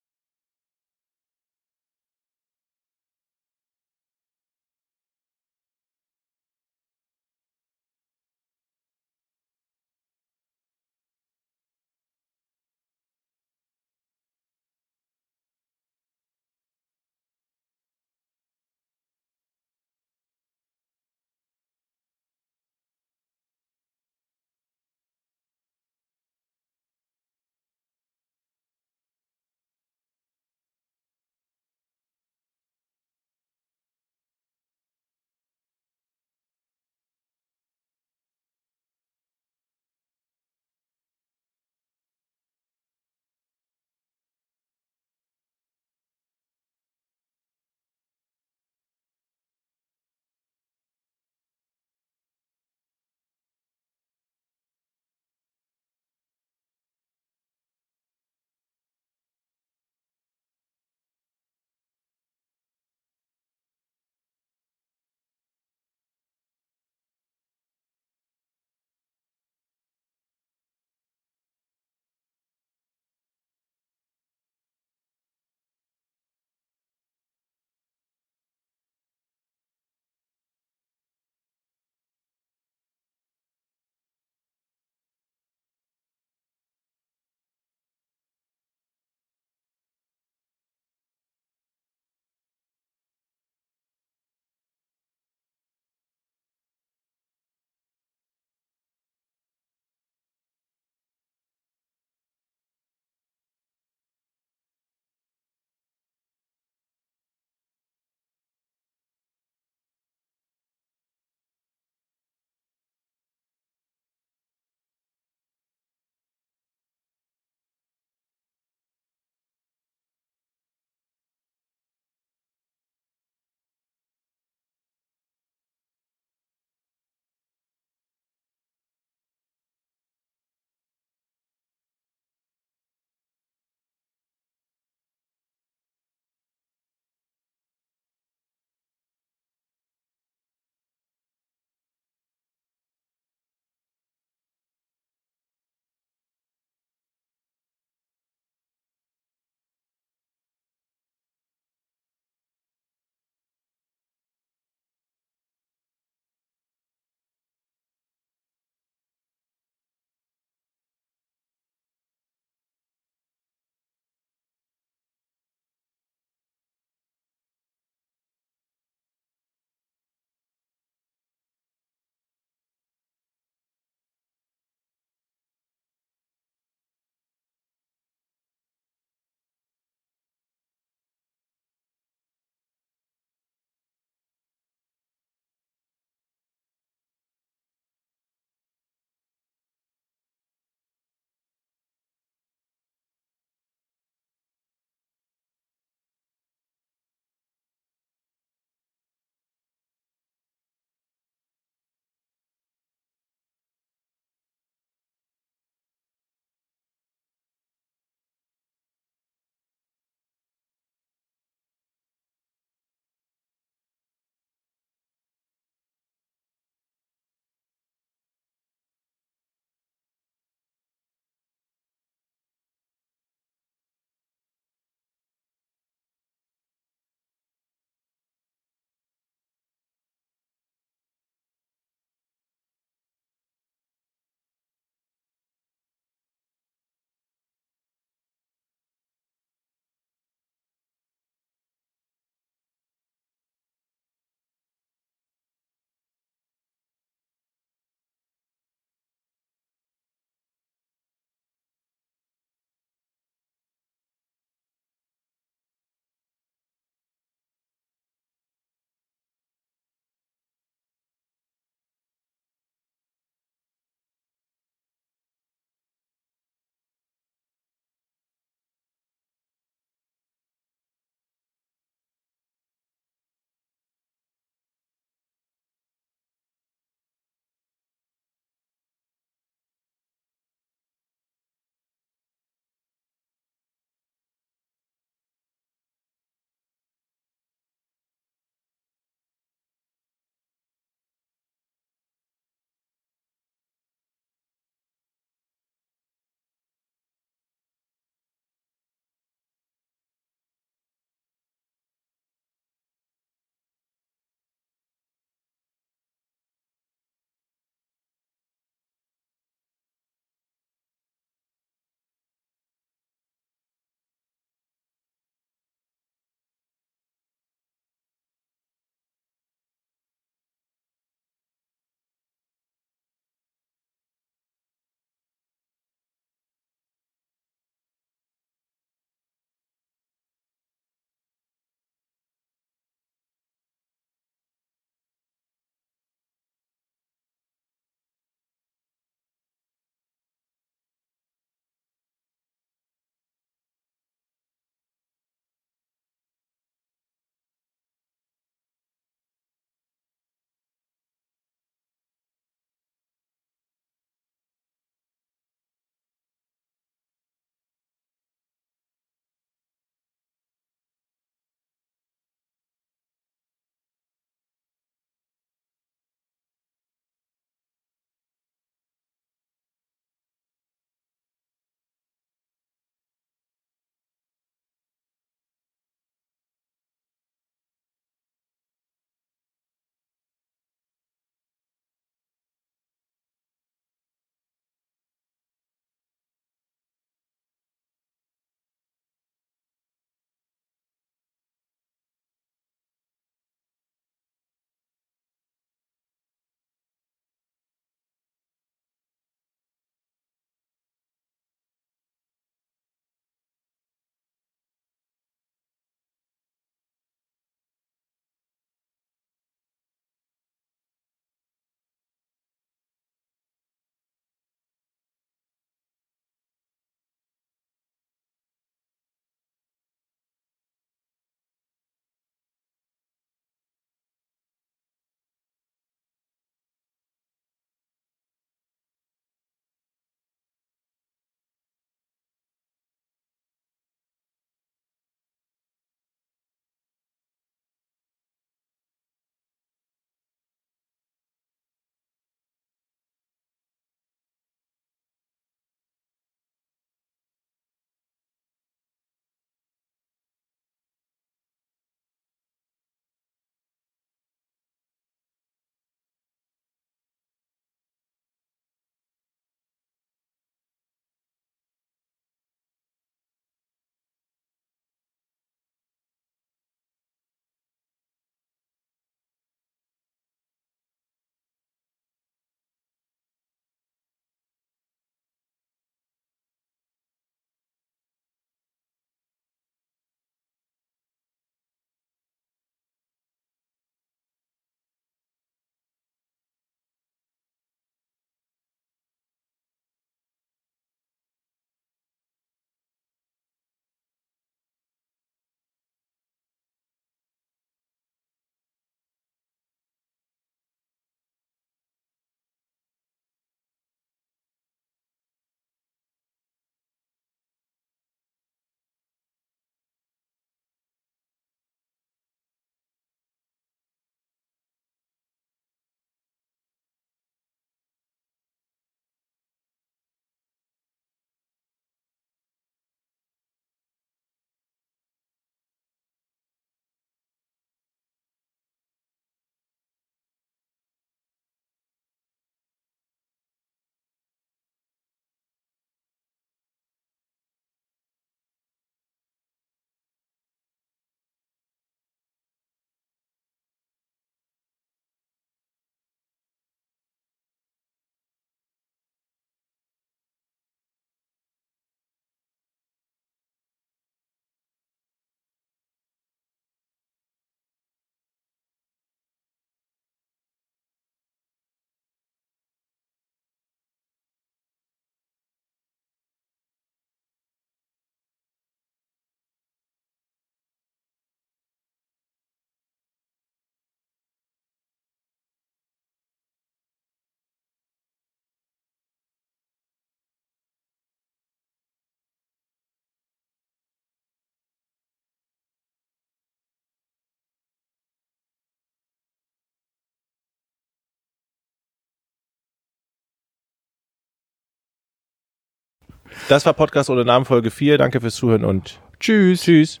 Das 596.48 596.66
war 596.66 596.74
Podcast 596.74 597.10
ohne 597.10 597.24
Namen 597.24 597.44
Folge 597.44 597.70
4. 597.70 597.98
Danke 597.98 598.20
fürs 598.20 598.34
Zuhören 598.34 598.64
und 598.64 598.98
Tschüss. 599.20 599.62
tschüss. 599.62 600.00